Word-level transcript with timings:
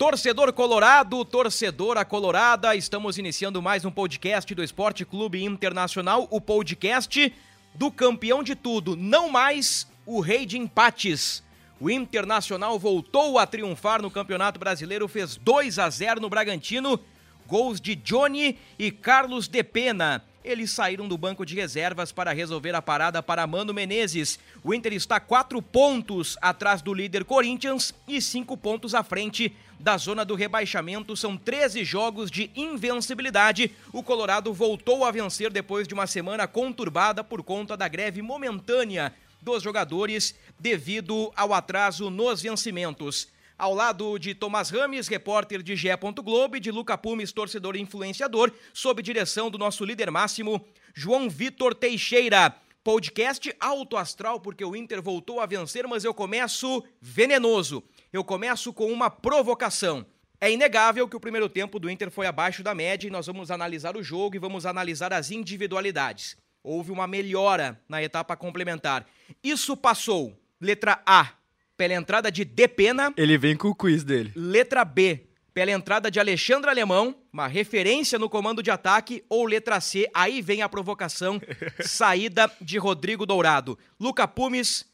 Torcedor 0.00 0.50
colorado, 0.54 1.22
torcedora 1.26 2.06
colorada, 2.06 2.74
estamos 2.74 3.18
iniciando 3.18 3.60
mais 3.60 3.84
um 3.84 3.90
podcast 3.90 4.54
do 4.54 4.64
Esporte 4.64 5.04
Clube 5.04 5.44
Internacional, 5.44 6.26
o 6.30 6.40
podcast 6.40 7.30
do 7.74 7.90
campeão 7.90 8.42
de 8.42 8.54
tudo, 8.54 8.96
não 8.96 9.28
mais 9.28 9.86
o 10.06 10.20
rei 10.20 10.46
de 10.46 10.56
empates. 10.56 11.44
O 11.78 11.90
Internacional 11.90 12.78
voltou 12.78 13.38
a 13.38 13.46
triunfar 13.46 14.00
no 14.00 14.10
Campeonato 14.10 14.58
Brasileiro, 14.58 15.06
fez 15.06 15.36
2 15.36 15.78
a 15.78 15.90
0 15.90 16.18
no 16.18 16.30
Bragantino, 16.30 16.98
gols 17.46 17.78
de 17.78 17.94
Johnny 17.94 18.58
e 18.78 18.90
Carlos 18.90 19.48
de 19.48 19.62
Pena. 19.62 20.24
Eles 20.42 20.70
saíram 20.70 21.06
do 21.06 21.18
banco 21.18 21.44
de 21.44 21.54
reservas 21.54 22.12
para 22.12 22.32
resolver 22.32 22.74
a 22.74 22.80
parada 22.80 23.22
para 23.22 23.46
Mano 23.46 23.74
Menezes. 23.74 24.38
O 24.64 24.72
Inter 24.72 24.94
está 24.94 25.20
quatro 25.20 25.60
pontos 25.60 26.38
atrás 26.40 26.80
do 26.80 26.94
líder 26.94 27.26
Corinthians 27.26 27.92
e 28.08 28.22
cinco 28.22 28.56
pontos 28.56 28.94
à 28.94 29.02
frente 29.02 29.54
da 29.78 29.98
zona 29.98 30.24
do 30.24 30.34
rebaixamento. 30.34 31.14
São 31.14 31.36
13 31.36 31.84
jogos 31.84 32.30
de 32.30 32.50
invencibilidade. 32.56 33.70
O 33.92 34.02
Colorado 34.02 34.52
voltou 34.54 35.04
a 35.04 35.10
vencer 35.10 35.52
depois 35.52 35.86
de 35.86 35.92
uma 35.92 36.06
semana 36.06 36.46
conturbada 36.46 37.22
por 37.22 37.42
conta 37.42 37.76
da 37.76 37.86
greve 37.86 38.22
momentânea 38.22 39.14
dos 39.42 39.62
jogadores 39.62 40.34
devido 40.58 41.30
ao 41.36 41.52
atraso 41.52 42.08
nos 42.08 42.40
vencimentos. 42.40 43.28
Ao 43.60 43.74
lado 43.74 44.18
de 44.18 44.34
Tomás 44.34 44.70
Rames, 44.70 45.06
repórter 45.06 45.62
de 45.62 45.76
Gé. 45.76 45.94
Globo, 45.94 46.56
e 46.56 46.60
de 46.60 46.70
Luca 46.70 46.96
Pumes, 46.96 47.30
torcedor 47.30 47.76
e 47.76 47.80
influenciador, 47.82 48.50
sob 48.72 49.02
direção 49.02 49.50
do 49.50 49.58
nosso 49.58 49.84
líder 49.84 50.10
máximo, 50.10 50.66
João 50.94 51.28
Vitor 51.28 51.74
Teixeira. 51.74 52.56
Podcast 52.82 53.54
alto 53.60 53.98
astral, 53.98 54.40
porque 54.40 54.64
o 54.64 54.74
Inter 54.74 55.02
voltou 55.02 55.40
a 55.40 55.44
vencer, 55.44 55.86
mas 55.86 56.04
eu 56.04 56.14
começo 56.14 56.82
venenoso. 57.02 57.84
Eu 58.10 58.24
começo 58.24 58.72
com 58.72 58.90
uma 58.90 59.10
provocação. 59.10 60.06
É 60.40 60.50
inegável 60.50 61.06
que 61.06 61.16
o 61.16 61.20
primeiro 61.20 61.46
tempo 61.46 61.78
do 61.78 61.90
Inter 61.90 62.10
foi 62.10 62.26
abaixo 62.26 62.62
da 62.62 62.74
média 62.74 63.08
e 63.08 63.10
nós 63.10 63.26
vamos 63.26 63.50
analisar 63.50 63.94
o 63.94 64.02
jogo 64.02 64.36
e 64.36 64.38
vamos 64.38 64.64
analisar 64.64 65.12
as 65.12 65.30
individualidades. 65.30 66.34
Houve 66.64 66.90
uma 66.90 67.06
melhora 67.06 67.78
na 67.86 68.02
etapa 68.02 68.34
complementar. 68.38 69.06
Isso 69.44 69.76
passou. 69.76 70.34
Letra 70.58 71.02
A, 71.04 71.34
pela 71.80 71.94
entrada 71.94 72.30
de 72.30 72.44
Depena. 72.44 73.10
Ele 73.16 73.38
vem 73.38 73.56
com 73.56 73.68
o 73.68 73.74
quiz 73.74 74.04
dele. 74.04 74.30
Letra 74.36 74.84
B, 74.84 75.30
pela 75.54 75.70
entrada 75.70 76.10
de 76.10 76.20
Alexandre 76.20 76.68
Alemão, 76.68 77.16
uma 77.32 77.46
referência 77.46 78.18
no 78.18 78.28
comando 78.28 78.62
de 78.62 78.70
ataque. 78.70 79.24
Ou 79.30 79.46
letra 79.46 79.80
C, 79.80 80.06
aí 80.12 80.42
vem 80.42 80.60
a 80.60 80.68
provocação, 80.68 81.40
saída 81.80 82.52
de 82.60 82.76
Rodrigo 82.76 83.24
Dourado. 83.24 83.78
Luca 83.98 84.28
Pumes, 84.28 84.84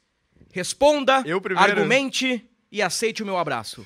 responda, 0.53 1.25
Eu 1.27 1.41
primeiro. 1.41 1.69
argumente 1.69 2.48
e 2.70 2.81
aceite 2.81 3.20
o 3.20 3.27
meu 3.27 3.37
abraço. 3.37 3.84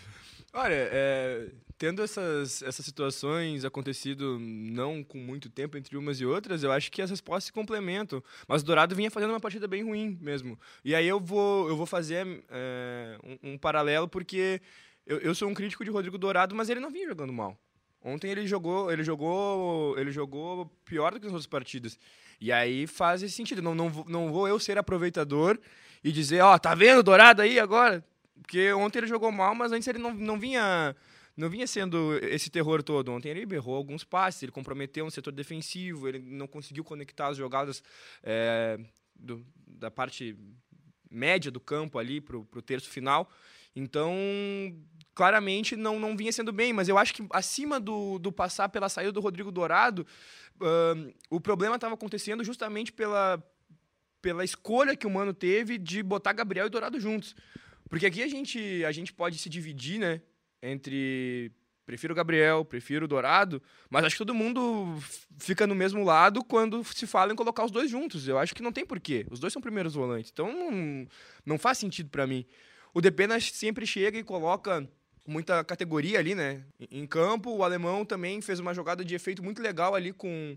Olha, 0.53 0.75
é, 0.75 1.47
tendo 1.81 2.03
essas, 2.03 2.63
essas 2.63 2.85
situações 2.85 3.65
acontecido 3.65 4.39
não 4.39 5.03
com 5.03 5.17
muito 5.17 5.49
tempo 5.49 5.79
entre 5.79 5.97
umas 5.97 6.21
e 6.21 6.27
outras, 6.27 6.63
eu 6.63 6.71
acho 6.71 6.93
que 6.93 7.01
as 7.01 7.09
respostas 7.09 7.45
se 7.45 7.53
complementam. 7.55 8.23
Mas 8.47 8.61
o 8.61 8.67
Dourado 8.67 8.95
vinha 8.95 9.11
fazendo 9.11 9.31
uma 9.31 9.41
partida 9.41 9.67
bem 9.67 9.83
ruim 9.83 10.19
mesmo. 10.21 10.61
E 10.85 10.95
aí 10.95 11.09
eu 11.09 11.19
vou, 11.19 11.71
eu 11.71 11.77
vou 11.79 11.87
fazer 11.87 12.45
é, 12.51 13.19
um, 13.25 13.53
um 13.53 13.59
paralelo 13.59 14.07
porque 14.07 14.61
eu, 15.07 15.21
eu 15.21 15.35
sou 15.35 15.49
um 15.49 15.55
crítico 15.55 15.83
de 15.83 15.91
Rodrigo 15.91 16.19
Dourado, 16.19 16.55
mas 16.55 16.69
ele 16.69 16.81
não 16.81 16.91
vinha 16.91 17.09
jogando 17.09 17.33
mal. 17.33 17.59
Ontem 18.03 18.31
ele 18.31 18.47
jogou, 18.47 18.93
ele 18.93 19.03
jogou, 19.03 19.99
ele 19.99 20.13
jogou 20.13 20.67
pior 20.85 21.13
do 21.15 21.19
que 21.19 21.25
nas 21.25 21.33
outras 21.33 21.47
partidas. 21.47 21.99
E 22.39 22.53
aí 22.53 22.87
faz 22.87 23.23
esse 23.23 23.35
sentido. 23.35 23.63
Não, 23.63 23.75
não, 23.75 24.05
não 24.07 24.31
vou 24.31 24.47
eu 24.47 24.59
ser 24.59 24.77
aproveitador 24.77 25.59
e 26.05 26.13
dizer, 26.13 26.43
ó, 26.43 26.59
tá 26.59 26.75
vendo 26.75 26.99
o 26.99 27.03
Dourado 27.03 27.41
aí 27.41 27.59
agora? 27.59 28.05
Porque 28.43 28.71
ontem 28.75 28.99
ele 28.99 29.07
jogou 29.07 29.33
mal, 29.33 29.55
mas 29.55 29.73
antes 29.73 29.89
ele 29.89 29.99
não, 29.99 30.13
não 30.13 30.39
vinha 30.39 30.95
não 31.41 31.49
vinha 31.49 31.67
sendo 31.67 32.17
esse 32.23 32.51
terror 32.51 32.83
todo. 32.83 33.11
Ontem 33.11 33.31
ele 33.31 33.55
errou 33.55 33.75
alguns 33.75 34.05
passes, 34.05 34.43
ele 34.43 34.53
comprometeu 34.53 35.05
um 35.05 35.11
setor 35.11 35.33
defensivo, 35.33 36.07
ele 36.07 36.19
não 36.19 36.47
conseguiu 36.47 36.85
conectar 36.85 37.29
as 37.29 37.37
jogadas 37.37 37.83
é, 38.23 38.79
do- 39.17 39.45
da 39.67 39.91
parte 39.91 40.37
média 41.11 41.51
do 41.51 41.59
campo 41.59 41.99
ali 41.99 42.21
pro, 42.21 42.45
pro 42.45 42.63
terço 42.63 42.89
final. 42.89 43.31
Então, 43.75 44.15
claramente 45.15 45.77
não, 45.77 45.99
não 45.99 46.17
vinha 46.17 46.33
sendo 46.33 46.53
bem, 46.53 46.73
mas 46.73 46.89
eu 46.89 46.99
acho 46.99 47.15
que 47.15 47.27
acima 47.31 47.81
do, 47.81 48.19
do 48.19 48.31
passar 48.31 48.69
pela 48.69 48.89
saída 48.89 49.13
do 49.13 49.21
Rodrigo 49.21 49.51
Dourado, 49.51 50.07
ahn, 50.61 51.11
o 51.31 51.41
problema 51.41 51.77
estava 51.77 51.95
acontecendo 51.95 52.45
justamente 52.45 52.93
pela, 52.93 53.43
pela 54.21 54.45
escolha 54.45 54.97
que 54.97 55.07
o 55.07 55.11
Mano 55.11 55.33
teve 55.33 55.79
de 55.79 56.03
botar 56.03 56.33
Gabriel 56.33 56.67
e 56.67 56.71
Dourado 56.71 57.01
juntos. 57.01 57.35
Porque 57.89 58.07
aqui 58.07 58.23
a 58.23 58.29
gente, 58.29 58.85
a 58.85 58.93
gente 58.93 59.13
pode 59.13 59.39
se 59.39 59.49
dividir, 59.49 59.99
né? 59.99 60.21
Entre 60.63 61.53
prefiro 61.87 62.13
o 62.13 62.17
Gabriel, 62.17 62.65
prefiro 62.65 63.07
o 63.07 63.09
Dourado, 63.09 63.61
mas 63.89 64.05
acho 64.05 64.15
que 64.15 64.19
todo 64.19 64.33
mundo 64.33 64.97
fica 65.39 65.67
no 65.67 65.75
mesmo 65.75 66.05
lado 66.05 66.45
quando 66.45 66.85
se 66.85 67.05
fala 67.05 67.33
em 67.33 67.37
colocar 67.37 67.65
os 67.65 67.73
dois 67.73 67.91
juntos. 67.91 68.29
Eu 68.29 68.39
acho 68.39 68.55
que 68.55 68.63
não 68.63 68.71
tem 68.71 68.87
porquê. 68.87 69.27
Os 69.29 69.41
dois 69.41 69.53
são 69.53 69.61
primeiros 69.61 69.95
volantes. 69.95 70.31
Então 70.33 70.53
não, 70.53 71.09
não 71.45 71.59
faz 71.59 71.79
sentido 71.79 72.09
para 72.09 72.29
mim. 72.29 72.47
O 72.95 73.01
Depena 73.01 73.41
sempre 73.41 73.87
chega 73.87 74.19
e 74.19 74.23
coloca 74.23 74.89
muita 75.27 75.65
categoria 75.65 76.19
ali, 76.19 76.35
né? 76.35 76.65
Em 76.91 77.07
campo, 77.07 77.51
o 77.51 77.65
alemão 77.65 78.05
também 78.05 78.41
fez 78.41 78.61
uma 78.61 78.75
jogada 78.75 79.05
de 79.05 79.15
efeito 79.15 79.43
muito 79.43 79.61
legal 79.61 79.95
ali 79.95 80.13
com, 80.13 80.57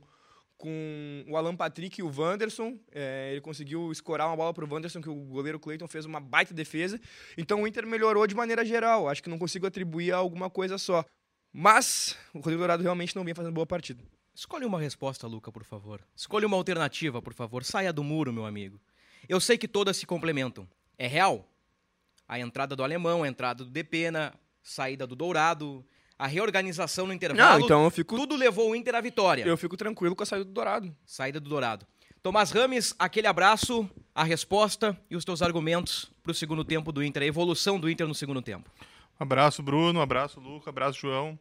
com 0.64 1.26
o 1.28 1.36
Alan 1.36 1.58
Patrick 1.58 2.00
e 2.00 2.04
o 2.04 2.10
Wanderson. 2.10 2.80
É, 2.90 3.32
ele 3.34 3.42
conseguiu 3.42 3.92
escorar 3.92 4.28
uma 4.28 4.38
bola 4.38 4.54
pro 4.54 4.66
Wanderson, 4.66 5.02
que 5.02 5.10
o 5.10 5.16
goleiro 5.16 5.60
Cleiton 5.60 5.90
fez 5.90 6.06
uma 6.06 6.22
baita 6.22 6.54
defesa. 6.54 6.98
Então 7.38 7.62
o 7.62 7.68
Inter 7.68 7.86
melhorou 7.86 8.26
de 8.26 8.34
maneira 8.34 8.64
geral. 8.64 9.10
Acho 9.10 9.22
que 9.22 9.30
não 9.30 9.38
consigo 9.38 9.68
atribuir 9.68 10.14
a 10.14 10.18
alguma 10.18 10.50
coisa 10.50 10.78
só. 10.78 11.04
Mas 11.52 12.18
o 12.34 12.38
Rodrigo 12.38 12.60
Dourado 12.60 12.82
realmente 12.82 13.14
não 13.14 13.26
vem 13.26 13.34
fazendo 13.34 13.54
boa 13.54 13.66
partida. 13.66 14.02
Escolhe 14.34 14.64
uma 14.64 14.80
resposta, 14.80 15.28
Luca, 15.28 15.52
por 15.52 15.66
favor. 15.66 16.00
Escolhe 16.16 16.46
uma 16.46 16.56
alternativa, 16.56 17.22
por 17.22 17.34
favor. 17.34 17.66
Saia 17.66 17.92
do 17.92 18.02
muro, 18.02 18.32
meu 18.32 18.46
amigo. 18.46 18.80
Eu 19.28 19.42
sei 19.42 19.58
que 19.58 19.68
todas 19.68 19.98
se 19.98 20.06
complementam. 20.06 20.66
É 20.98 21.08
real? 21.08 21.46
A 22.26 22.40
entrada 22.40 22.74
do 22.74 22.86
alemão, 22.86 23.24
a 23.24 23.28
entrada 23.28 23.66
do 23.66 23.70
Depena, 23.70 24.34
saída 24.62 25.06
do 25.06 25.14
Dourado, 25.14 25.86
a 26.24 26.28
reorganização 26.28 27.06
no 27.06 27.12
intervalo. 27.14 27.60
Não, 27.60 27.66
então 27.66 27.84
eu 27.84 27.92
fico, 27.92 28.16
Tudo 28.16 28.38
levou 28.38 28.72
o 28.72 28.76
Inter 28.76 28.96
à 28.96 29.02
vitória. 29.02 29.44
eu 29.46 29.58
fico 29.58 29.76
tranquilo 29.76 30.16
com 30.16 30.24
a 30.24 30.26
saída 30.26 30.46
do 30.46 30.52
Dourado. 30.52 30.96
Saída 31.06 31.38
do 31.38 31.50
Dourado. 31.50 31.86
Tomás 32.22 32.50
Rames, 32.50 32.96
aquele 32.98 33.28
abraço, 33.28 33.90
a 34.16 34.24
resposta 34.24 34.98
e 35.10 35.18
os 35.18 35.26
teus 35.26 35.42
argumentos 35.42 36.10
para 36.24 36.32
o 36.32 36.34
segundo 36.34 36.64
tempo 36.64 36.94
do 36.94 37.04
Inter, 37.04 37.24
a 37.24 37.26
evolução 37.26 37.78
do 37.78 37.90
Inter 37.90 38.08
no 38.08 38.16
segundo 38.16 38.42
tempo. 38.42 38.70
Abraço, 39.20 39.62
Bruno. 39.62 40.00
Abraço, 40.00 40.40
Luca. 40.40 40.70
Abraço, 40.70 40.98
João. 41.02 41.38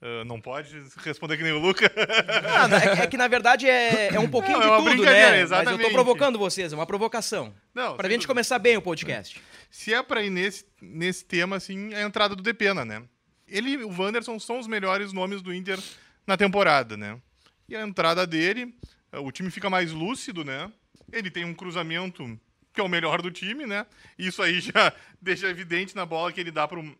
Ah, 0.00 0.24
não 0.24 0.40
pode 0.40 0.80
responder 0.98 1.36
que 1.36 1.42
nem 1.42 1.50
o 1.52 1.58
Luca. 1.58 1.90
Ah, 2.46 3.00
é, 3.00 3.02
é 3.02 3.06
que 3.08 3.16
na 3.16 3.26
verdade 3.26 3.68
é, 3.68 4.14
é 4.14 4.20
um 4.20 4.28
pouquinho 4.28 4.58
Não, 4.58 4.62
é 4.62 4.66
de 4.66 4.72
uma 4.82 4.90
tudo, 4.90 5.02
né? 5.04 5.10
Mas 5.12 5.40
eu 5.40 5.48
tô 5.48 5.54
exatamente. 5.64 5.92
provocando 5.92 6.38
vocês, 6.38 6.72
é 6.72 6.76
uma 6.76 6.86
provocação. 6.86 7.52
Não, 7.74 7.96
Pra 7.96 8.04
sem 8.04 8.12
gente 8.12 8.20
dúvida. 8.20 8.28
começar 8.34 8.58
bem 8.60 8.76
o 8.76 8.82
podcast. 8.82 9.40
Se 9.70 9.92
é 9.92 10.00
pra 10.04 10.22
ir 10.22 10.30
nesse, 10.30 10.64
nesse 10.80 11.24
tema, 11.24 11.56
assim, 11.56 11.92
é 11.92 12.04
a 12.04 12.06
entrada 12.06 12.36
do 12.36 12.42
Depena, 12.44 12.84
né? 12.84 13.02
Ele 13.48 13.70
e 13.70 13.84
o 13.84 13.90
Wanderson 13.90 14.38
são 14.38 14.58
os 14.58 14.66
melhores 14.66 15.12
nomes 15.12 15.42
do 15.42 15.52
Inter 15.52 15.78
na 16.26 16.36
temporada, 16.36 16.96
né? 16.96 17.20
E 17.68 17.74
a 17.74 17.82
entrada 17.82 18.26
dele, 18.26 18.74
eh, 19.12 19.18
o 19.18 19.32
time 19.32 19.50
fica 19.50 19.70
mais 19.70 19.92
lúcido, 19.92 20.44
né? 20.44 20.70
Ele 21.10 21.30
tem 21.30 21.44
um 21.44 21.54
cruzamento 21.54 22.38
que 22.72 22.80
é 22.80 22.84
o 22.84 22.88
melhor 22.88 23.22
do 23.22 23.30
time, 23.30 23.66
né? 23.66 23.86
Isso 24.18 24.42
aí 24.42 24.60
já 24.60 24.92
deixa 25.20 25.48
evidente 25.48 25.96
na 25.96 26.04
bola 26.04 26.32
que 26.32 26.40
ele 26.40 26.50
dá 26.50 26.68
pro, 26.68 26.96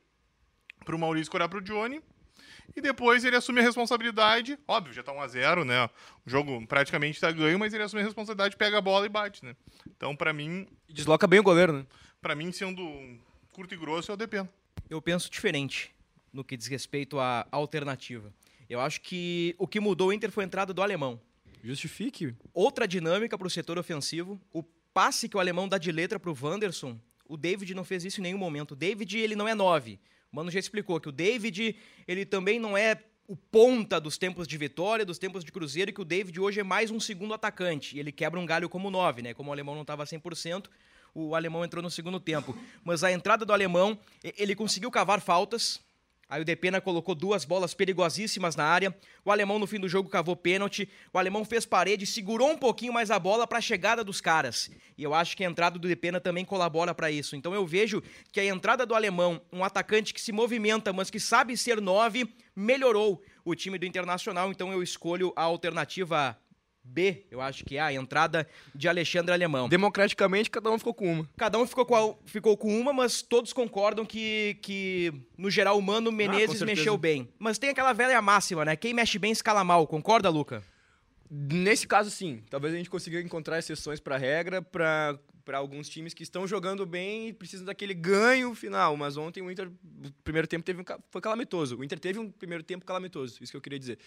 pro 0.85 0.99
Maurício 0.99 1.31
corar 1.31 1.49
pro 1.49 1.61
Johnny. 1.61 2.01
E 2.77 2.81
depois 2.81 3.25
ele 3.25 3.37
assume 3.37 3.61
a 3.61 3.63
responsabilidade. 3.63 4.59
Óbvio, 4.67 4.93
já 4.93 5.03
tá 5.03 5.13
1x0, 5.13 5.65
né? 5.65 5.89
O 6.27 6.31
jogo 6.31 6.67
praticamente 6.67 7.21
tá 7.21 7.31
ganho, 7.31 7.59
mas 7.59 7.73
ele 7.73 7.83
assume 7.83 8.03
a 8.03 8.05
responsabilidade, 8.05 8.57
pega 8.57 8.79
a 8.79 8.81
bola 8.81 9.07
e 9.07 9.09
bate, 9.09 9.45
né? 9.45 9.57
Então, 9.87 10.15
pra 10.15 10.33
mim, 10.33 10.67
desloca 10.89 11.27
bem 11.27 11.41
o 11.41 11.43
goleiro, 11.43 11.73
né? 11.73 11.87
Pra 12.21 12.35
mim, 12.35 12.53
sendo 12.53 12.83
curto 13.53 13.75
e 13.75 13.77
grosso, 13.77 14.11
é 14.11 14.15
o 14.15 14.17
Depena. 14.17 14.49
Eu 14.89 15.01
penso 15.01 15.31
diferente 15.31 15.95
no 16.39 16.45
que 16.45 16.57
diz 16.57 16.67
respeito 16.69 17.19
à 17.19 17.47
alternativa. 17.51 18.33
Eu 18.71 18.81
acho 18.81 19.01
que 19.01 19.55
o 19.59 19.67
que 19.67 19.81
mudou 19.81 20.09
o 20.09 20.13
Inter 20.13 20.31
foi 20.31 20.45
a 20.45 20.47
entrada 20.47 20.73
do 20.73 20.83
alemão. 20.83 21.21
Justifique. 21.63 22.35
Outra 22.55 22.87
dinâmica 22.87 23.37
para 23.37 23.47
o 23.47 23.51
setor 23.51 23.79
ofensivo. 23.79 24.41
O 24.53 24.63
passe 24.63 25.29
que 25.29 25.37
o 25.37 25.41
alemão 25.41 25.69
dá 25.69 25.79
de 25.79 25.91
letra 25.91 26.19
para 26.19 26.31
o 26.31 26.37
Wanderson. 26.41 26.99
O 27.29 27.37
David 27.37 27.75
não 27.75 27.85
fez 27.85 28.05
isso 28.05 28.21
em 28.21 28.23
nenhum 28.23 28.39
momento. 28.39 28.73
O 28.73 28.77
David, 28.77 29.19
ele 29.19 29.35
não 29.35 29.49
é 29.49 29.55
9. 29.55 29.99
O 30.33 30.37
Mano 30.37 30.51
já 30.51 30.59
explicou 30.59 31.01
que 31.01 31.09
o 31.09 31.13
David, 31.13 31.77
ele 32.07 32.25
também 32.25 32.61
não 32.61 32.77
é 32.77 33.03
o 33.27 33.37
ponta 33.37 34.01
dos 34.01 34.17
tempos 34.17 34.47
de 34.47 34.57
Vitória, 34.57 35.05
dos 35.05 35.19
tempos 35.19 35.45
de 35.45 35.53
Cruzeiro, 35.53 35.91
e 35.91 35.93
que 35.93 36.01
o 36.01 36.05
David 36.05 36.39
hoje 36.41 36.61
é 36.61 36.65
mais 36.65 36.91
um 36.91 37.01
segundo 37.01 37.35
atacante. 37.35 37.97
E 37.97 38.01
ele 38.01 38.13
quebra 38.13 38.39
um 38.39 38.47
galho 38.47 38.69
como 38.69 38.91
9, 38.91 39.23
né? 39.23 39.35
Como 39.35 39.51
o 39.51 39.53
alemão 39.53 39.75
não 39.75 39.83
estava 39.83 40.05
100%, 40.05 40.67
o 41.15 41.35
alemão 41.35 41.65
entrou 41.65 41.83
no 41.83 41.91
segundo 41.91 42.21
tempo. 42.21 42.57
Mas 42.85 43.03
a 43.03 43.11
entrada 43.11 43.45
do 43.45 43.53
alemão, 43.53 43.99
ele 44.23 44.55
conseguiu 44.55 44.91
cavar 44.91 45.21
faltas, 45.21 45.81
Aí 46.29 46.43
o 46.43 46.45
Depena 46.45 46.79
colocou 46.79 47.15
duas 47.15 47.47
bolas 47.47 47.73
perigosíssimas 47.73 48.55
na 48.55 48.65
área. 48.65 48.95
O 49.25 49.33
alemão 49.33 49.59
no 49.59 49.67
fim 49.67 49.81
do 49.81 49.89
jogo 49.89 50.11
cavou 50.11 50.37
pênalti. 50.37 50.87
O 51.11 51.19
alemão 51.19 51.43
fez 51.43 51.65
parede, 51.65 52.05
segurou 52.05 52.51
um 52.51 52.59
pouquinho 52.59 52.93
mais 52.93 53.11
a 53.11 53.19
bola 53.19 53.47
para 53.47 53.59
a 53.59 53.63
chegada 53.63 54.05
dos 54.05 54.21
caras. 54.21 54.71
E 54.99 55.03
eu 55.03 55.15
acho 55.15 55.35
que 55.35 55.43
a 55.43 55.49
entrada 55.49 55.79
do 55.79 55.89
Depena 55.89 56.21
também 56.21 56.45
colabora 56.45 56.95
para 56.95 57.11
isso. 57.11 57.35
Então 57.35 57.55
eu 57.55 57.67
vejo 57.67 58.03
que 58.31 58.41
a 58.41 58.45
entrada 58.45 58.85
do 58.85 58.95
alemão, 58.95 59.41
um 59.51 59.65
atacante 59.65 60.13
que 60.13 60.21
se 60.21 60.31
movimenta, 60.31 60.93
mas 60.93 61.09
que 61.09 61.19
sabe 61.19 61.57
ser 61.57 61.81
nove, 61.81 62.29
melhorou 62.55 63.23
o 63.43 63.55
time 63.55 63.79
do 63.79 63.87
Internacional. 63.87 64.51
Então 64.51 64.71
eu 64.71 64.83
escolho 64.83 65.33
a 65.35 65.45
alternativa 65.45 66.39
B, 66.89 67.25
eu 67.31 67.41
acho 67.41 67.65
que 67.65 67.77
é 67.77 67.81
a 67.81 67.93
entrada 67.93 68.47
de 68.75 68.89
Alexandre 68.89 69.33
Alemão. 69.33 69.69
Democraticamente, 69.69 70.51
cada 70.51 70.71
um 70.71 70.79
ficou 70.79 70.95
com 70.95 71.13
uma. 71.13 71.29
Cada 71.37 71.59
um 71.59 71.67
ficou 71.67 71.85
com, 71.85 71.95
a, 71.95 72.15
ficou 72.25 72.57
com 72.57 72.79
uma, 72.79 72.93
mas 72.93 73.23
todos 73.23 73.53
concordam 73.53 74.05
que, 74.05 74.59
que 74.63 75.13
no 75.37 75.51
geral, 75.51 75.79
o 75.79 75.83
Mano 75.83 76.11
Menezes 76.11 76.63
ah, 76.63 76.67
mexeu 76.67 76.97
bem. 76.97 77.29
Mas 77.39 77.59
tem 77.59 77.71
aquela 77.71 77.93
velha 77.93 78.21
máxima, 78.23 78.65
né? 78.65 78.77
Quem 78.77 78.95
mexe 78.95 79.19
bem 79.19 79.33
escala 79.33 79.63
mal. 79.63 79.87
Concorda, 79.87 80.29
Luca? 80.29 80.63
Nesse 81.31 81.87
caso, 81.87 82.11
sim. 82.11 82.43
Talvez 82.49 82.73
a 82.73 82.77
gente 82.79 82.89
consiga 82.89 83.21
encontrar 83.21 83.59
exceções 83.59 84.01
para 84.01 84.15
a 84.15 84.19
regra, 84.19 84.63
para 84.63 85.19
para 85.49 85.57
alguns 85.57 85.89
times 85.89 86.13
que 86.13 86.23
estão 86.23 86.47
jogando 86.47 86.85
bem 86.85 87.29
e 87.29 87.33
precisam 87.33 87.65
daquele 87.65 87.95
ganho 87.95 88.55
final. 88.55 88.95
Mas 88.99 89.17
ontem 89.17 89.43
o 89.43 89.51
Inter, 89.51 89.67
o 89.67 90.13
primeiro 90.23 90.47
tempo 90.47 90.63
teve 90.63 90.83
um, 90.83 90.85
foi 91.09 91.23
calamitoso. 91.23 91.79
O 91.79 91.83
Inter 91.83 91.99
teve 91.99 92.19
um 92.19 92.31
primeiro 92.31 92.63
tempo 92.63 92.85
calamitoso, 92.85 93.39
isso 93.41 93.51
que 93.51 93.57
eu 93.57 93.61
queria 93.63 93.79
dizer. 93.79 93.99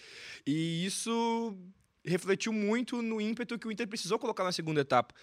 E 0.46 0.86
isso 0.86 1.58
refletiu 2.04 2.52
muito 2.52 3.00
no 3.00 3.20
ímpeto 3.20 3.58
que 3.58 3.66
o 3.66 3.72
Inter 3.72 3.86
precisou 3.86 4.18
colocar 4.18 4.44
na 4.44 4.52
segunda 4.52 4.80
etapa. 4.80 5.14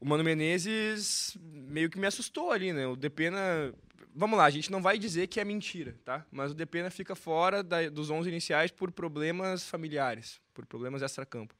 O 0.00 0.06
Mano 0.06 0.24
Menezes 0.24 1.36
meio 1.42 1.90
que 1.90 1.98
me 1.98 2.06
assustou 2.06 2.50
ali, 2.50 2.72
né? 2.72 2.86
O 2.86 2.96
Depena 2.96 3.72
Vamos 4.14 4.36
lá, 4.36 4.46
a 4.46 4.50
gente 4.50 4.72
não 4.72 4.82
vai 4.82 4.98
dizer 4.98 5.28
que 5.28 5.38
é 5.38 5.44
mentira, 5.44 5.94
tá? 6.04 6.26
Mas 6.28 6.50
o 6.50 6.54
Depena 6.54 6.90
fica 6.90 7.14
fora 7.14 7.62
da, 7.62 7.88
dos 7.88 8.10
11 8.10 8.28
iniciais 8.28 8.70
por 8.70 8.90
problemas 8.90 9.68
familiares, 9.68 10.40
por 10.52 10.66
problemas 10.66 11.02
extra-campo. 11.02 11.54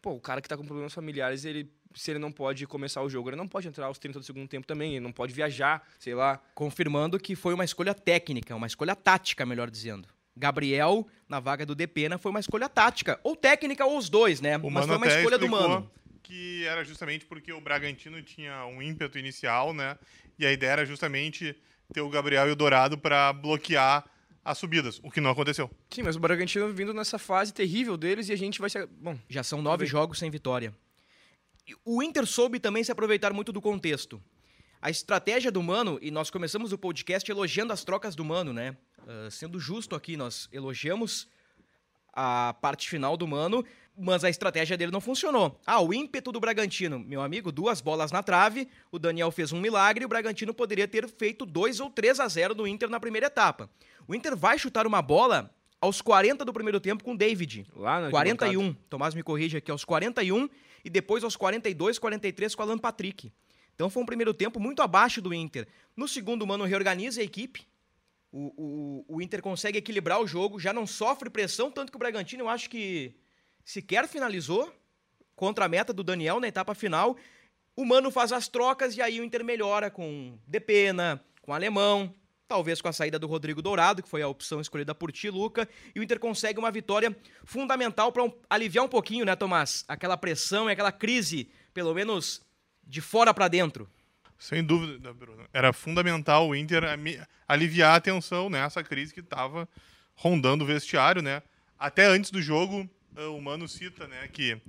Pô, 0.00 0.12
o 0.12 0.20
cara 0.20 0.40
que 0.40 0.48
tá 0.48 0.56
com 0.56 0.64
problemas 0.64 0.94
familiares, 0.94 1.44
ele 1.44 1.68
se 1.96 2.10
ele 2.10 2.18
não 2.18 2.30
pode 2.30 2.66
começar 2.66 3.02
o 3.02 3.08
jogo, 3.08 3.30
ele 3.30 3.36
não 3.36 3.48
pode 3.48 3.66
entrar 3.66 3.86
aos 3.86 3.98
30 3.98 4.20
do 4.20 4.24
segundo 4.24 4.46
tempo 4.46 4.66
também, 4.66 4.92
ele 4.92 5.00
não 5.00 5.10
pode 5.10 5.32
viajar, 5.32 5.82
sei 5.98 6.14
lá. 6.14 6.40
Confirmando 6.54 7.18
que 7.18 7.34
foi 7.34 7.54
uma 7.54 7.64
escolha 7.64 7.94
técnica, 7.94 8.54
uma 8.54 8.66
escolha 8.66 8.94
tática, 8.94 9.46
melhor 9.46 9.70
dizendo. 9.70 10.06
Gabriel 10.36 11.06
na 11.28 11.40
vaga 11.40 11.64
do 11.64 11.74
Depena 11.74 12.18
foi 12.18 12.30
uma 12.30 12.40
escolha 12.40 12.68
tática, 12.68 13.18
ou 13.24 13.34
técnica, 13.34 13.84
ou 13.84 13.96
os 13.96 14.08
dois, 14.08 14.40
né? 14.40 14.58
O 14.58 14.70
Mas 14.70 14.86
foi 14.86 14.96
uma 14.96 15.06
escolha 15.06 15.38
do 15.38 15.48
Mano. 15.48 15.90
Que 16.22 16.64
era 16.66 16.84
justamente 16.84 17.24
porque 17.24 17.52
o 17.52 17.60
Bragantino 17.60 18.20
tinha 18.22 18.66
um 18.66 18.82
ímpeto 18.82 19.18
inicial, 19.18 19.72
né? 19.72 19.96
E 20.38 20.44
a 20.44 20.52
ideia 20.52 20.70
era 20.72 20.86
justamente 20.86 21.56
ter 21.92 22.00
o 22.00 22.08
Gabriel 22.08 22.48
e 22.48 22.52
o 22.52 22.56
Dourado 22.56 22.98
para 22.98 23.32
bloquear 23.32 24.04
as 24.44 24.58
subidas, 24.58 25.00
o 25.02 25.10
que 25.10 25.20
não 25.20 25.30
aconteceu. 25.30 25.70
Sim, 25.90 26.02
mas 26.02 26.16
o 26.16 26.20
Bragantino 26.20 26.72
vindo 26.72 26.94
nessa 26.94 27.18
fase 27.18 27.52
terrível 27.52 27.96
deles 27.96 28.28
e 28.28 28.32
a 28.32 28.36
gente 28.36 28.60
vai 28.60 28.70
ser. 28.70 28.86
Bom, 28.86 29.18
já 29.28 29.42
são 29.42 29.62
nove 29.62 29.86
jogos 29.86 30.18
sem 30.18 30.30
vitória. 30.30 30.74
O 31.84 32.02
Inter 32.02 32.26
soube 32.26 32.60
também 32.60 32.84
se 32.84 32.92
aproveitar 32.92 33.32
muito 33.32 33.52
do 33.52 33.60
contexto. 33.60 34.22
A 34.86 34.90
estratégia 34.90 35.50
do 35.50 35.60
Mano, 35.60 35.98
e 36.00 36.12
nós 36.12 36.30
começamos 36.30 36.72
o 36.72 36.78
podcast 36.78 37.28
elogiando 37.28 37.72
as 37.72 37.82
trocas 37.82 38.14
do 38.14 38.24
Mano, 38.24 38.52
né? 38.52 38.76
Uh, 39.00 39.28
sendo 39.32 39.58
justo 39.58 39.96
aqui, 39.96 40.16
nós 40.16 40.48
elogiamos 40.52 41.26
a 42.12 42.54
parte 42.60 42.88
final 42.88 43.16
do 43.16 43.26
Mano, 43.26 43.64
mas 43.98 44.22
a 44.22 44.30
estratégia 44.30 44.76
dele 44.76 44.92
não 44.92 45.00
funcionou. 45.00 45.60
Ah, 45.66 45.80
o 45.82 45.92
ímpeto 45.92 46.30
do 46.30 46.38
Bragantino, 46.38 47.00
meu 47.00 47.20
amigo, 47.20 47.50
duas 47.50 47.80
bolas 47.80 48.12
na 48.12 48.22
trave, 48.22 48.68
o 48.92 48.96
Daniel 48.96 49.32
fez 49.32 49.50
um 49.50 49.60
milagre 49.60 50.04
e 50.04 50.06
o 50.06 50.08
Bragantino 50.08 50.54
poderia 50.54 50.86
ter 50.86 51.08
feito 51.08 51.44
2 51.44 51.80
ou 51.80 51.90
3 51.90 52.20
a 52.20 52.28
0 52.28 52.54
do 52.54 52.64
Inter 52.64 52.88
na 52.88 53.00
primeira 53.00 53.26
etapa. 53.26 53.68
O 54.06 54.14
Inter 54.14 54.36
vai 54.36 54.56
chutar 54.56 54.86
uma 54.86 55.02
bola 55.02 55.52
aos 55.80 56.00
40 56.00 56.44
do 56.44 56.52
primeiro 56.52 56.78
tempo 56.78 57.02
com 57.02 57.14
o 57.14 57.18
David. 57.18 57.66
Lá 57.74 58.02
na 58.02 58.10
41. 58.10 58.72
Tomás 58.88 59.14
me 59.14 59.24
corrige 59.24 59.56
aqui, 59.56 59.68
aos 59.68 59.84
41 59.84 60.48
e 60.84 60.88
depois 60.88 61.24
aos 61.24 61.34
42, 61.34 61.98
43 61.98 62.54
com 62.54 62.62
o 62.62 62.64
Alan 62.64 62.78
Patrick. 62.78 63.32
Então 63.76 63.88
foi 63.88 64.02
um 64.02 64.06
primeiro 64.06 64.34
tempo 64.34 64.58
muito 64.58 64.82
abaixo 64.82 65.22
do 65.22 65.32
Inter. 65.32 65.68
No 65.94 66.08
segundo, 66.08 66.42
o 66.42 66.46
Mano 66.46 66.64
reorganiza 66.64 67.20
a 67.20 67.24
equipe, 67.24 67.66
o, 68.32 68.52
o, 69.08 69.16
o 69.16 69.22
Inter 69.22 69.40
consegue 69.40 69.78
equilibrar 69.78 70.20
o 70.20 70.26
jogo, 70.26 70.58
já 70.58 70.72
não 70.72 70.86
sofre 70.86 71.30
pressão, 71.30 71.70
tanto 71.70 71.92
que 71.92 71.96
o 71.96 71.98
Bragantino, 71.98 72.44
eu 72.44 72.48
acho 72.48 72.68
que 72.68 73.14
sequer 73.64 74.08
finalizou 74.08 74.72
contra 75.34 75.66
a 75.66 75.68
meta 75.68 75.92
do 75.92 76.02
Daniel 76.02 76.40
na 76.40 76.48
etapa 76.48 76.74
final. 76.74 77.16
O 77.76 77.84
Mano 77.84 78.10
faz 78.10 78.32
as 78.32 78.48
trocas 78.48 78.96
e 78.96 79.02
aí 79.02 79.20
o 79.20 79.24
Inter 79.24 79.44
melhora 79.44 79.90
com 79.90 80.38
Depena, 80.46 81.22
com 81.42 81.52
Alemão, 81.52 82.14
talvez 82.48 82.80
com 82.80 82.88
a 82.88 82.92
saída 82.92 83.18
do 83.18 83.26
Rodrigo 83.26 83.60
Dourado, 83.60 84.02
que 84.02 84.08
foi 84.08 84.22
a 84.22 84.28
opção 84.28 84.60
escolhida 84.60 84.94
por 84.94 85.12
ti, 85.12 85.28
Luca, 85.28 85.68
e 85.94 86.00
o 86.00 86.02
Inter 86.02 86.18
consegue 86.18 86.58
uma 86.58 86.70
vitória 86.70 87.14
fundamental 87.44 88.12
para 88.12 88.24
um, 88.24 88.32
aliviar 88.48 88.84
um 88.84 88.88
pouquinho, 88.88 89.24
né, 89.24 89.36
Tomás? 89.36 89.84
Aquela 89.88 90.16
pressão 90.16 90.68
e 90.68 90.72
aquela 90.72 90.92
crise, 90.92 91.50
pelo 91.74 91.92
menos 91.92 92.45
de 92.86 93.00
fora 93.00 93.34
para 93.34 93.48
dentro. 93.48 93.88
Sem 94.38 94.62
dúvida, 94.62 95.12
Bruno. 95.12 95.44
Era 95.52 95.72
fundamental 95.72 96.48
o 96.48 96.54
Inter 96.54 96.84
aliviar 97.48 97.96
a 97.96 98.00
tensão 98.00 98.50
nessa 98.50 98.80
né, 98.80 98.86
crise 98.86 99.14
que 99.14 99.20
estava 99.20 99.68
rondando 100.14 100.64
o 100.64 100.66
vestiário, 100.66 101.22
né? 101.22 101.42
Até 101.78 102.06
antes 102.06 102.30
do 102.30 102.40
jogo, 102.40 102.88
o 103.16 103.40
Mano 103.40 103.66
cita, 103.68 104.06
né, 104.06 104.28
que 104.28 104.60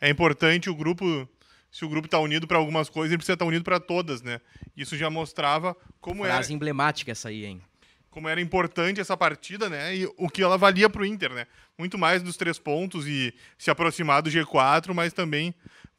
é 0.00 0.08
importante 0.08 0.68
o 0.68 0.74
grupo, 0.74 1.28
se 1.70 1.84
o 1.84 1.88
grupo 1.88 2.06
está 2.06 2.18
unido 2.18 2.46
para 2.46 2.58
algumas 2.58 2.88
coisas, 2.88 3.10
ele 3.10 3.18
precisa 3.18 3.34
estar 3.34 3.44
tá 3.44 3.48
unido 3.48 3.64
para 3.64 3.80
todas, 3.80 4.22
né? 4.22 4.40
Isso 4.76 4.96
já 4.96 5.08
mostrava 5.08 5.74
como 6.00 6.18
Frase 6.18 6.28
era. 6.28 6.36
Frase 6.36 6.54
emblemática 6.54 7.12
essa 7.12 7.28
aí, 7.28 7.44
hein? 7.46 7.62
Como 8.10 8.28
era 8.28 8.40
importante 8.40 9.00
essa 9.00 9.16
partida, 9.16 9.68
né? 9.68 9.96
E 9.96 10.06
o 10.16 10.28
que 10.28 10.42
ela 10.42 10.56
valia 10.56 10.88
para 10.88 11.02
o 11.02 11.06
Inter, 11.06 11.32
né? 11.32 11.46
Muito 11.76 11.98
mais 11.98 12.22
dos 12.22 12.36
três 12.36 12.58
pontos 12.58 13.06
e 13.08 13.34
se 13.58 13.70
aproximar 13.70 14.22
do 14.22 14.30
G4, 14.30 14.94
mas 14.94 15.12
também 15.12 15.54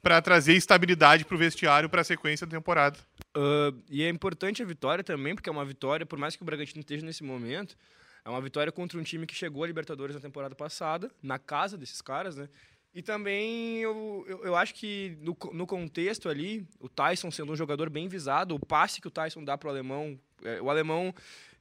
para 0.06 0.22
trazer 0.22 0.54
estabilidade 0.54 1.26
para 1.26 1.34
o 1.34 1.38
vestiário 1.40 1.90
para 1.90 2.02
a 2.02 2.04
sequência 2.04 2.46
da 2.46 2.56
temporada. 2.56 3.00
Uh, 3.36 3.76
e 3.90 4.04
é 4.04 4.10
importante 4.10 4.62
a 4.62 4.66
vitória 4.66 5.04
também, 5.04 5.34
porque 5.34 5.50
é 5.50 5.52
uma 5.52 5.66
vitória, 5.66 6.06
por 6.06 6.20
mais 6.20 6.36
que 6.36 6.44
o 6.44 6.46
Bragantino 6.46 6.82
esteja 6.82 7.04
nesse 7.04 7.24
momento, 7.24 7.76
é 8.24 8.30
uma 8.30 8.40
vitória 8.40 8.72
contra 8.72 9.00
um 9.00 9.02
time 9.02 9.26
que 9.26 9.34
chegou 9.34 9.64
à 9.64 9.68
Libertadores 9.68 10.16
na 10.16 10.22
temporada 10.22 10.54
passada, 10.54 11.10
na 11.24 11.40
casa 11.40 11.76
desses 11.76 12.04
caras, 12.04 12.36
né? 12.36 12.48
E 12.94 13.02
também 13.02 13.80
eu, 13.80 14.24
eu, 14.28 14.46
eu 14.46 14.56
acho 14.56 14.76
que 14.76 15.18
no, 15.22 15.36
no, 15.52 15.66
contexto 15.66 16.30
ali, 16.30 16.68
o 16.80 16.88
Tyson 16.88 17.32
sendo 17.32 17.54
um 17.54 17.56
jogador 17.56 17.90
bem 17.90 18.08
visado, 18.08 18.54
o 18.54 18.64
passe 18.64 19.02
que 19.02 19.08
o 19.08 19.12
Tyson 19.12 19.44
dá 19.44 19.58
para 19.58 19.70
o 19.70 19.72
alemão, 19.72 20.20
é, 20.44 20.62
o 20.62 20.70
alemão 20.70 21.16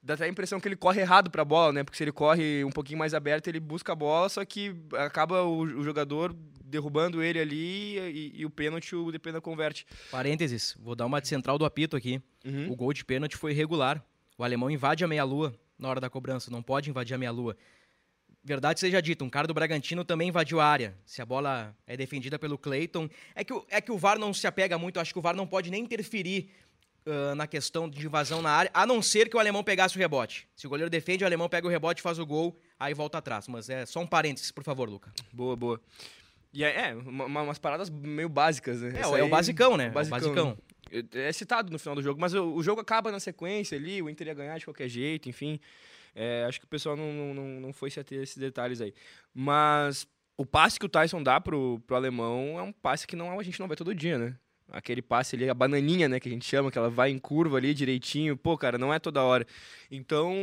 dá 0.04 0.14
até 0.14 0.26
a 0.26 0.28
impressão 0.28 0.60
que 0.60 0.68
ele 0.68 0.76
corre 0.76 1.00
errado 1.00 1.30
para 1.30 1.42
a 1.42 1.44
bola, 1.44 1.72
né? 1.72 1.82
Porque 1.82 1.96
se 1.96 2.04
ele 2.04 2.12
corre 2.12 2.62
um 2.62 2.70
pouquinho 2.70 2.98
mais 2.98 3.14
aberto, 3.14 3.48
ele 3.48 3.58
busca 3.58 3.92
a 3.92 3.96
bola, 3.96 4.28
só 4.28 4.44
que 4.44 4.76
acaba 4.92 5.42
o, 5.42 5.62
o 5.62 5.82
jogador 5.82 6.36
derrubando 6.62 7.22
ele 7.22 7.40
ali 7.40 7.98
e, 7.98 8.32
e 8.34 8.46
o 8.46 8.50
pênalti 8.50 8.94
o 8.94 9.10
Depena 9.10 9.40
converte. 9.40 9.86
Parênteses, 10.10 10.76
vou 10.78 10.94
dar 10.94 11.06
uma 11.06 11.20
de 11.20 11.28
central 11.28 11.56
do 11.56 11.64
apito 11.64 11.96
aqui. 11.96 12.20
Uhum. 12.44 12.70
O 12.70 12.76
gol 12.76 12.92
de 12.92 13.04
pênalti 13.04 13.36
foi 13.36 13.52
irregular. 13.52 14.04
O 14.36 14.44
alemão 14.44 14.70
invade 14.70 15.02
a 15.02 15.08
meia-lua 15.08 15.54
na 15.78 15.88
hora 15.88 16.00
da 16.00 16.10
cobrança, 16.10 16.50
não 16.50 16.62
pode 16.62 16.90
invadir 16.90 17.14
a 17.14 17.18
meia-lua. 17.18 17.56
Verdade 18.42 18.78
seja 18.78 19.00
dita, 19.00 19.24
um 19.24 19.30
cara 19.30 19.46
do 19.46 19.54
Bragantino 19.54 20.04
também 20.04 20.28
invadiu 20.28 20.60
a 20.60 20.66
área. 20.66 20.94
Se 21.06 21.22
a 21.22 21.24
bola 21.24 21.74
é 21.86 21.96
defendida 21.96 22.38
pelo 22.38 22.58
Cleiton. 22.58 23.08
É 23.34 23.42
que, 23.42 23.54
é 23.70 23.80
que 23.80 23.90
o 23.90 23.96
VAR 23.96 24.18
não 24.18 24.34
se 24.34 24.46
apega 24.46 24.76
muito, 24.76 25.00
acho 25.00 25.14
que 25.14 25.18
o 25.18 25.22
VAR 25.22 25.34
não 25.34 25.46
pode 25.46 25.70
nem 25.70 25.82
interferir 25.82 26.50
uh, 27.06 27.34
na 27.34 27.46
questão 27.46 27.88
de 27.88 28.04
invasão 28.04 28.40
na 28.40 28.50
área, 28.50 28.70
a 28.74 28.86
não 28.86 29.02
ser 29.02 29.28
que 29.28 29.36
o 29.36 29.40
alemão 29.40 29.62
pegasse 29.62 29.96
o 29.96 29.98
rebote. 29.98 30.48
Se 30.54 30.66
o 30.66 30.70
goleiro 30.70 30.90
defende, 30.90 31.24
o 31.24 31.26
alemão 31.26 31.48
pega 31.48 31.66
o 31.66 31.70
rebote, 31.70 32.02
faz 32.02 32.18
o 32.18 32.26
gol, 32.26 32.58
aí 32.78 32.94
volta 32.94 33.18
atrás. 33.18 33.48
Mas 33.48 33.68
é 33.68 33.86
só 33.86 34.00
um 34.00 34.06
parênteses, 34.06 34.50
por 34.50 34.64
favor, 34.64 34.88
Luca. 34.88 35.12
Boa, 35.32 35.56
boa. 35.56 35.80
E 36.52 36.62
é, 36.62 36.90
é 36.90 36.94
uma, 36.94 37.42
umas 37.42 37.58
paradas 37.58 37.90
meio 37.90 38.28
básicas, 38.28 38.80
né? 38.80 38.92
É, 38.94 39.20
é 39.20 39.24
o 39.24 39.28
basicão, 39.28 39.76
né? 39.76 39.90
Basicão. 39.90 40.18
É 40.18 40.30
o 40.30 40.34
basicão. 40.34 40.58
É 41.12 41.32
citado 41.32 41.72
no 41.72 41.78
final 41.78 41.96
do 41.96 42.02
jogo, 42.02 42.20
mas 42.20 42.34
o, 42.34 42.54
o, 42.54 42.62
jogo 42.62 42.80
acaba 42.80 43.10
na 43.10 43.18
sequência 43.18 43.76
ali, 43.76 44.00
o 44.00 44.08
Inter 44.08 44.28
ia 44.28 44.34
ganhar 44.34 44.56
de 44.58 44.64
qualquer 44.64 44.88
jeito, 44.88 45.28
enfim. 45.28 45.58
É, 46.14 46.44
acho 46.46 46.60
que 46.60 46.66
o 46.66 46.68
pessoal 46.68 46.96
não, 46.96 47.34
não, 47.34 47.60
não 47.60 47.72
foi 47.72 47.90
se 47.90 47.98
ater 47.98 48.20
a 48.20 48.22
esses 48.22 48.36
detalhes 48.36 48.80
aí. 48.80 48.94
Mas 49.34 50.06
o 50.36 50.46
passe 50.46 50.78
que 50.78 50.86
o 50.86 50.88
Tyson 50.88 51.20
dá 51.20 51.40
pro, 51.40 51.80
pro 51.86 51.96
alemão 51.96 52.56
é 52.58 52.62
um 52.62 52.72
passe 52.72 53.06
que 53.06 53.16
não, 53.16 53.38
a 53.38 53.42
gente 53.42 53.58
não 53.58 53.66
vê 53.66 53.74
todo 53.74 53.92
dia, 53.92 54.16
né? 54.16 54.36
Aquele 54.70 55.02
passe 55.02 55.36
ali, 55.36 55.48
a 55.48 55.54
bananinha, 55.54 56.08
né, 56.08 56.18
que 56.18 56.28
a 56.28 56.32
gente 56.32 56.44
chama, 56.44 56.70
que 56.70 56.78
ela 56.78 56.90
vai 56.90 57.10
em 57.10 57.18
curva 57.18 57.56
ali 57.56 57.74
direitinho. 57.74 58.36
Pô, 58.36 58.56
cara, 58.56 58.78
não 58.78 58.92
é 58.92 58.98
toda 58.98 59.22
hora. 59.22 59.46
Então, 59.90 60.34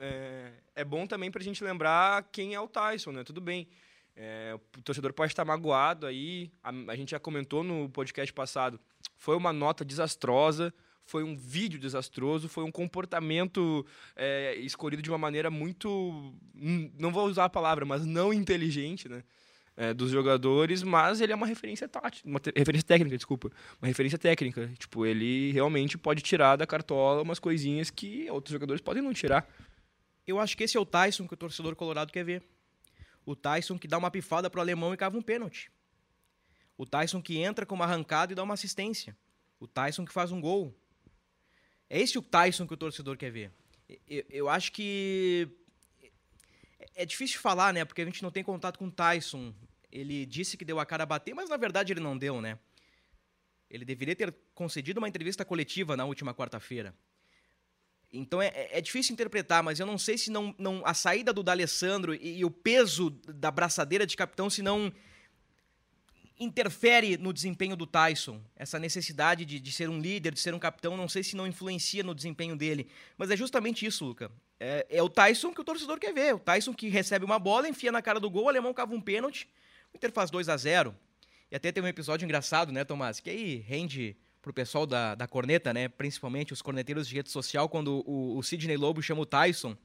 é, 0.00 0.52
é 0.76 0.84
bom 0.84 1.06
também 1.06 1.30
pra 1.30 1.42
gente 1.42 1.62
lembrar 1.62 2.28
quem 2.32 2.54
é 2.54 2.60
o 2.60 2.68
Tyson, 2.68 3.12
né? 3.12 3.24
Tudo 3.24 3.40
bem. 3.40 3.68
É, 4.16 4.54
o 4.76 4.82
torcedor 4.82 5.12
pode 5.12 5.32
estar 5.32 5.44
magoado 5.44 6.06
aí. 6.06 6.50
A, 6.62 6.70
a, 6.88 6.96
gente 6.96 7.12
já 7.12 7.18
comentou 7.18 7.62
no 7.62 7.88
podcast 7.88 8.32
passado. 8.32 8.78
Foi 9.16 9.36
uma 9.36 9.52
nota 9.52 9.84
desastrosa. 9.84 10.74
foi 11.06 11.24
um 11.24 11.36
vídeo 11.36 11.78
desastroso, 11.78 12.48
foi 12.48 12.62
um 12.64 12.70
comportamento 12.70 13.84
é, 14.14 14.54
escolhido 14.56 15.02
de 15.02 15.10
uma 15.10 15.18
maneira 15.18 15.50
muito. 15.50 15.88
hum, 16.54 16.90
Não 16.98 17.12
vou 17.12 17.26
usar 17.26 17.46
a 17.46 17.50
palavra, 17.50 17.84
mas 17.84 18.04
não 18.04 18.32
inteligente, 18.32 19.08
né? 19.08 19.22
É, 19.80 19.94
dos 19.94 20.10
jogadores, 20.10 20.82
mas 20.82 21.22
ele 21.22 21.32
é 21.32 21.34
uma 21.34 21.46
referência 21.46 21.88
tática, 21.88 22.28
uma 22.28 22.38
referência 22.54 22.86
técnica, 22.86 23.16
desculpa. 23.16 23.50
Uma 23.80 23.88
referência 23.88 24.18
técnica. 24.18 24.70
Tipo, 24.78 25.06
ele 25.06 25.52
realmente 25.52 25.96
pode 25.96 26.20
tirar 26.20 26.56
da 26.56 26.66
cartola 26.66 27.22
umas 27.22 27.38
coisinhas 27.38 27.88
que 27.88 28.30
outros 28.30 28.52
jogadores 28.52 28.82
podem 28.82 29.02
não 29.02 29.14
tirar. 29.14 29.48
Eu 30.26 30.38
acho 30.38 30.54
que 30.54 30.64
esse 30.64 30.76
é 30.76 30.80
o 30.80 30.84
Tyson 30.84 31.26
que 31.26 31.32
o 31.32 31.36
torcedor 31.36 31.74
colorado 31.74 32.12
quer 32.12 32.22
ver. 32.22 32.42
O 33.24 33.34
Tyson 33.34 33.78
que 33.78 33.88
dá 33.88 33.96
uma 33.96 34.10
pifada 34.10 34.50
pro 34.50 34.60
alemão 34.60 34.92
e 34.92 34.98
cava 34.98 35.16
um 35.16 35.22
pênalti. 35.22 35.72
O 36.76 36.84
Tyson 36.84 37.22
que 37.22 37.38
entra 37.38 37.64
com 37.64 37.74
uma 37.74 37.86
arrancada 37.86 38.32
e 38.32 38.36
dá 38.36 38.42
uma 38.42 38.52
assistência. 38.52 39.16
O 39.58 39.66
Tyson 39.66 40.04
que 40.04 40.12
faz 40.12 40.30
um 40.30 40.42
gol. 40.42 40.78
É 41.88 41.98
esse 41.98 42.18
o 42.18 42.22
Tyson 42.22 42.66
que 42.66 42.74
o 42.74 42.76
torcedor 42.76 43.16
quer 43.16 43.30
ver. 43.30 43.50
Eu, 44.06 44.24
eu 44.28 44.48
acho 44.50 44.72
que 44.72 45.48
é 46.94 47.06
difícil 47.06 47.40
falar, 47.40 47.72
né? 47.72 47.82
Porque 47.82 48.02
a 48.02 48.04
gente 48.04 48.22
não 48.22 48.30
tem 48.30 48.44
contato 48.44 48.78
com 48.78 48.88
o 48.88 48.90
Tyson. 48.90 49.54
Ele 49.92 50.24
disse 50.26 50.56
que 50.56 50.64
deu 50.64 50.78
a 50.78 50.86
cara 50.86 51.02
a 51.02 51.06
bater, 51.06 51.34
mas 51.34 51.48
na 51.50 51.56
verdade 51.56 51.92
ele 51.92 52.00
não 52.00 52.16
deu, 52.16 52.40
né? 52.40 52.58
Ele 53.70 53.84
deveria 53.84 54.16
ter 54.16 54.34
concedido 54.54 54.98
uma 54.98 55.08
entrevista 55.08 55.44
coletiva 55.44 55.96
na 55.96 56.04
última 56.04 56.34
quarta-feira. 56.34 56.94
Então 58.12 58.42
é, 58.42 58.48
é- 58.48 58.78
é 58.78 58.80
difícil 58.80 59.12
interpretar, 59.12 59.62
mas 59.62 59.78
eu 59.78 59.86
não 59.86 59.96
sei 59.96 60.18
se 60.18 60.30
não, 60.30 60.54
não 60.58 60.82
a 60.84 60.94
saída 60.94 61.32
do 61.32 61.42
D'Alessandro 61.42 62.14
e, 62.14 62.38
e 62.38 62.44
o 62.44 62.50
peso 62.50 63.10
da 63.10 63.50
braçadeira 63.50 64.06
de 64.06 64.16
capitão 64.16 64.50
se 64.50 64.62
não 64.62 64.92
interfere 66.38 67.16
no 67.18 67.32
desempenho 67.32 67.76
do 67.76 67.86
Tyson. 67.86 68.40
Essa 68.56 68.78
necessidade 68.78 69.44
de, 69.44 69.60
de 69.60 69.72
ser 69.72 69.88
um 69.90 70.00
líder, 70.00 70.32
de 70.32 70.40
ser 70.40 70.54
um 70.54 70.58
capitão, 70.58 70.96
não 70.96 71.08
sei 71.08 71.22
se 71.22 71.36
não 71.36 71.46
influencia 71.46 72.02
no 72.02 72.14
desempenho 72.14 72.56
dele. 72.56 72.88
Mas 73.18 73.30
é 73.30 73.36
justamente 73.36 73.84
isso, 73.84 74.04
Luca. 74.04 74.32
É, 74.58 74.86
é 74.88 75.02
o 75.02 75.08
Tyson 75.08 75.52
que 75.52 75.60
o 75.60 75.64
torcedor 75.64 75.98
quer 75.98 76.12
ver. 76.14 76.34
O 76.34 76.38
Tyson 76.38 76.72
que 76.72 76.88
recebe 76.88 77.24
uma 77.24 77.38
bola, 77.38 77.68
enfia 77.68 77.92
na 77.92 78.00
cara 78.00 78.18
do 78.18 78.30
gol, 78.30 78.44
o 78.44 78.48
alemão 78.48 78.72
cava 78.72 78.94
um 78.94 79.00
pênalti, 79.00 79.48
o 79.92 79.96
Inter 79.96 80.12
faz 80.12 80.30
2 80.30 80.48
a 80.48 80.56
0 80.56 80.94
E 81.50 81.56
até 81.56 81.72
tem 81.72 81.82
um 81.82 81.86
episódio 81.86 82.24
engraçado, 82.24 82.72
né, 82.72 82.84
Tomás? 82.84 83.20
Que 83.20 83.30
aí 83.30 83.56
rende 83.56 84.16
pro 84.40 84.52
pessoal 84.52 84.86
da, 84.86 85.14
da 85.14 85.26
corneta, 85.26 85.72
né? 85.72 85.88
Principalmente 85.88 86.52
os 86.52 86.62
corneteiros 86.62 87.06
de 87.06 87.14
rede 87.14 87.30
social, 87.30 87.68
quando 87.68 88.02
o, 88.06 88.38
o 88.38 88.42
Sidney 88.42 88.76
Lobo 88.76 89.02
chama 89.02 89.20
o 89.20 89.26
Tyson. 89.26 89.76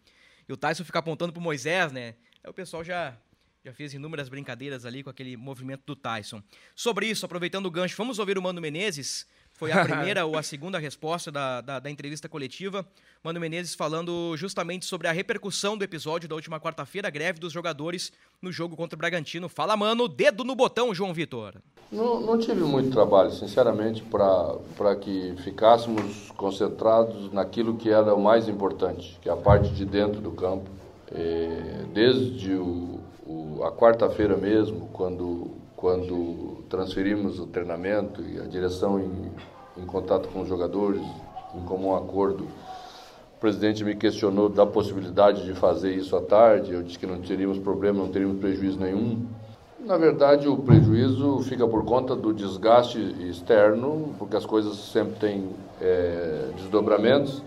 E 0.47 0.53
o 0.53 0.57
Tyson 0.57 0.83
fica 0.83 0.99
apontando 0.99 1.33
pro 1.33 1.41
Moisés, 1.41 1.91
né? 1.91 2.15
Aí 2.43 2.49
o 2.49 2.53
pessoal 2.53 2.83
já, 2.83 3.17
já 3.63 3.73
fez 3.73 3.93
inúmeras 3.93 4.29
brincadeiras 4.29 4.85
ali 4.85 5.03
com 5.03 5.09
aquele 5.09 5.35
movimento 5.35 5.83
do 5.85 5.95
Tyson. 5.95 6.41
Sobre 6.75 7.07
isso, 7.07 7.25
aproveitando 7.25 7.65
o 7.65 7.71
gancho, 7.71 7.97
vamos 7.97 8.19
ouvir 8.19 8.37
o 8.37 8.41
Mano 8.41 8.61
Menezes. 8.61 9.27
Foi 9.57 9.71
a 9.71 9.83
primeira 9.85 10.25
ou 10.25 10.37
a 10.37 10.43
segunda 10.43 10.77
resposta 10.77 11.31
da, 11.31 11.61
da, 11.61 11.79
da 11.79 11.89
entrevista 11.89 12.27
coletiva. 12.27 12.85
Mano 13.23 13.39
Menezes 13.39 13.73
falando 13.73 14.35
justamente 14.35 14.85
sobre 14.85 15.07
a 15.07 15.13
repercussão 15.13 15.77
do 15.77 15.83
episódio 15.83 16.27
da 16.27 16.35
última 16.35 16.59
quarta-feira, 16.59 17.09
greve 17.09 17.39
dos 17.39 17.53
jogadores 17.53 18.11
no 18.41 18.51
jogo 18.51 18.75
contra 18.75 18.95
o 18.95 18.99
Bragantino. 18.99 19.47
Fala, 19.47 19.77
mano, 19.77 20.09
dedo 20.09 20.43
no 20.43 20.55
botão, 20.55 20.93
João 20.93 21.13
Vitor. 21.13 21.53
Não, 21.89 22.19
não 22.19 22.37
tive 22.37 22.61
muito 22.63 22.89
trabalho, 22.91 23.31
sinceramente, 23.31 24.03
para 24.03 24.95
que 24.97 25.33
ficássemos 25.43 26.29
concentrados 26.35 27.31
naquilo 27.31 27.77
que 27.77 27.89
era 27.89 28.13
o 28.13 28.21
mais 28.21 28.49
importante, 28.49 29.17
que 29.21 29.29
é 29.29 29.31
a 29.31 29.37
parte 29.37 29.69
de 29.69 29.85
dentro 29.85 30.19
do 30.19 30.31
campo. 30.31 30.69
Eh, 31.13 31.85
desde 31.93 32.55
o, 32.55 32.99
o- 33.25 33.63
a 33.63 33.71
quarta-feira 33.71 34.35
mesmo, 34.35 34.89
quando, 34.91 35.51
quando 35.85 36.63
transferimos 36.67 37.39
o 37.39 37.45
treinamento 37.45 38.19
e 38.23 38.39
a 38.39 38.45
direção 38.45 38.99
em, 38.99 39.83
em 39.83 39.85
contato 39.85 40.27
com 40.29 40.41
os 40.41 40.47
jogadores, 40.47 41.03
em 41.53 41.61
comum 41.61 41.95
acordo, 41.95 42.45
o 42.45 43.39
presidente 43.39 43.83
me 43.83 43.95
questionou 43.95 44.49
da 44.49 44.65
possibilidade 44.65 45.45
de 45.45 45.53
fazer 45.53 45.93
isso 45.93 46.15
à 46.15 46.21
tarde. 46.21 46.73
Eu 46.73 46.81
disse 46.81 46.97
que 46.97 47.05
não 47.05 47.21
teríamos 47.21 47.59
problema, 47.59 47.99
não 47.99 48.09
teríamos 48.09 48.39
prejuízo 48.39 48.79
nenhum. 48.79 49.27
Na 49.79 49.95
verdade, 49.95 50.47
o 50.47 50.57
prejuízo 50.57 51.41
fica 51.41 51.67
por 51.67 51.85
conta 51.85 52.15
do 52.15 52.33
desgaste 52.33 52.99
externo, 53.29 54.15
porque 54.17 54.35
as 54.35 54.43
coisas 54.43 54.75
sempre 54.91 55.19
têm 55.19 55.49
eh, 55.79 56.49
desdobramentos. 56.55 57.43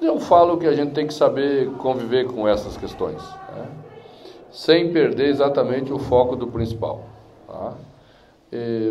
Eu 0.00 0.18
falo 0.18 0.56
que 0.56 0.66
a 0.66 0.72
gente 0.72 0.94
tem 0.94 1.06
que 1.06 1.12
saber 1.12 1.68
conviver 1.72 2.24
com 2.28 2.48
essas 2.48 2.78
questões, 2.78 3.20
né? 3.54 3.68
sem 4.50 4.90
perder 4.90 5.26
exatamente 5.26 5.92
o 5.92 5.98
foco 5.98 6.34
do 6.34 6.46
principal. 6.46 7.11
Tá? 7.52 7.76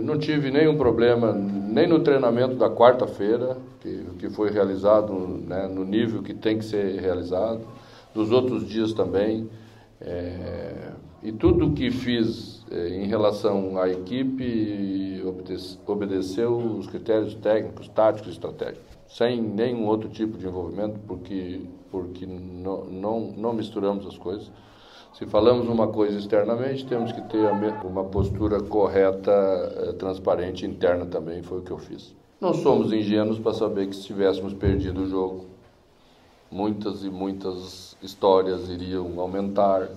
Não 0.04 0.18
tive 0.18 0.50
nenhum 0.50 0.76
problema 0.76 1.32
nem 1.34 1.88
no 1.88 2.00
treinamento 2.00 2.56
da 2.56 2.68
quarta-feira, 2.70 3.58
que, 3.80 4.06
que 4.18 4.30
foi 4.30 4.50
realizado 4.50 5.14
né, 5.14 5.68
no 5.68 5.86
nível 5.86 6.24
que 6.24 6.34
tem 6.34 6.58
que 6.58 6.66
ser 6.66 7.00
realizado, 7.00 7.62
dos 8.14 8.32
outros 8.32 8.68
dias 8.68 8.92
também. 8.94 9.48
Eh, 10.02 10.92
e 11.24 11.32
tudo 11.32 11.72
que 11.72 11.92
fiz 11.92 12.66
eh, 12.72 13.04
em 13.04 13.06
relação 13.06 13.78
à 13.80 13.88
equipe 13.88 15.22
obede- 15.24 15.80
obedeceu 15.86 16.58
os 16.58 16.88
critérios 16.88 17.36
técnicos, 17.36 17.88
táticos 17.90 18.30
e 18.30 18.32
estratégicos, 18.32 18.98
sem 19.08 19.40
nenhum 19.40 19.86
outro 19.86 20.10
tipo 20.10 20.38
de 20.38 20.48
envolvimento, 20.48 21.00
porque, 21.08 21.62
porque 21.92 22.26
não, 22.26 22.86
não, 22.86 23.20
não 23.38 23.54
misturamos 23.54 24.08
as 24.08 24.18
coisas. 24.18 24.52
Se 25.14 25.26
falamos 25.26 25.68
uma 25.68 25.88
coisa 25.88 26.18
externamente, 26.18 26.86
temos 26.86 27.12
que 27.12 27.22
ter 27.22 27.46
uma 27.84 28.06
postura 28.06 28.62
correta, 28.62 29.32
eh, 29.32 29.94
transparente, 29.94 30.66
interna 30.66 31.06
também, 31.06 31.44
foi 31.44 31.60
o 31.60 31.62
que 31.62 31.72
eu 31.72 31.78
fiz. 31.78 32.16
Não 32.40 32.54
somos 32.54 32.94
ingênuos 32.94 33.38
para 33.38 33.54
saber 33.54 33.88
que 33.88 33.96
se 33.96 34.04
tivéssemos 34.04 34.54
perdido 34.54 35.02
o 35.02 35.08
jogo, 35.08 35.46
muitas 36.50 37.04
e 37.04 37.10
muitas 37.10 37.96
histórias 38.02 38.70
iriam 38.70 39.20
aumentar, 39.20 39.90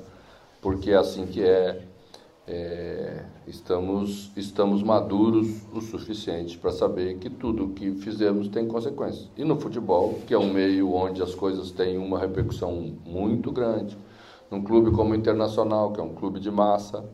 porque 0.61 0.90
é 0.90 0.97
assim 0.97 1.26
que 1.26 1.42
é. 1.42 1.83
É, 2.47 3.25
estamos, 3.47 4.30
estamos 4.37 4.83
maduros 4.83 5.62
o 5.73 5.80
suficiente 5.80 6.59
para 6.59 6.73
saber 6.73 7.16
que 7.16 7.30
tudo 7.30 7.64
o 7.64 7.68
que 7.71 7.92
fizemos 7.92 8.49
tem 8.49 8.68
consequências. 8.68 9.30
E 9.35 9.42
no 9.44 9.59
futebol, 9.59 10.18
que 10.26 10.35
é 10.35 10.38
um 10.38 10.52
meio 10.52 10.92
onde 10.92 11.23
as 11.23 11.35
coisas 11.35 11.71
têm 11.71 11.97
uma 11.97 12.18
repercussão 12.18 12.92
muito 13.06 13.50
grande, 13.50 13.97
num 14.50 14.62
clube 14.62 14.90
como 14.90 15.12
o 15.12 15.14
Internacional, 15.14 15.92
que 15.92 16.00
é 16.00 16.02
um 16.02 16.14
clube 16.14 16.38
de 16.40 16.50
massa, 16.50 17.04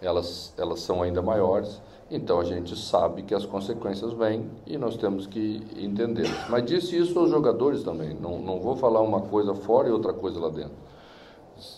elas, 0.00 0.54
elas 0.56 0.80
são 0.80 1.02
ainda 1.02 1.20
maiores. 1.20 1.80
Então 2.10 2.40
a 2.40 2.44
gente 2.44 2.74
sabe 2.76 3.22
que 3.22 3.34
as 3.34 3.44
consequências 3.44 4.12
vêm 4.12 4.50
e 4.66 4.78
nós 4.78 4.96
temos 4.96 5.26
que 5.26 5.62
entendê-las. 5.76 6.48
Mas 6.48 6.64
disse 6.64 6.96
isso 6.96 7.18
aos 7.18 7.30
jogadores 7.30 7.82
também. 7.82 8.14
Não, 8.14 8.38
não 8.38 8.60
vou 8.60 8.76
falar 8.76 9.02
uma 9.02 9.20
coisa 9.20 9.54
fora 9.54 9.88
e 9.88 9.92
outra 9.92 10.14
coisa 10.14 10.40
lá 10.40 10.48
dentro. 10.48 10.76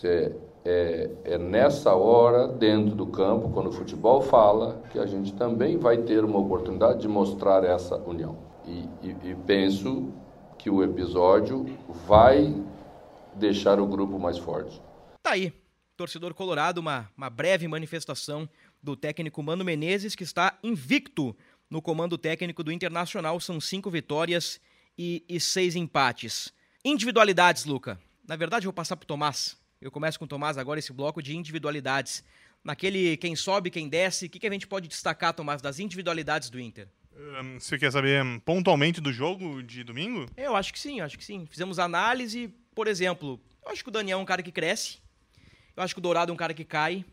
É, 0.03 0.31
é, 0.63 1.09
é 1.25 1.37
nessa 1.37 1.95
hora, 1.95 2.47
dentro 2.47 2.95
do 2.95 3.07
campo, 3.07 3.49
quando 3.49 3.67
o 3.67 3.71
futebol 3.71 4.21
fala, 4.21 4.81
que 4.91 4.99
a 4.99 5.05
gente 5.05 5.33
também 5.33 5.77
vai 5.77 5.97
ter 5.97 6.23
uma 6.23 6.39
oportunidade 6.39 7.01
de 7.01 7.07
mostrar 7.07 7.65
essa 7.65 7.97
união. 7.97 8.37
E, 8.65 8.87
e, 9.01 9.31
e 9.31 9.35
penso 9.45 10.09
que 10.57 10.69
o 10.69 10.83
episódio 10.83 11.65
vai 12.07 12.55
deixar 13.41 13.79
o 13.79 13.85
grupo 13.87 14.17
mais 14.17 14.37
forte. 14.37 14.81
Tá 15.21 15.31
aí, 15.31 15.51
torcedor 15.97 16.33
colorado, 16.33 16.77
uma, 16.79 17.11
uma 17.17 17.29
breve 17.29 17.67
manifestação 17.67 18.47
do 18.81 18.95
técnico 18.95 19.43
Mano 19.43 19.65
Menezes, 19.65 20.15
que 20.15 20.23
está 20.23 20.57
invicto 20.63 21.35
no 21.69 21.81
comando 21.81 22.17
técnico 22.17 22.63
do 22.63 22.71
Internacional. 22.71 23.39
São 23.39 23.59
cinco 23.59 23.89
vitórias 23.89 24.61
e, 24.97 25.23
e 25.27 25.39
seis 25.39 25.75
empates. 25.75 26.53
Individualidades, 26.85 27.65
Luca. 27.65 27.99
Na 28.27 28.35
verdade, 28.35 28.65
eu 28.65 28.69
vou 28.69 28.73
passar 28.73 28.95
pro 28.95 29.07
Tomás. 29.07 29.57
Eu 29.81 29.91
começo 29.91 30.17
com 30.19 30.25
o 30.25 30.27
Tomás 30.27 30.57
agora 30.57 30.79
esse 30.79 30.93
bloco 30.93 31.21
de 31.21 31.35
individualidades. 31.35 32.23
Naquele 32.63 33.17
quem 33.17 33.35
sobe, 33.35 33.71
quem 33.71 33.89
desce, 33.89 34.27
o 34.27 34.29
que, 34.29 34.39
que 34.39 34.47
a 34.47 34.51
gente 34.51 34.67
pode 34.67 34.87
destacar, 34.87 35.33
Tomás, 35.33 35.61
das 35.61 35.79
individualidades 35.79 36.49
do 36.49 36.59
Inter? 36.59 36.87
Hum, 37.15 37.59
Você 37.59 37.77
quer 37.77 37.91
saber 37.91 38.23
hum, 38.23 38.39
pontualmente 38.39 39.01
do 39.01 39.11
jogo 39.11 39.61
de 39.63 39.83
domingo? 39.83 40.27
Eu 40.37 40.55
acho 40.55 40.71
que 40.71 40.79
sim, 40.79 40.99
eu 40.99 41.05
acho 41.05 41.17
que 41.17 41.25
sim. 41.25 41.45
Fizemos 41.45 41.79
análise, 41.79 42.53
por 42.75 42.87
exemplo, 42.87 43.39
eu 43.65 43.71
acho 43.71 43.83
que 43.83 43.89
o 43.89 43.91
Daniel 43.91 44.19
é 44.19 44.21
um 44.21 44.25
cara 44.25 44.41
que 44.43 44.51
cresce. 44.51 44.99
Eu 45.75 45.83
acho 45.83 45.93
que 45.93 45.99
o 45.99 46.01
Dourado 46.01 46.31
é 46.31 46.33
um 46.33 46.37
cara 46.37 46.53
que 46.53 46.65
cai. 46.65 47.05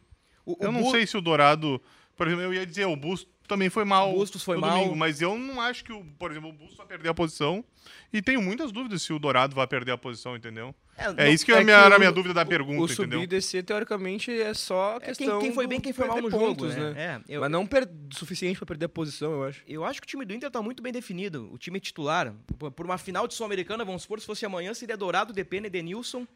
O, 0.45 0.57
Eu 0.61 0.71
o 0.71 0.73
não 0.73 0.83
Bu- 0.83 0.91
sei 0.91 1.07
se 1.07 1.17
o 1.17 1.21
Dourado. 1.21 1.81
Por 2.19 2.27
exemplo, 2.27 2.45
eu 2.45 2.53
ia 2.53 2.67
dizer, 2.67 2.85
o 2.85 2.97
Busto 2.97 3.31
também 3.47 3.71
foi 3.71 3.85
mal. 3.85 4.11
O 4.13 4.19
Bustos 4.19 4.43
foi 4.43 4.59
mal. 4.59 4.77
domingo, 4.77 4.95
mas 4.95 5.23
eu 5.23 5.39
não 5.39 5.59
acho 5.61 5.83
que, 5.83 5.93
o, 5.93 6.05
por 6.19 6.31
exemplo, 6.31 6.51
o 6.51 6.53
Busto 6.53 6.77
vai 6.77 6.87
perder 6.87 7.09
a 7.09 7.15
posição. 7.15 7.65
E 8.13 8.21
tenho 8.21 8.43
muitas 8.43 8.71
dúvidas 8.73 9.01
se 9.03 9.13
o 9.13 9.19
Dourado 9.19 9.55
vai 9.55 9.67
perder 9.67 9.93
a 9.93 9.97
posição, 9.97 10.37
entendeu? 10.37 10.75
É, 10.99 11.05
É 11.05 11.13
não- 11.13 11.27
isso 11.29 11.47
que, 11.47 11.53
é 11.53 11.55
a 11.57 11.61
É 11.61 11.65
minha, 11.65 11.77
que 11.79 11.85
era 11.85 11.95
a 11.95 11.97
o- 11.97 12.01
minha 12.01 12.13
dúvida 12.13 12.35
da 12.35 12.43
o- 12.43 12.47
pergunta, 12.47 12.83
O 12.83 12.89
subir 12.89 13.03
entendeu? 13.07 13.23
e 13.23 13.27
descer, 13.27 13.63
teoricamente, 13.63 14.31
é 14.33 14.53
só 14.53 14.97
É, 14.97 14.99
quem, 15.01 15.07
questão 15.15 15.39
quem 15.41 15.53
foi 15.53 15.67
bem, 15.69 15.81
quem 15.81 15.93
foi 15.93 16.07
mal 16.09 16.17
no 16.17 16.23
perder 16.25 16.39
jogo, 16.39 16.57
pontos, 16.57 16.77
né? 16.77 16.95
É, 16.97 17.21
eu, 17.37 17.41
Mas 17.41 17.51
não 17.51 17.65
per... 17.65 17.89
suficiente 18.13 18.59
para 18.59 18.67
perder 18.67 18.87
a 18.87 18.89
posição, 18.89 19.31
eu 19.33 19.45
acho. 19.45 19.63
eu 19.67 19.85
acho 19.85 20.01
que 20.03 20.07
o 20.07 20.11
time 20.11 20.25
do 20.27 20.35
Inter 20.35 20.51
tá 20.51 20.61
muito 20.61 20.83
bem 20.83 20.93
definido. 20.93 21.49
O 21.53 21.57
time 21.57 21.79
titular. 21.79 22.35
Por- 22.59 22.85
uma 22.85 22.99
final 22.99 23.29
de 23.29 23.35
Sul-Americana, 23.35 23.85
vamos 23.85 24.03
supor, 24.03 24.19
se 24.21 24.27
fosse 24.27 24.45
amanhã, 24.45 24.75
seria 24.75 24.97
Dourado, 24.97 25.33
Depene, 25.33 25.71
Denilson, 25.71 26.27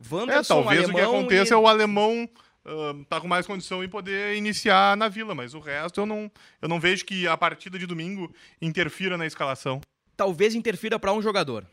É, 0.00 0.14
Wanderson, 0.14 0.62
talvez 0.62 0.88
o 0.88 0.92
que 0.92 1.00
aconteça 1.00 1.54
e... 1.54 1.56
é 1.56 1.56
o 1.56 1.66
alemão 1.66 2.28
tá 3.08 3.20
com 3.20 3.28
mais 3.28 3.46
condição 3.46 3.82
e 3.82 3.88
poder 3.88 4.36
iniciar 4.36 4.96
na 4.96 5.08
vila, 5.08 5.34
mas 5.34 5.54
o 5.54 5.60
resto 5.60 6.00
eu 6.00 6.06
não, 6.06 6.30
eu 6.60 6.68
não 6.68 6.78
vejo 6.80 7.04
que 7.04 7.26
a 7.26 7.36
partida 7.36 7.78
de 7.78 7.86
domingo 7.86 8.32
interfira 8.60 9.16
na 9.16 9.26
escalação. 9.26 9.80
talvez 10.16 10.54
interfira 10.54 10.98
para 10.98 11.12
um 11.12 11.22
jogador, 11.22 11.64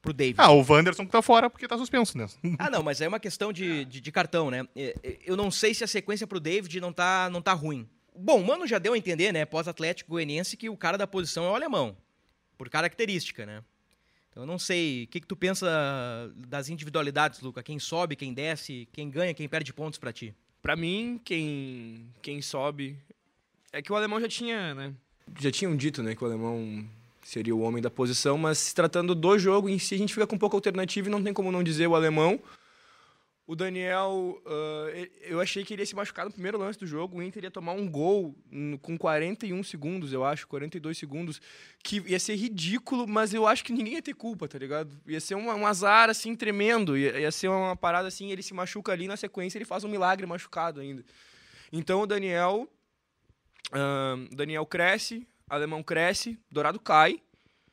pro 0.00 0.12
David. 0.12 0.36
Ah, 0.38 0.50
o 0.50 0.64
Wanderson 0.66 1.04
que 1.04 1.12
tá 1.12 1.20
fora 1.22 1.50
porque 1.50 1.68
tá 1.68 1.76
suspenso, 1.76 2.16
né? 2.16 2.26
Ah, 2.58 2.70
não, 2.70 2.82
mas 2.82 3.00
é 3.00 3.08
uma 3.08 3.20
questão 3.20 3.52
de, 3.52 3.84
de, 3.84 4.00
de 4.00 4.12
cartão, 4.12 4.50
né? 4.50 4.66
É, 4.74 4.94
é, 5.02 5.18
Eu 5.26 5.36
não 5.36 5.50
sei 5.50 5.74
se 5.74 5.84
a 5.84 5.86
sequência 5.86 6.26
pro 6.26 6.40
David 6.40 6.80
não 6.80 6.92
tá, 6.92 7.28
não 7.30 7.42
tá 7.42 7.52
ruim. 7.52 7.86
Bom, 8.16 8.40
o 8.40 8.46
Mano 8.46 8.66
já 8.66 8.78
deu 8.78 8.92
a 8.94 8.98
entender, 8.98 9.32
né, 9.32 9.44
pós-Atlético 9.44 10.10
Goianiense, 10.10 10.56
que 10.56 10.68
o 10.68 10.76
cara 10.76 10.98
da 10.98 11.06
posição 11.06 11.44
é 11.44 11.50
o 11.50 11.54
alemão, 11.54 11.96
por 12.58 12.68
característica, 12.68 13.46
né? 13.46 13.62
Então 14.30 14.44
eu 14.44 14.46
não 14.46 14.58
sei, 14.58 15.04
o 15.04 15.06
que, 15.08 15.20
que 15.20 15.26
tu 15.26 15.34
pensa 15.34 15.66
das 16.36 16.68
individualidades, 16.68 17.40
Luca? 17.40 17.62
Quem 17.62 17.78
sobe, 17.78 18.14
quem 18.14 18.32
desce, 18.32 18.88
quem 18.92 19.10
ganha, 19.10 19.34
quem 19.34 19.48
perde 19.48 19.72
pontos 19.72 19.98
pra 19.98 20.12
ti? 20.12 20.34
Pra 20.62 20.76
mim, 20.76 21.20
quem, 21.24 22.06
quem 22.22 22.40
sobe. 22.40 22.96
É 23.72 23.82
que 23.82 23.92
o 23.92 23.96
alemão 23.96 24.20
já 24.20 24.28
tinha, 24.28 24.74
né? 24.74 24.94
Já 25.38 25.50
tinham 25.50 25.76
dito, 25.76 26.02
né, 26.02 26.14
que 26.14 26.22
o 26.22 26.26
alemão 26.26 26.84
seria 27.24 27.54
o 27.54 27.60
homem 27.60 27.82
da 27.82 27.90
posição, 27.90 28.36
mas 28.36 28.58
se 28.58 28.74
tratando 28.74 29.14
do 29.14 29.38
jogo 29.38 29.68
em 29.68 29.78
si, 29.78 29.94
a 29.94 29.98
gente 29.98 30.12
fica 30.14 30.26
com 30.26 30.38
pouca 30.38 30.56
alternativa 30.56 31.08
e 31.08 31.10
não 31.10 31.22
tem 31.22 31.32
como 31.32 31.52
não 31.52 31.62
dizer 31.62 31.86
o 31.86 31.94
alemão. 31.94 32.40
O 33.50 33.56
Daniel, 33.56 34.40
e- 34.94 35.10
eu 35.22 35.40
achei 35.40 35.64
que 35.64 35.74
ele 35.74 35.82
ia 35.82 35.86
se 35.86 35.96
machucar 35.96 36.24
no 36.24 36.30
primeiro 36.30 36.56
lance 36.56 36.78
do 36.78 36.86
jogo. 36.86 37.18
O 37.18 37.22
Inter 37.22 37.42
ia 37.42 37.50
tomar 37.50 37.72
um 37.72 37.90
gol 37.90 38.32
com 38.80 38.96
41 38.96 39.64
segundos, 39.64 40.12
eu 40.12 40.24
acho, 40.24 40.46
42 40.46 40.96
segundos, 40.96 41.42
que 41.82 42.00
ia 42.06 42.20
ser 42.20 42.36
ridículo, 42.36 43.08
mas 43.08 43.34
eu 43.34 43.48
acho 43.48 43.64
que 43.64 43.72
ninguém 43.72 43.94
ia 43.94 44.02
ter 44.02 44.14
culpa, 44.14 44.46
tá 44.46 44.56
ligado? 44.56 44.96
Ia 45.04 45.18
ser 45.18 45.34
um, 45.34 45.48
um 45.48 45.66
azar, 45.66 46.08
assim, 46.08 46.36
tremendo. 46.36 46.96
Ia, 46.96 47.18
ia 47.18 47.32
ser 47.32 47.48
uma 47.48 47.74
parada 47.74 48.06
assim, 48.06 48.30
ele 48.30 48.40
se 48.40 48.54
machuca 48.54 48.92
ali, 48.92 49.08
na 49.08 49.16
sequência 49.16 49.58
ele 49.58 49.64
faz 49.64 49.82
um 49.82 49.88
milagre 49.88 50.24
machucado 50.26 50.78
ainda. 50.78 51.04
Então 51.72 52.02
o 52.02 52.06
Daniel. 52.06 52.68
ahn, 53.72 54.28
Daniel 54.30 54.64
cresce, 54.64 55.26
alemão 55.48 55.82
cresce, 55.82 56.38
Dourado 56.52 56.78
cai. 56.78 57.20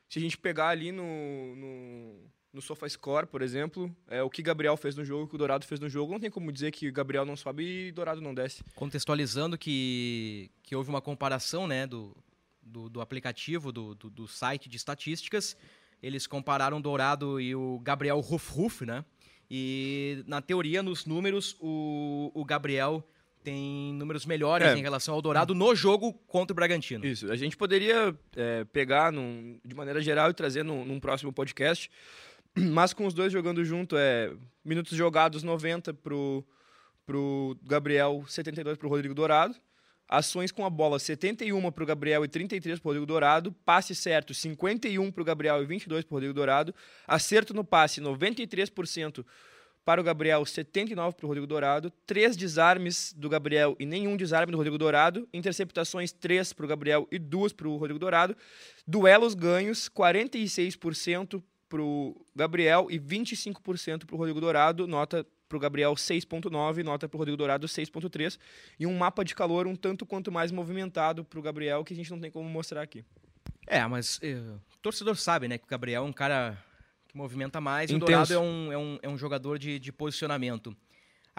Se 0.09 0.17
a 0.17 0.21
gente 0.23 0.39
pegar 0.39 0.69
ali 0.69 0.91
no, 0.91 1.55
no, 1.55 2.31
no 2.53 2.61
SofaScore, 2.61 3.27
por 3.27 3.41
exemplo, 3.41 3.93
é 4.07 4.23
o 4.23 4.29
que 4.29 4.41
Gabriel 4.41 4.75
fez 4.77 4.95
no 4.95 5.03
jogo, 5.05 5.25
o 5.25 5.27
que 5.27 5.35
o 5.35 5.37
Dourado 5.37 5.65
fez 5.65 5.79
no 5.79 5.89
jogo, 5.89 6.13
não 6.13 6.19
tem 6.19 6.31
como 6.31 6.51
dizer 6.51 6.71
que 6.71 6.89
Gabriel 6.91 7.25
não 7.25 7.35
sobe 7.35 7.87
e 7.87 7.91
Dourado 7.91 8.21
não 8.21 8.33
desce. 8.33 8.63
Contextualizando 8.75 9.57
que, 9.57 10.49
que 10.63 10.75
houve 10.75 10.89
uma 10.89 11.01
comparação, 11.01 11.67
né, 11.67 11.85
do, 11.85 12.15
do, 12.61 12.89
do 12.89 13.01
aplicativo, 13.01 13.71
do, 13.71 13.93
do, 13.93 14.09
do 14.09 14.27
site 14.27 14.67
de 14.69 14.77
estatísticas, 14.77 15.55
eles 16.01 16.25
compararam 16.25 16.77
o 16.77 16.81
Dourado 16.81 17.39
e 17.39 17.53
o 17.55 17.79
Gabriel 17.79 18.19
Ruf 18.19 18.49
Ruf, 18.51 18.85
né? 18.85 19.03
E 19.49 20.23
na 20.27 20.41
teoria, 20.41 20.83
nos 20.83 21.05
números, 21.05 21.55
o, 21.61 22.31
o 22.33 22.43
Gabriel 22.43 23.03
tem 23.43 23.93
números 23.93 24.25
melhores 24.25 24.67
É. 24.67 24.75
em 24.77 24.81
relação 24.81 25.13
ao 25.13 25.21
Dourado 25.21 25.55
no 25.55 25.73
jogo 25.73 26.11
contra 26.27 26.51
o 26.51 26.55
Bragantino. 26.55 27.05
Isso. 27.05 27.31
A 27.31 27.35
gente 27.37 27.55
poderia 27.55 28.13
é, 28.35 28.65
pegar 28.65 29.11
num- 29.11 29.57
de 29.63 29.73
maneira 29.73 30.01
geral 30.01 30.29
e 30.29 30.33
trazer 30.33 30.63
num, 30.63 30.83
num 30.83 30.99
próximo 30.99 31.31
podcast, 31.31 31.89
mas 32.73 32.93
com 32.93 33.05
os 33.05 33.13
dois 33.13 33.31
jogando 33.31 33.63
junto, 33.63 33.95
é 33.97 34.31
minutos 34.65 34.97
jogados 34.97 35.43
90 35.43 35.93
pro, 35.93 36.45
pro 37.05 37.57
Gabriel, 37.63 38.25
72 38.27 38.77
pro 38.77 38.89
Rodrigo 38.89 39.13
Dourado. 39.13 39.55
Ações 40.09 40.53
com 40.53 40.65
a 40.65 40.69
bola, 40.69 40.99
71 40.99 41.69
pro 41.71 41.85
Gabriel 41.85 42.23
e 42.23 42.29
33 42.29 42.79
pro 42.79 42.89
Rodrigo 42.89 43.05
Dourado. 43.05 43.51
Passe 43.65 43.93
certo, 43.93 44.33
51 44.33 45.11
pro 45.11 45.23
Gabriel 45.23 45.61
e 45.61 45.65
22 45.65 46.05
pro 46.05 46.15
Rodrigo 46.15 46.33
Dourado. 46.33 46.73
Acerto 47.05 47.53
no 47.53 47.63
passe, 47.63 47.99
93% 47.99 49.25
para 49.83 49.99
o 49.99 50.03
Gabriel, 50.03 50.45
79 50.45 51.17
para 51.17 51.25
o 51.25 51.27
Rodrigo 51.27 51.45
Dourado. 51.45 51.91
Três 52.05 52.37
desarmes 52.37 53.13
do 53.17 53.27
Gabriel 53.27 53.75
e 53.77 53.85
nenhum 53.85 54.15
desarme 54.15 54.51
do 54.51 54.57
Rodrigo 54.57 54.77
Dourado. 54.77 55.27
Interceptações, 55.33 56.13
três 56.13 56.53
para 56.53 56.65
o 56.65 56.69
Gabriel 56.69 57.05
e 57.11 57.19
duas 57.19 57.51
para 57.51 57.67
o 57.67 57.75
Rodrigo 57.75 57.99
Dourado. 57.99 58.35
Duelos 58.87 59.33
ganhos, 59.33 59.89
46% 59.89 61.43
para 61.67 61.81
o 61.81 62.15
Gabriel 62.35 62.87
e 62.89 62.99
25% 62.99 64.05
para 64.05 64.15
o 64.15 64.17
Rodrigo 64.17 64.39
Dourado. 64.39 64.87
Nota 64.87 65.25
para 65.47 65.57
o 65.57 65.59
Gabriel 65.59 65.93
6.9, 65.93 66.83
nota 66.83 67.07
para 67.07 67.15
o 67.15 67.19
Rodrigo 67.19 67.37
Dourado 67.37 67.67
6.3. 67.67 68.37
E 68.79 68.85
um 68.85 68.97
mapa 68.97 69.23
de 69.23 69.33
calor 69.33 69.67
um 69.67 69.75
tanto 69.75 70.05
quanto 70.05 70.31
mais 70.31 70.51
movimentado 70.51 71.23
para 71.23 71.39
o 71.39 71.41
Gabriel, 71.41 71.83
que 71.83 71.93
a 71.93 71.95
gente 71.95 72.11
não 72.11 72.19
tem 72.19 72.29
como 72.29 72.49
mostrar 72.49 72.81
aqui. 72.81 73.03
É, 73.65 73.85
mas 73.87 74.19
eh, 74.21 74.35
o 74.35 74.77
torcedor 74.81 75.15
sabe, 75.15 75.47
né, 75.47 75.57
que 75.57 75.65
o 75.65 75.67
Gabriel 75.67 76.03
é 76.03 76.05
um 76.05 76.13
cara 76.13 76.57
que 77.07 77.17
movimenta 77.17 77.59
mais 77.59 77.89
e 77.89 77.93
o 77.93 77.97
Intenso. 77.97 78.33
Dourado 78.33 78.33
é 78.33 78.39
um, 78.39 78.71
é 78.71 78.77
um, 78.77 78.99
é 79.03 79.09
um 79.09 79.17
jogador 79.17 79.57
de, 79.57 79.79
de 79.79 79.91
posicionamento. 79.91 80.75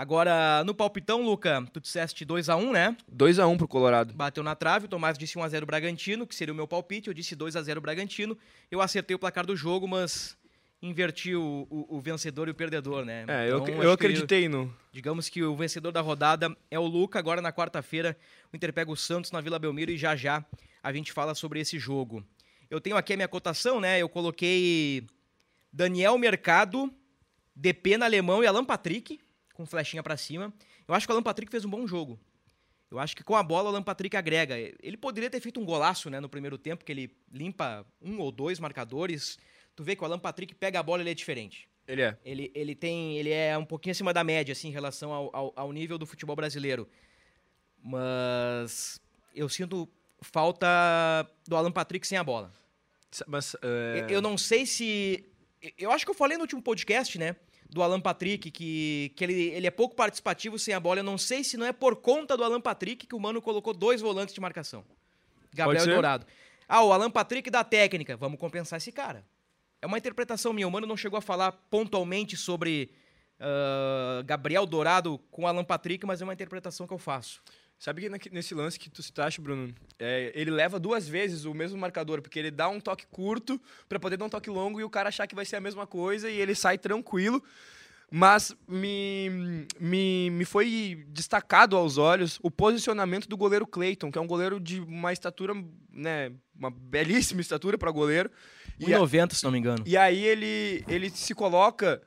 Agora, 0.00 0.62
no 0.64 0.72
palpitão, 0.76 1.22
Luca, 1.24 1.66
tu 1.72 1.80
disseste 1.80 2.24
2x1, 2.24 2.70
né? 2.70 2.96
2 3.08 3.40
a 3.40 3.48
1 3.48 3.56
para 3.56 3.64
o 3.64 3.68
Colorado. 3.68 4.14
Bateu 4.14 4.44
na 4.44 4.54
trave, 4.54 4.84
o 4.86 4.88
Tomás 4.88 5.18
disse 5.18 5.36
1x0 5.36 5.64
Bragantino, 5.64 6.24
que 6.24 6.36
seria 6.36 6.54
o 6.54 6.56
meu 6.56 6.68
palpite. 6.68 7.08
Eu 7.08 7.14
disse 7.14 7.34
2x0 7.34 7.80
Bragantino. 7.80 8.38
Eu 8.70 8.80
acertei 8.80 9.16
o 9.16 9.18
placar 9.18 9.44
do 9.44 9.56
jogo, 9.56 9.88
mas 9.88 10.38
inverti 10.80 11.34
o, 11.34 11.66
o- 11.68 11.96
o 11.96 12.00
vencedor 12.00 12.46
e 12.46 12.52
o 12.52 12.54
perdedor, 12.54 13.04
né? 13.04 13.24
É, 13.26 13.50
eu, 13.50 13.58
Então, 13.58 13.74
eu 13.82 13.96
que, 13.98 14.06
acreditei 14.06 14.48
no. 14.48 14.72
digamos 14.92 15.28
que 15.28 15.42
o 15.42 15.56
vencedor 15.56 15.90
da 15.90 16.00
rodada 16.00 16.56
é 16.70 16.78
o 16.78 16.86
Luca. 16.86 17.18
Agora, 17.18 17.42
na 17.42 17.52
quarta-feira, 17.52 18.16
o 18.52 18.56
Inter 18.56 18.72
pega 18.72 18.92
o 18.92 18.96
Santos 18.96 19.32
na 19.32 19.40
Vila 19.40 19.58
Belmiro 19.58 19.90
e 19.90 19.98
já 19.98 20.14
já 20.14 20.44
a 20.80 20.92
gente 20.92 21.10
fala 21.12 21.34
sobre 21.34 21.58
esse 21.58 21.76
jogo. 21.76 22.22
Eu 22.70 22.80
tenho 22.80 22.96
aqui 22.96 23.14
a 23.14 23.16
minha 23.16 23.26
cotação, 23.26 23.80
né? 23.80 23.98
Eu 24.00 24.08
coloquei 24.08 25.04
Daniel 25.72 26.16
Mercado, 26.16 26.88
DP 27.56 27.96
na 27.96 28.04
Alemão 28.06 28.44
e 28.44 28.46
Alan 28.46 28.64
Patrick, 28.64 29.18
com 29.58 29.66
flechinha 29.66 30.02
pra 30.04 30.16
cima. 30.16 30.54
Eu 30.86 30.94
acho 30.94 31.04
que 31.06 31.12
o 31.12 31.14
Alan 31.14 31.22
Patrick 31.22 31.50
fez 31.50 31.64
um 31.64 31.68
bom 31.68 31.84
jogo. 31.86 32.18
Eu 32.90 32.98
acho 33.00 33.14
que 33.16 33.24
com 33.24 33.34
a 33.34 33.42
bola 33.42 33.64
o 33.64 33.68
Alan 33.68 33.82
Patrick 33.82 34.16
agrega. 34.16 34.54
Ele 34.56 34.96
poderia 34.96 35.28
ter 35.28 35.40
feito 35.40 35.60
um 35.60 35.64
golaço 35.64 36.08
né, 36.08 36.20
no 36.20 36.28
primeiro 36.28 36.56
tempo, 36.56 36.84
que 36.84 36.92
ele 36.92 37.10
limpa 37.30 37.84
um 38.00 38.20
ou 38.20 38.30
dois 38.30 38.60
marcadores. 38.60 39.36
Tu 39.74 39.82
vê 39.82 39.96
que 39.96 40.02
o 40.02 40.04
Alan 40.06 40.18
Patrick 40.18 40.54
pega 40.54 40.78
a 40.78 40.82
bola 40.82 41.00
e 41.00 41.02
ele 41.02 41.10
é 41.10 41.14
diferente. 41.14 41.68
Ele 41.88 42.02
é. 42.02 42.16
Ele, 42.24 42.52
ele 42.54 42.74
tem. 42.76 43.18
Ele 43.18 43.30
é 43.30 43.58
um 43.58 43.64
pouquinho 43.64 43.90
acima 43.90 44.14
da 44.14 44.22
média, 44.22 44.52
assim, 44.52 44.68
em 44.68 44.72
relação 44.72 45.12
ao, 45.12 45.34
ao, 45.34 45.52
ao 45.56 45.72
nível 45.72 45.98
do 45.98 46.06
futebol 46.06 46.36
brasileiro. 46.36 46.88
Mas 47.82 49.00
eu 49.34 49.48
sinto 49.48 49.88
falta 50.20 50.66
do 51.48 51.56
Alan 51.56 51.72
Patrick 51.72 52.06
sem 52.06 52.16
a 52.16 52.22
bola. 52.24 52.52
Mas, 53.26 53.56
Eu- 53.62 54.08
Eu 54.08 54.22
não 54.22 54.38
sei 54.38 54.64
se. 54.66 55.24
Eu 55.76 55.90
acho 55.90 56.04
que 56.04 56.10
eu 56.10 56.14
falei 56.14 56.36
no 56.36 56.42
último 56.44 56.62
podcast, 56.62 57.18
né? 57.18 57.34
Do 57.68 57.82
Alan 57.82 58.00
Patrick, 58.00 58.50
que, 58.50 59.12
que 59.14 59.24
ele, 59.24 59.48
ele 59.50 59.66
é 59.66 59.70
pouco 59.70 59.94
participativo 59.94 60.58
sem 60.58 60.72
a 60.72 60.80
bola. 60.80 61.00
Eu 61.00 61.04
não 61.04 61.18
sei 61.18 61.44
se 61.44 61.56
não 61.56 61.66
é 61.66 61.72
por 61.72 61.96
conta 61.96 62.36
do 62.36 62.42
Alan 62.42 62.60
Patrick 62.60 63.06
que 63.06 63.14
o 63.14 63.20
Mano 63.20 63.42
colocou 63.42 63.74
dois 63.74 64.00
volantes 64.00 64.34
de 64.34 64.40
marcação. 64.40 64.84
Gabriel 65.52 65.84
e. 65.84 65.88
Dourado. 65.88 66.26
Ah, 66.66 66.82
o 66.82 66.92
Alan 66.92 67.10
Patrick 67.10 67.50
da 67.50 67.62
técnica. 67.62 68.16
Vamos 68.16 68.40
compensar 68.40 68.78
esse 68.78 68.90
cara. 68.90 69.24
É 69.82 69.86
uma 69.86 69.98
interpretação 69.98 70.52
minha. 70.52 70.66
O 70.66 70.70
Mano 70.70 70.86
não 70.86 70.96
chegou 70.96 71.18
a 71.18 71.22
falar 71.22 71.52
pontualmente 71.70 72.36
sobre 72.36 72.90
ah, 73.40 74.22
Gabriel 74.24 74.66
Dourado 74.66 75.18
com 75.30 75.46
Alan 75.46 75.64
Patrick, 75.64 76.04
mas 76.06 76.20
é 76.20 76.24
uma 76.24 76.32
interpretação 76.32 76.86
que 76.86 76.94
eu 76.94 76.98
faço. 76.98 77.42
Sabe 77.78 78.08
que 78.18 78.30
nesse 78.30 78.54
lance 78.54 78.76
que 78.78 78.90
tu 78.90 79.02
citaste, 79.02 79.40
Bruno, 79.40 79.72
é, 80.00 80.32
ele 80.34 80.50
leva 80.50 80.80
duas 80.80 81.08
vezes 81.08 81.44
o 81.44 81.54
mesmo 81.54 81.78
marcador, 81.78 82.20
porque 82.20 82.38
ele 82.38 82.50
dá 82.50 82.68
um 82.68 82.80
toque 82.80 83.06
curto 83.06 83.60
pra 83.88 84.00
poder 84.00 84.16
dar 84.16 84.24
um 84.24 84.28
toque 84.28 84.50
longo 84.50 84.80
e 84.80 84.84
o 84.84 84.90
cara 84.90 85.08
achar 85.10 85.26
que 85.28 85.34
vai 85.34 85.44
ser 85.44 85.56
a 85.56 85.60
mesma 85.60 85.86
coisa 85.86 86.28
e 86.28 86.40
ele 86.40 86.54
sai 86.56 86.76
tranquilo. 86.76 87.40
Mas 88.10 88.54
me, 88.66 89.66
me, 89.78 90.30
me 90.30 90.44
foi 90.46 91.04
destacado 91.08 91.76
aos 91.76 91.98
olhos 91.98 92.38
o 92.42 92.50
posicionamento 92.50 93.28
do 93.28 93.36
goleiro 93.36 93.66
Clayton, 93.66 94.10
que 94.10 94.16
é 94.16 94.20
um 94.20 94.26
goleiro 94.26 94.58
de 94.58 94.80
uma 94.80 95.12
estatura, 95.12 95.52
né, 95.92 96.32
uma 96.58 96.70
belíssima 96.70 97.42
estatura 97.42 97.76
para 97.76 97.90
goleiro. 97.90 98.30
E, 98.80 98.94
a- 98.94 98.98
1,90, 98.98 99.34
se 99.34 99.44
não 99.44 99.50
me 99.50 99.58
engano. 99.58 99.84
e 99.86 99.94
aí 99.96 100.24
ele, 100.24 100.82
ele 100.88 101.10
se 101.10 101.34
coloca 101.34 102.02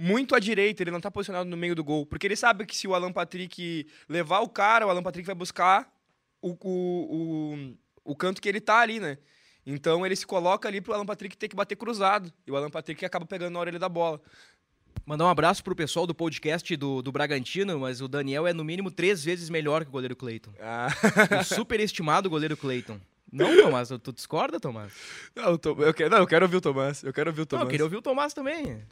muito 0.00 0.36
à 0.36 0.38
direita, 0.38 0.80
ele 0.82 0.92
não 0.92 1.00
tá 1.00 1.10
posicionado 1.10 1.50
no 1.50 1.56
meio 1.56 1.74
do 1.74 1.82
gol. 1.82 2.06
Porque 2.06 2.24
ele 2.26 2.36
sabe 2.36 2.64
que 2.64 2.76
se 2.76 2.86
o 2.86 2.94
Alan 2.94 3.12
Patrick 3.12 3.84
levar 4.08 4.38
o 4.40 4.48
cara, 4.48 4.86
o 4.86 4.90
Alan 4.90 5.02
Patrick 5.02 5.26
vai 5.26 5.34
buscar 5.34 5.92
o, 6.40 6.50
o, 6.50 7.74
o, 8.04 8.12
o 8.12 8.14
canto 8.14 8.40
que 8.40 8.48
ele 8.48 8.60
tá 8.60 8.78
ali, 8.78 9.00
né? 9.00 9.18
Então 9.66 10.06
ele 10.06 10.14
se 10.14 10.24
coloca 10.26 10.68
ali 10.68 10.80
pro 10.80 10.94
Alan 10.94 11.04
Patrick 11.04 11.36
ter 11.36 11.48
que 11.48 11.56
bater 11.56 11.74
cruzado. 11.74 12.32
E 12.46 12.50
o 12.52 12.56
Alan 12.56 12.70
Patrick 12.70 13.04
acaba 13.04 13.26
pegando 13.26 13.52
na 13.54 13.58
orelha 13.60 13.78
da 13.78 13.88
bola. 13.88 14.20
Mandar 15.04 15.24
um 15.24 15.28
abraço 15.28 15.64
pro 15.64 15.74
pessoal 15.74 16.06
do 16.06 16.14
podcast 16.14 16.76
do, 16.76 17.02
do 17.02 17.10
Bragantino, 17.10 17.78
mas 17.80 18.00
o 18.00 18.06
Daniel 18.08 18.46
é 18.46 18.52
no 18.52 18.62
mínimo 18.62 18.90
três 18.90 19.24
vezes 19.24 19.50
melhor 19.50 19.82
que 19.82 19.88
o 19.88 19.92
goleiro 19.92 20.14
Cleiton. 20.14 20.52
Ah, 20.60 20.88
O 21.40 21.44
superestimado 21.54 22.30
goleiro 22.30 22.56
Cleiton. 22.56 23.00
Não, 23.32 23.54
Tomás, 23.62 23.88
tu 24.02 24.12
discorda, 24.12 24.58
Tomás? 24.60 24.92
não, 25.34 25.44
eu, 25.50 25.58
tô- 25.58 25.82
eu 25.82 25.92
quero, 25.92 26.08
não, 26.10 26.18
eu 26.18 26.26
quero 26.26 26.44
ouvir 26.46 26.56
o 26.56 26.60
Tomás. 26.60 27.02
Eu 27.02 27.12
quero 27.12 27.30
ouvir 27.30 27.40
o 27.40 27.42
Não, 27.42 27.46
Tomás. 27.46 27.64
eu 27.66 27.70
queria 27.70 27.84
ouvir 27.84 27.96
o 27.96 28.02
Tomás 28.02 28.32
também. 28.32 28.82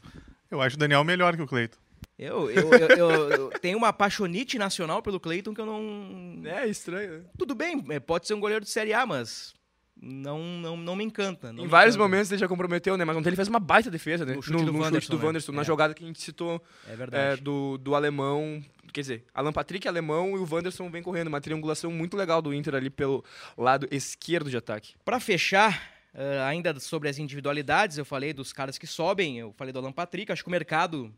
Eu 0.50 0.61
acho 0.61 0.76
o 0.76 0.78
Daniel 0.78 1.02
melhor 1.04 1.37
que 1.37 1.42
o 1.42 1.46
Cleito. 1.46 1.78
Eu, 2.18 2.50
eu, 2.50 2.70
eu, 2.72 2.88
eu- 2.96 3.30
eu 3.30 3.48
tenho 3.61 3.76
uma 3.76 3.88
apaixonite 3.88 4.59
nacional 4.59 5.02
pelo 5.02 5.20
Cleiton 5.20 5.52
que 5.52 5.61
eu 5.61 5.66
não. 5.66 6.40
É 6.44 6.66
estranho, 6.66 7.18
né? 7.18 7.24
Tudo 7.38 7.54
bem, 7.54 7.85
é, 7.90 8.00
pode 8.00 8.26
ser 8.26 8.35
um 8.35 8.40
goleiro 8.40 8.64
de 8.64 8.70
Série 8.70 8.94
A, 8.94 9.04
mas 9.04 9.54
não, 10.00 10.38
não, 10.42 10.76
não 10.76 10.96
me 10.96 11.04
encanta. 11.04 11.52
não 11.52 11.61
Em 11.61 11.66
me 11.66 11.70
vários 11.70 11.94
encanta. 11.94 12.09
momentos 12.09 12.30
ele 12.32 12.38
já 12.38 12.48
comprometeu, 12.48 12.96
né? 12.96 13.04
Mas 13.04 13.16
ontem 13.16 13.28
ele 13.28 13.37
fez 13.37 13.48
uma 13.48 13.59
baita 13.61 13.90
defesa, 13.90 14.24
né? 14.24 14.35
No 14.35 14.42
chute 14.42 14.64
do 14.64 14.78
Wanderson, 14.78 15.11
do 15.12 15.18
né? 15.18 15.24
Wanderson, 15.26 15.52
na 15.52 15.61
É. 15.62 15.64
jogada 15.64 15.92
que 15.94 16.04
a 16.04 16.06
gente 16.06 16.20
citou 16.22 16.62
É 16.88 16.92
é, 16.92 16.96
verdade. 16.96 17.40
do, 17.42 17.76
do 17.78 17.94
alemão. 17.94 18.62
Quer 18.92 19.00
dizer, 19.02 19.24
Alan 19.35 19.52
Patrick 19.52 19.87
alemão 19.87 20.37
e 20.37 20.38
o 20.38 20.48
Wanderson 20.50 20.88
vem 20.90 21.02
correndo. 21.02 21.26
Uma 21.28 21.40
triangulação 21.40 21.90
muito 21.90 22.16
legal 22.16 22.40
do 22.40 22.54
Inter 22.54 22.74
ali 22.74 22.88
pelo 22.88 23.22
lado 23.59 23.87
esquerdo 23.90 24.48
de 24.48 24.56
ataque. 24.56 24.94
Pra 25.04 25.20
fechar 25.20 25.95
Uh, 26.16 26.40
ainda 26.46 26.81
sobre 26.81 27.11
as 27.11 27.18
individualidades, 27.18 27.98
eu 27.98 28.05
falei 28.05 28.33
dos 28.33 28.50
caras 28.50 28.79
que 28.79 28.87
sobem, 28.87 29.38
eu 29.38 29.52
falei 29.55 29.70
do 29.70 29.79
Alan 29.79 29.92
Patrick, 29.92 30.33
acho 30.33 30.42
que 30.42 30.48
o 30.48 30.50
mercado 30.50 31.14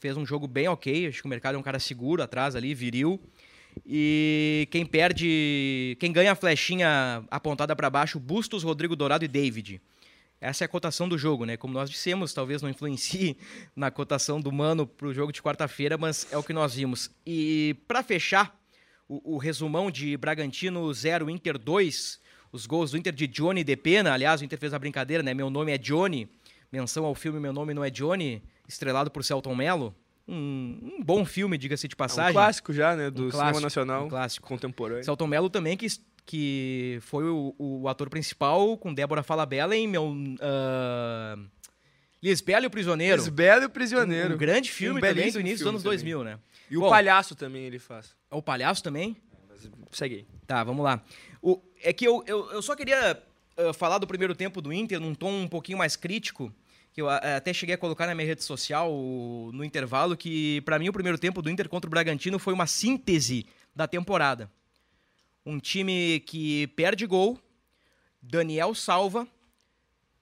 fez 0.00 0.16
um 0.16 0.26
jogo 0.26 0.48
bem 0.48 0.66
ok, 0.66 1.06
acho 1.06 1.20
que 1.20 1.26
o 1.26 1.30
mercado 1.30 1.54
é 1.54 1.58
um 1.58 1.62
cara 1.62 1.78
seguro 1.78 2.20
atrás 2.20 2.56
ali, 2.56 2.74
viril. 2.74 3.20
E 3.86 4.66
quem 4.72 4.84
perde, 4.84 5.96
quem 6.00 6.12
ganha 6.12 6.32
a 6.32 6.34
flechinha 6.34 7.24
apontada 7.30 7.76
para 7.76 7.88
baixo, 7.88 8.18
Bustos, 8.18 8.64
Rodrigo 8.64 8.96
Dourado 8.96 9.24
e 9.24 9.28
David. 9.28 9.80
Essa 10.40 10.64
é 10.64 10.66
a 10.66 10.68
cotação 10.68 11.08
do 11.08 11.16
jogo, 11.16 11.44
né? 11.44 11.56
Como 11.56 11.72
nós 11.72 11.88
dissemos, 11.88 12.34
talvez 12.34 12.62
não 12.62 12.68
influencie 12.68 13.36
na 13.76 13.92
cotação 13.92 14.40
do 14.40 14.50
Mano 14.50 14.88
para 14.88 15.06
o 15.06 15.14
jogo 15.14 15.32
de 15.32 15.40
quarta-feira, 15.40 15.96
mas 15.96 16.26
é 16.32 16.36
o 16.36 16.42
que 16.42 16.52
nós 16.52 16.74
vimos. 16.74 17.10
E 17.24 17.76
para 17.86 18.02
fechar 18.02 18.58
o, 19.06 19.34
o, 19.34 19.38
resumão 19.38 19.88
de 19.88 20.16
Bragantino 20.16 20.92
0, 20.92 21.28
Inter 21.30 21.58
2, 21.58 22.20
os 22.52 22.66
gols 22.66 22.90
do 22.90 22.96
Inter 22.96 23.12
de 23.12 23.26
Johnny 23.26 23.62
de 23.62 23.76
Pena. 23.76 24.12
Aliás, 24.12 24.40
o 24.40 24.44
Inter 24.44 24.58
fez 24.58 24.74
a 24.74 24.78
brincadeira, 24.78 25.22
né? 25.22 25.34
Meu 25.34 25.50
nome 25.50 25.72
é 25.72 25.78
Johnny. 25.78 26.28
Menção 26.72 27.04
ao 27.04 27.14
filme 27.14 27.40
Meu 27.40 27.52
Nome 27.52 27.74
Não 27.74 27.82
é 27.82 27.90
Johnny, 27.90 28.42
estrelado 28.68 29.10
por 29.10 29.24
Celton 29.24 29.54
Mello. 29.56 29.94
Um, 30.28 30.98
um 30.98 31.02
bom 31.02 31.24
filme, 31.24 31.58
diga-se 31.58 31.88
de 31.88 31.96
passagem. 31.96 32.28
É 32.28 32.30
um 32.30 32.34
clássico 32.34 32.72
já, 32.72 32.94
né? 32.94 33.10
Do 33.10 33.26
um 33.26 33.30
cinema 33.30 33.42
clássico, 33.46 33.62
nacional 33.62 34.06
um 34.06 34.08
clássico. 34.08 34.46
contemporâneo. 34.46 35.04
Celton 35.04 35.26
Mello 35.26 35.50
também, 35.50 35.76
que, 35.76 35.88
que 36.24 36.98
foi 37.00 37.24
o, 37.24 37.54
o 37.58 37.88
ator 37.88 38.08
principal 38.08 38.78
com 38.78 38.94
Débora 38.94 39.22
Falabella 39.22 39.74
em 39.74 39.88
meu... 39.88 40.10
Uh, 40.10 41.44
Lisbela 42.22 42.64
e 42.64 42.66
o 42.66 42.70
Prisioneiro. 42.70 43.16
Lisbela 43.16 43.62
e 43.62 43.66
o 43.66 43.70
Prisioneiro. 43.70 44.30
Um, 44.30 44.34
um 44.34 44.38
grande 44.38 44.70
filme 44.70 44.98
um 44.98 45.02
também 45.02 45.32
do 45.32 45.40
início 45.40 45.64
dos 45.64 45.66
anos 45.66 45.82
também. 45.82 45.98
2000, 45.98 46.22
né? 46.22 46.38
E 46.70 46.76
Bom, 46.76 46.86
o 46.86 46.90
Palhaço 46.90 47.34
também 47.34 47.64
ele 47.64 47.78
faz. 47.78 48.14
O 48.30 48.42
Palhaço 48.42 48.82
também? 48.84 49.16
Segue 49.90 50.14
aí. 50.16 50.26
Tá, 50.46 50.62
vamos 50.62 50.84
lá. 50.84 51.02
O, 51.42 51.60
é 51.82 51.92
que 51.92 52.06
eu, 52.06 52.22
eu, 52.26 52.50
eu 52.52 52.62
só 52.62 52.76
queria 52.76 53.20
uh, 53.56 53.72
falar 53.72 53.98
do 53.98 54.06
primeiro 54.06 54.34
tempo 54.34 54.60
do 54.60 54.72
Inter 54.72 55.00
num 55.00 55.14
tom 55.14 55.42
um 55.42 55.48
pouquinho 55.48 55.78
mais 55.78 55.96
crítico, 55.96 56.52
que 56.92 57.00
eu 57.00 57.06
uh, 57.06 57.36
até 57.36 57.52
cheguei 57.52 57.74
a 57.74 57.78
colocar 57.78 58.06
na 58.06 58.14
minha 58.14 58.26
rede 58.26 58.42
social 58.42 58.90
no 59.52 59.64
intervalo, 59.64 60.16
que 60.16 60.60
para 60.62 60.78
mim 60.78 60.88
o 60.88 60.92
primeiro 60.92 61.18
tempo 61.18 61.42
do 61.42 61.50
Inter 61.50 61.68
contra 61.68 61.88
o 61.88 61.90
Bragantino 61.90 62.38
foi 62.38 62.52
uma 62.52 62.66
síntese 62.66 63.46
da 63.74 63.86
temporada. 63.86 64.50
Um 65.44 65.58
time 65.58 66.20
que 66.20 66.66
perde 66.68 67.06
gol, 67.06 67.38
Daniel 68.20 68.74
salva, 68.74 69.26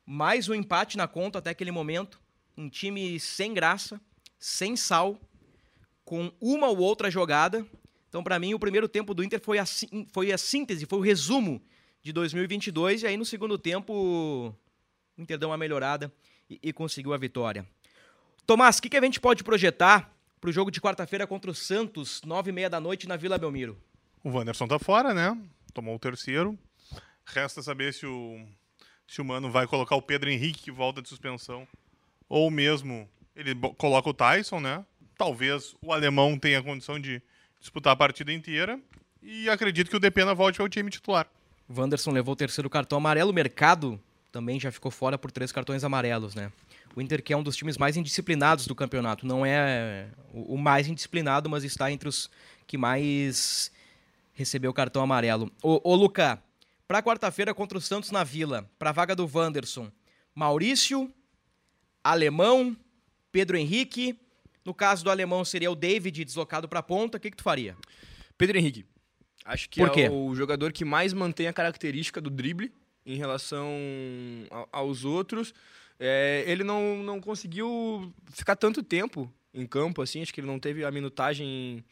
mais 0.07 0.49
um 0.49 0.55
empate 0.55 0.97
na 0.97 1.09
conta 1.09 1.39
até 1.39 1.51
aquele 1.51 1.71
momento, 1.71 2.21
um 2.57 2.69
time 2.69 3.19
sem 3.19 3.53
graça, 3.53 4.01
sem 4.39 4.77
sal, 4.77 5.19
com 6.05 6.33
uma 6.41 6.69
ou 6.69 6.79
outra 6.79 7.11
jogada, 7.11 7.67
então, 8.09 8.23
para 8.23 8.39
mim, 8.39 8.55
o 8.55 8.59
primeiro 8.59 8.89
tempo 8.89 9.13
do 9.13 9.23
Inter 9.23 9.41
foi 9.41 9.59
a, 9.59 9.65
foi 10.13 10.33
a 10.33 10.39
síntese, 10.39 10.87
foi 10.87 10.99
o 10.99 11.03
resumo 11.03 11.63
de 12.03 12.13
2022. 12.13 13.03
E 13.03 13.07
aí, 13.07 13.17
no 13.17 13.25
segundo 13.25 13.59
tempo, 13.59 13.93
o 13.93 14.55
Inter 15.21 15.39
deu 15.39 15.51
uma 15.51 15.59
melhorada 15.59 16.13
e, 16.49 16.59
e 16.63 16.73
conseguiu 16.73 17.13
a 17.13 17.19
vitória. 17.19 17.67
Tomás, 18.47 18.79
o 18.79 18.83
que, 18.83 18.89
que 18.89 18.97
a 18.97 19.03
gente 19.03 19.21
pode 19.21 19.45
projetar 19.45 20.11
para 20.41 20.49
o 20.49 20.53
jogo 20.53 20.71
de 20.71 20.81
quarta-feira 20.81 21.27
contra 21.27 21.51
o 21.51 21.55
Santos, 21.55 22.23
nove 22.23 22.51
e 22.51 22.53
meia 22.53 22.71
da 22.71 22.81
noite, 22.81 23.07
na 23.07 23.17
Vila 23.17 23.37
Belmiro? 23.37 23.79
O 24.25 24.31
Wanderson 24.31 24.67
tá 24.67 24.79
fora, 24.79 25.13
né? 25.13 25.37
Tomou 25.75 25.95
o 25.95 25.99
terceiro. 25.99 26.59
Resta 27.27 27.61
saber 27.61 27.93
se 27.93 28.07
o, 28.07 28.43
se 29.07 29.21
o 29.21 29.25
Mano 29.25 29.51
vai 29.51 29.67
colocar 29.67 29.97
o 29.97 30.03
Pedro 30.03 30.31
Henrique, 30.31 30.63
que 30.63 30.71
volta 30.71 31.03
de 31.03 31.09
suspensão, 31.11 31.69
ou 32.27 32.51
mesmo 32.51 33.07
ele 33.37 33.55
coloca 33.77 34.09
o 34.09 34.15
Tyson, 34.15 34.61
né? 34.61 34.85
Talvez 35.17 35.77
o 35.83 35.93
alemão 35.93 36.39
tenha 36.39 36.63
condição 36.63 36.99
de 36.99 37.21
disputar 37.61 37.93
a 37.93 37.97
partida 37.97 38.33
inteira. 38.33 38.79
E 39.23 39.49
acredito 39.49 39.91
que 39.91 39.97
o 39.97 40.01
Depena 40.01 40.35
volte 40.35 40.61
ao 40.61 40.69
time 40.69 40.91
titular. 40.91 41.29
Wanderson 41.69 42.13
levou 42.13 42.33
o 42.33 42.37
terceiro 42.37 42.71
cartão 42.71 42.99
amarelo. 42.99 43.31
O 43.31 43.35
Mercado 43.35 44.01
também 44.31 44.59
já 44.59 44.71
ficou 44.71 44.91
fora 44.91 45.19
por 45.19 45.31
três 45.31 45.53
cartões 45.53 45.85
amarelos, 45.85 46.35
né? 46.35 46.53
O 46.95 47.01
Inter 47.01 47.23
que 47.23 47.33
é 47.33 47.37
um 47.37 47.43
dos 47.43 47.57
times 47.57 47.77
mais 47.77 47.97
indisciplinados 47.97 48.67
do 48.67 48.75
campeonato. 48.75 49.27
Não 49.27 49.45
é 49.45 50.09
o 50.33 50.57
mais 50.57 50.89
indisciplinado, 50.89 51.49
mas 51.49 51.65
está 51.65 51.91
entre 51.93 52.09
os 52.09 52.31
que 52.67 52.79
mais 52.79 53.71
recebeu 54.35 54.73
cartão 54.73 55.03
amarelo. 55.03 55.51
Ô, 55.63 55.81
ô 55.83 55.95
Luca, 55.95 56.43
para 56.87 57.03
quarta-feira 57.03 57.53
contra 57.53 57.77
o 57.77 57.81
Santos 57.81 58.11
na 58.11 58.25
Vila, 58.25 58.71
para 58.79 58.91
a 58.91 58.93
vaga 58.93 59.15
do 59.15 59.29
Wanderson, 59.31 59.91
Maurício, 60.35 61.13
Alemão, 62.03 62.77
Pedro 63.31 63.57
Henrique 63.57 64.19
no 64.69 64.75
caso 64.75 65.03
do 65.03 65.11
alemão, 65.11 65.47
seria 65.47 65.71
o 65.71 65.75
David 65.75 66.23
deslocado 66.27 66.69
para 66.69 66.81
a 66.81 66.83
ponta. 66.83 67.17
O 67.17 67.21
que, 67.21 67.31
que 67.31 67.37
tu 67.39 67.43
faria? 67.43 67.75
Pedro 68.37 68.59
Henrique. 68.59 68.85
Acho 69.43 69.67
que 69.71 69.81
é 69.81 70.11
o 70.11 70.35
jogador 70.35 70.73
que 70.73 70.85
mais 70.85 71.15
mantém 71.15 71.47
a 71.47 71.55
característica 71.55 72.21
do 72.21 72.29
drible 72.29 72.71
em 73.07 73.17
relação 73.17 73.67
aos 74.71 75.07
outros. 75.07 75.55
É, 75.99 76.45
ele 76.47 76.63
não, 76.63 77.03
não 77.03 77.19
conseguiu 77.19 78.13
ficar 78.31 78.57
tanto 78.57 78.83
tempo 78.83 79.33
em 79.55 79.67
campo, 79.67 80.03
assim, 80.03 80.21
acho 80.21 80.35
que 80.35 80.41
ele 80.41 80.47
não 80.47 80.61
teve 80.61 80.85
a 80.85 80.91
minutagem 80.91 81.83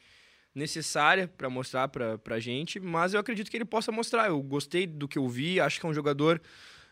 necessária 0.54 1.26
para 1.26 1.48
mostrar 1.48 1.88
para 1.88 2.20
a 2.28 2.38
gente, 2.38 2.78
mas 2.78 3.14
eu 3.14 3.20
acredito 3.20 3.50
que 3.50 3.56
ele 3.56 3.64
possa 3.64 3.90
mostrar. 3.90 4.28
Eu 4.28 4.42
gostei 4.42 4.86
do 4.86 5.08
que 5.08 5.16
eu 5.16 5.26
vi, 5.26 5.58
acho 5.60 5.80
que 5.80 5.86
é 5.86 5.88
um 5.88 5.94
jogador 5.94 6.42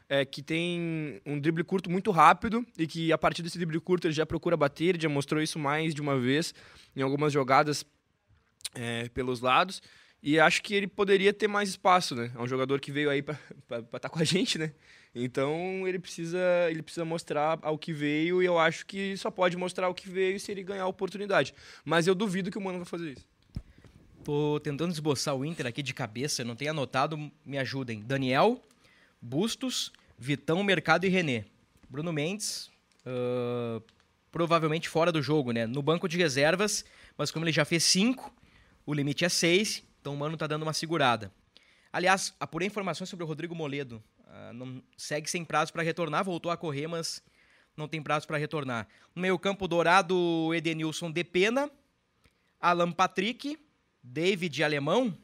é, 0.08 0.24
que 0.24 0.42
tem 0.42 1.20
um 1.24 1.38
drible 1.38 1.64
curto 1.64 1.90
muito 1.90 2.10
rápido 2.10 2.64
e 2.78 2.86
que 2.86 3.12
a 3.12 3.18
partir 3.18 3.42
desse 3.42 3.58
drible 3.58 3.80
curto 3.80 4.06
ele 4.06 4.14
já 4.14 4.26
procura 4.26 4.56
bater, 4.56 5.00
já 5.00 5.08
mostrou 5.08 5.42
isso 5.42 5.58
mais 5.58 5.94
de 5.94 6.00
uma 6.00 6.18
vez 6.18 6.54
em 6.94 7.02
algumas 7.02 7.32
jogadas 7.32 7.84
é, 8.74 9.08
pelos 9.10 9.40
lados. 9.40 9.82
E 10.22 10.40
acho 10.40 10.62
que 10.62 10.74
ele 10.74 10.86
poderia 10.86 11.34
ter 11.34 11.46
mais 11.46 11.68
espaço, 11.68 12.14
né? 12.14 12.32
É 12.34 12.40
um 12.40 12.48
jogador 12.48 12.80
que 12.80 12.90
veio 12.90 13.10
aí 13.10 13.20
para 13.20 13.38
estar 13.68 13.98
tá 14.00 14.08
com 14.08 14.18
a 14.18 14.24
gente, 14.24 14.58
né? 14.58 14.72
Então 15.14 15.86
ele 15.86 15.98
precisa, 15.98 16.40
ele 16.70 16.82
precisa 16.82 17.04
mostrar 17.04 17.58
ao 17.62 17.78
que 17.78 17.92
veio 17.92 18.42
e 18.42 18.46
eu 18.46 18.58
acho 18.58 18.84
que 18.86 19.16
só 19.16 19.30
pode 19.30 19.56
mostrar 19.56 19.88
o 19.88 19.94
que 19.94 20.08
veio 20.08 20.40
se 20.40 20.50
ele 20.50 20.62
ganhar 20.62 20.84
a 20.84 20.88
oportunidade. 20.88 21.54
Mas 21.84 22.06
eu 22.06 22.14
duvido 22.14 22.50
que 22.50 22.58
o 22.58 22.60
Mano 22.60 22.78
vai 22.78 22.86
fazer 22.86 23.12
isso. 23.12 23.26
Tô 24.24 24.58
tentando 24.60 24.90
esboçar 24.90 25.36
o 25.36 25.44
Inter 25.44 25.66
aqui 25.66 25.82
de 25.82 25.92
cabeça, 25.92 26.42
não 26.42 26.56
tenho 26.56 26.70
anotado, 26.70 27.30
me 27.44 27.58
ajudem. 27.58 28.00
Daniel, 28.00 28.60
Bustos, 29.24 29.90
Vitão, 30.18 30.62
Mercado 30.62 31.06
e 31.06 31.08
René. 31.08 31.46
Bruno 31.88 32.12
Mendes, 32.12 32.70
uh, 33.06 33.82
provavelmente 34.30 34.86
fora 34.86 35.10
do 35.10 35.22
jogo, 35.22 35.50
né? 35.50 35.66
No 35.66 35.80
banco 35.80 36.06
de 36.06 36.18
reservas, 36.18 36.84
mas 37.16 37.30
como 37.30 37.46
ele 37.46 37.52
já 37.52 37.64
fez 37.64 37.84
cinco, 37.84 38.30
o 38.84 38.92
limite 38.92 39.24
é 39.24 39.30
seis, 39.30 39.82
então 39.98 40.12
o 40.12 40.16
Mano 40.18 40.36
tá 40.36 40.46
dando 40.46 40.64
uma 40.64 40.74
segurada. 40.74 41.32
Aliás, 41.90 42.34
apurei 42.38 42.68
informações 42.68 43.08
sobre 43.08 43.24
o 43.24 43.26
Rodrigo 43.26 43.54
Moledo. 43.54 44.04
Uh, 44.20 44.52
não, 44.52 44.82
segue 44.94 45.30
sem 45.30 45.42
prazo 45.42 45.72
para 45.72 45.82
retornar, 45.82 46.22
voltou 46.22 46.52
a 46.52 46.56
correr, 46.56 46.86
mas 46.86 47.22
não 47.74 47.88
tem 47.88 48.02
prazo 48.02 48.26
para 48.26 48.36
retornar. 48.36 48.86
No 49.14 49.22
meio-campo 49.22 49.66
dourado, 49.66 50.52
Edenilson 50.52 51.10
de 51.10 51.24
Pena, 51.24 51.70
Alan 52.60 52.92
Patrick, 52.92 53.58
David 54.02 54.62
Alemão, 54.62 55.16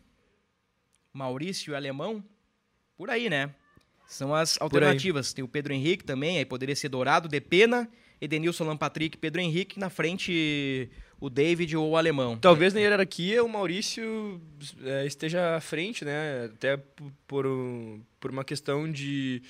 Maurício 1.12 1.76
Alemão, 1.76 2.24
por 2.96 3.10
aí, 3.10 3.28
né? 3.28 3.54
São 4.10 4.34
as 4.34 4.60
alternativas. 4.60 5.32
Tem 5.32 5.44
o 5.44 5.48
Pedro 5.48 5.72
Henrique 5.72 6.02
também, 6.02 6.38
aí 6.38 6.44
poderia 6.44 6.74
ser 6.74 6.88
Dourado, 6.88 7.28
Depena, 7.28 7.88
Edenilson 8.20 8.64
Lampatrick, 8.64 9.16
Pedro 9.16 9.40
Henrique, 9.40 9.78
na 9.78 9.88
frente 9.88 10.90
o 11.20 11.30
David 11.30 11.76
ou 11.76 11.90
o 11.90 11.96
Alemão. 11.96 12.36
Talvez 12.36 12.74
na 12.74 12.80
hierarquia 12.80 13.44
o 13.44 13.48
Maurício 13.48 14.40
é, 14.82 15.06
esteja 15.06 15.54
à 15.54 15.60
frente, 15.60 16.04
né? 16.04 16.50
Até 16.52 16.76
por, 17.28 17.46
por 18.18 18.32
uma 18.32 18.42
questão 18.44 18.90
de 18.90 19.42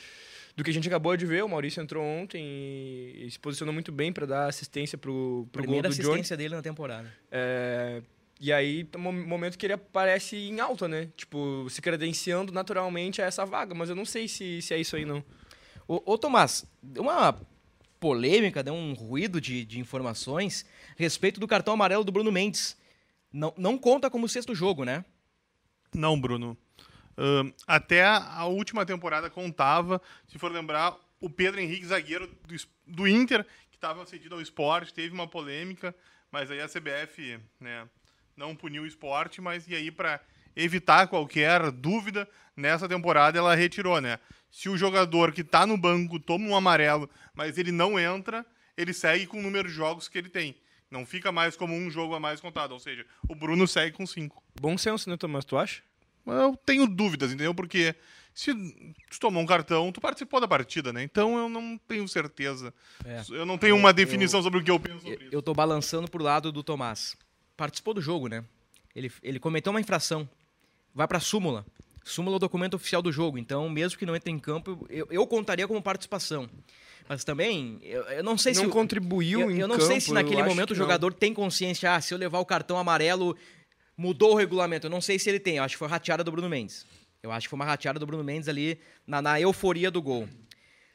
do 0.54 0.62
que 0.62 0.68
a 0.68 0.74
gente 0.74 0.88
acabou 0.88 1.16
de 1.16 1.24
ver, 1.24 1.42
o 1.42 1.48
Maurício 1.48 1.82
entrou 1.82 2.04
ontem 2.04 2.44
e, 2.44 3.30
se 3.30 3.38
posicionou 3.38 3.72
muito 3.72 3.90
bem 3.90 4.12
para 4.12 4.26
dar 4.26 4.46
assistência 4.46 4.98
pro 4.98 5.48
Primeira 5.50 5.74
gol 5.74 5.82
do 5.82 5.88
assistência 5.88 6.36
Johnny. 6.36 6.44
dele 6.44 6.56
na 6.56 6.62
temporada. 6.62 7.10
É, 7.30 8.02
e 8.40 8.50
aí, 8.54 8.88
um 8.96 9.12
momento 9.26 9.58
que 9.58 9.66
ele 9.66 9.74
aparece 9.74 10.34
em 10.34 10.60
alta, 10.60 10.88
né? 10.88 11.10
Tipo, 11.14 11.68
se 11.68 11.82
credenciando 11.82 12.50
naturalmente 12.50 13.20
a 13.20 13.26
essa 13.26 13.44
vaga. 13.44 13.74
Mas 13.74 13.90
eu 13.90 13.94
não 13.94 14.06
sei 14.06 14.26
se, 14.26 14.62
se 14.62 14.72
é 14.72 14.78
isso 14.78 14.96
aí, 14.96 15.04
não. 15.04 15.22
Ô, 15.86 16.14
ô 16.14 16.16
Tomás, 16.16 16.64
uma 16.96 17.38
polêmica, 18.00 18.62
deu 18.62 18.72
um 18.72 18.94
ruído 18.94 19.42
de, 19.42 19.62
de 19.66 19.78
informações 19.78 20.64
a 20.92 21.02
respeito 21.02 21.38
do 21.38 21.46
cartão 21.46 21.74
amarelo 21.74 22.02
do 22.02 22.10
Bruno 22.10 22.32
Mendes. 22.32 22.78
Não, 23.30 23.52
não 23.58 23.76
conta 23.76 24.08
como 24.08 24.26
sexto 24.26 24.54
jogo, 24.54 24.86
né? 24.86 25.04
Não, 25.94 26.18
Bruno. 26.18 26.56
Uh, 27.18 27.52
até 27.66 28.02
a 28.02 28.46
última 28.46 28.86
temporada 28.86 29.28
contava, 29.28 30.00
se 30.26 30.38
for 30.38 30.50
lembrar, 30.50 30.96
o 31.20 31.28
Pedro 31.28 31.60
Henrique, 31.60 31.84
zagueiro 31.84 32.26
do, 32.26 32.56
do 32.86 33.06
Inter, 33.06 33.44
que 33.70 33.76
estava 33.76 34.06
cedido 34.06 34.34
ao 34.34 34.40
esporte, 34.40 34.94
teve 34.94 35.12
uma 35.12 35.28
polêmica, 35.28 35.94
mas 36.32 36.50
aí 36.50 36.62
a 36.62 36.68
CBF, 36.68 37.38
né, 37.60 37.86
não 38.40 38.56
puniu 38.56 38.84
o 38.84 38.86
esporte, 38.86 39.38
mas 39.38 39.68
e 39.68 39.74
aí 39.74 39.90
para 39.90 40.18
evitar 40.56 41.06
qualquer 41.06 41.70
dúvida, 41.70 42.26
nessa 42.56 42.88
temporada 42.88 43.38
ela 43.38 43.54
retirou, 43.54 44.00
né? 44.00 44.18
Se 44.50 44.68
o 44.70 44.78
jogador 44.78 45.30
que 45.30 45.42
está 45.42 45.66
no 45.66 45.76
banco 45.76 46.18
toma 46.18 46.46
um 46.48 46.56
amarelo, 46.56 47.08
mas 47.34 47.58
ele 47.58 47.70
não 47.70 48.00
entra, 48.00 48.44
ele 48.76 48.94
segue 48.94 49.26
com 49.26 49.38
o 49.38 49.42
número 49.42 49.68
de 49.68 49.74
jogos 49.74 50.08
que 50.08 50.16
ele 50.16 50.30
tem. 50.30 50.56
Não 50.90 51.04
fica 51.04 51.30
mais 51.30 51.54
como 51.54 51.74
um 51.74 51.90
jogo 51.90 52.14
a 52.14 52.20
mais 52.20 52.40
contado, 52.40 52.72
ou 52.72 52.80
seja, 52.80 53.04
o 53.28 53.34
Bruno 53.34 53.68
segue 53.68 53.94
com 53.94 54.06
cinco. 54.06 54.42
Bom 54.58 54.76
senso, 54.76 55.08
né, 55.08 55.16
Tomás? 55.16 55.44
Tu 55.44 55.56
acha? 55.56 55.82
Eu 56.26 56.56
tenho 56.64 56.86
dúvidas, 56.86 57.30
entendeu? 57.32 57.54
Porque 57.54 57.94
se 58.34 58.52
tu 59.10 59.20
tomou 59.20 59.42
um 59.42 59.46
cartão, 59.46 59.92
tu 59.92 60.00
participou 60.00 60.40
da 60.40 60.48
partida, 60.48 60.92
né? 60.92 61.02
Então 61.02 61.36
eu 61.38 61.48
não 61.48 61.78
tenho 61.86 62.08
certeza. 62.08 62.72
É. 63.04 63.22
Eu 63.30 63.44
não 63.44 63.58
tenho 63.58 63.76
uma 63.76 63.92
definição 63.92 64.42
sobre 64.42 64.60
o 64.60 64.64
que 64.64 64.70
eu 64.70 64.80
penso 64.80 65.00
sobre 65.00 65.14
Eu, 65.14 65.26
isso. 65.26 65.34
eu 65.36 65.42
tô 65.42 65.52
balançando 65.52 66.10
pro 66.10 66.24
lado 66.24 66.50
do 66.50 66.62
Tomás. 66.62 67.16
Participou 67.60 67.92
do 67.92 68.00
jogo, 68.00 68.26
né? 68.26 68.42
Ele, 68.96 69.12
ele 69.22 69.38
cometeu 69.38 69.70
uma 69.70 69.82
infração. 69.82 70.26
Vai 70.94 71.06
pra 71.06 71.20
súmula. 71.20 71.66
Súmula 72.02 72.36
é 72.36 72.38
o 72.38 72.38
documento 72.38 72.72
oficial 72.72 73.02
do 73.02 73.12
jogo. 73.12 73.36
Então, 73.36 73.68
mesmo 73.68 73.98
que 73.98 74.06
não 74.06 74.16
entre 74.16 74.30
em 74.30 74.38
campo, 74.38 74.86
eu, 74.88 75.06
eu 75.10 75.26
contaria 75.26 75.68
como 75.68 75.82
participação. 75.82 76.48
Mas 77.06 77.22
também, 77.22 77.78
eu, 77.82 78.02
eu 78.04 78.24
não 78.24 78.38
sei 78.38 78.54
se. 78.54 78.62
Não 78.62 78.70
contribuiu 78.70 79.42
eu, 79.42 79.50
em 79.50 79.58
eu 79.58 79.68
não 79.68 79.76
campo, 79.76 79.88
sei 79.88 80.00
se 80.00 80.10
naquele 80.10 80.42
momento 80.42 80.70
o 80.70 80.72
que 80.72 80.78
não. 80.78 80.86
jogador 80.86 81.12
tem 81.12 81.34
consciência, 81.34 81.94
ah, 81.94 82.00
se 82.00 82.14
eu 82.14 82.18
levar 82.18 82.38
o 82.38 82.46
cartão 82.46 82.78
amarelo, 82.78 83.36
mudou 83.94 84.32
o 84.32 84.36
regulamento. 84.36 84.86
Eu 84.86 84.90
não 84.90 85.02
sei 85.02 85.18
se 85.18 85.28
ele 85.28 85.38
tem, 85.38 85.58
eu 85.58 85.62
acho 85.62 85.74
que 85.74 85.78
foi 85.80 85.88
rateada 85.88 86.24
do 86.24 86.32
Bruno 86.32 86.48
Mendes. 86.48 86.86
Eu 87.22 87.30
acho 87.30 87.44
que 87.44 87.50
foi 87.50 87.58
uma 87.58 87.66
rateada 87.66 87.98
do 87.98 88.06
Bruno 88.06 88.24
Mendes 88.24 88.48
ali 88.48 88.80
na, 89.06 89.20
na 89.20 89.38
euforia 89.38 89.90
do 89.90 90.00
gol. 90.00 90.26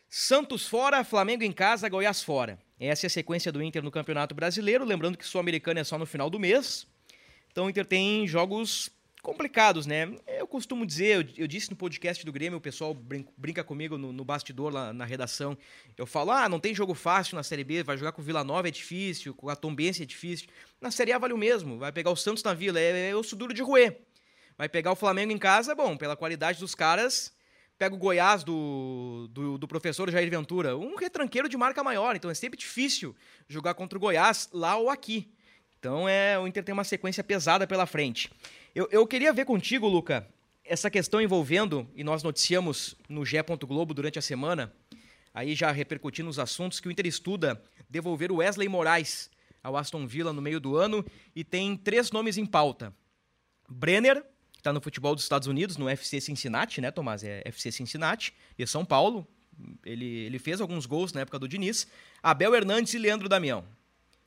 Santos 0.10 0.67
fora, 0.67 1.04
Flamengo 1.04 1.43
em 1.43 1.51
casa, 1.51 1.88
Goiás 1.88 2.23
fora. 2.23 2.58
Essa 2.80 3.06
é 3.06 3.08
a 3.08 3.10
sequência 3.10 3.52
do 3.52 3.64
Inter 3.64 3.84
no 3.84 3.92
Campeonato 3.92 4.36
Brasileiro. 4.36 4.84
Lembrando 4.84 5.18
que 5.18 5.26
Sul-Americana 5.26 5.80
é 5.80 5.84
só 5.84 5.98
no 5.98 6.06
final 6.06 6.30
do 6.30 6.40
mês. 6.40 6.88
Então 7.52 7.66
o 7.66 7.70
Inter 7.70 7.86
tem 7.86 8.28
jogos 8.28 8.90
complicados, 9.22 9.88
né? 9.88 10.14
Eu 10.28 10.46
costumo 10.46 10.86
dizer, 10.86 11.16
eu, 11.16 11.44
eu 11.46 11.48
disse 11.48 11.72
no 11.72 11.76
podcast 11.76 12.24
do 12.24 12.32
Grêmio, 12.32 12.60
o 12.60 12.62
pessoal 12.62 12.94
brin- 12.94 13.26
brinca 13.36 13.64
comigo 13.64 13.98
no, 13.98 14.14
no 14.14 14.24
bastidor 14.24 14.72
lá 14.72 14.94
na 14.94 15.04
redação. 15.04 15.58
Eu 15.98 16.06
falo, 16.06 16.30
ah, 16.30 16.48
não 16.48 16.60
tem 16.60 16.76
jogo 16.76 16.94
fácil 16.94 17.36
na 17.36 17.42
Série 17.42 17.64
B, 17.64 17.82
vai 17.82 17.98
jogar 17.98 18.12
com 18.12 18.22
o 18.22 18.24
Vila 18.24 18.44
Nova 18.44 18.68
é 18.68 18.72
difícil, 18.72 19.34
com 19.34 19.50
a 19.50 19.56
Tombense 19.56 20.04
é 20.04 20.06
difícil. 20.06 20.48
Na 20.80 20.92
Série 20.92 21.12
A 21.12 21.18
vale 21.18 21.34
o 21.34 21.38
mesmo, 21.38 21.80
vai 21.80 21.92
pegar 21.92 22.12
o 22.12 22.16
Santos 22.16 22.44
na 22.44 22.54
Vila, 22.54 22.80
é, 22.80 23.10
é 23.10 23.16
osso 23.16 23.36
duro 23.36 23.52
de 23.52 23.64
roer. 23.64 23.98
Vai 24.58 24.70
pegar 24.70 24.92
o 24.92 24.96
Flamengo 24.96 25.32
em 25.32 25.40
casa, 25.40 25.74
bom, 25.74 25.98
pela 25.98 26.16
qualidade 26.16 26.60
dos 26.60 26.76
caras, 26.76 27.34
pega 27.78 27.94
o 27.94 27.98
Goiás 27.98 28.44
do, 28.44 29.28
do, 29.32 29.58
do 29.58 29.68
professor 29.68 30.10
Jair 30.10 30.30
Ventura, 30.30 30.78
um 30.78 30.96
retranqueiro 30.96 31.50
de 31.50 31.58
marca 31.58 31.84
maior, 31.84 32.16
então 32.16 32.32
é 32.32 32.34
sempre 32.34 32.58
difícil 32.58 33.16
jogar 33.48 33.74
contra 33.74 33.98
o 33.98 34.02
Goiás 34.02 34.50
lá 34.54 34.78
ou 34.78 34.90
aqui. 34.90 35.32
Então 35.80 36.08
é, 36.08 36.40
o 36.40 36.48
Inter 36.48 36.64
tem 36.64 36.74
uma 36.74 36.84
sequência 36.84 37.24
pesada 37.24 37.68
pela 37.68 37.86
frente. 37.86 38.32
Eu, 38.74 38.88
eu 38.92 39.06
queria 39.06 39.32
ver 39.34 39.46
contigo, 39.46 39.88
Luca, 39.88 40.28
essa 40.64 40.90
questão 40.90 41.22
envolvendo, 41.22 41.88
e 41.96 42.04
nós 42.04 42.24
noticiamos 42.24 42.96
no 43.08 43.26
Gé. 43.26 43.44
Globo 43.44 43.94
durante 43.94 44.18
a 44.18 44.22
semana, 44.22 44.74
aí 45.34 45.54
já 45.54 45.72
repercutindo 45.72 46.30
os 46.30 46.40
assuntos, 46.40 46.80
que 46.80 46.88
o 46.88 46.92
Inter 46.92 47.06
estuda 47.06 47.62
devolver 47.90 48.32
o 48.32 48.38
Wesley 48.38 48.68
Moraes 48.68 49.30
ao 49.62 49.78
Aston 49.78 50.08
Villa 50.08 50.34
no 50.34 50.42
meio 50.42 50.60
do 50.60 50.76
ano 50.76 51.06
e 51.36 51.44
tem 51.44 51.76
três 51.76 52.12
nomes 52.12 52.38
em 52.38 52.46
pauta. 52.46 52.94
Brenner, 53.70 54.24
está 54.65 54.73
no 54.73 54.82
futebol 54.82 55.13
dos 55.13 55.23
Estados 55.23 55.47
Unidos, 55.47 55.78
no 55.78 55.88
FC 55.88 56.19
Cincinnati, 56.19 56.82
né, 56.82 56.89
Tomás? 56.89 57.23
É 57.23 57.43
FC 57.45 57.71
Cincinnati 57.71 58.34
e 58.58 58.65
São 58.65 58.84
Paulo. 58.84 59.28
Ele, 59.86 60.06
ele 60.25 60.39
fez 60.39 60.60
alguns 60.60 60.88
gols 60.88 61.13
na 61.13 61.21
época 61.21 61.38
do 61.38 61.47
Diniz. 61.47 61.88
Abel 62.21 62.56
Hernandes 62.56 62.93
e 62.95 62.97
Leandro 62.97 63.30
Damião. 63.30 63.63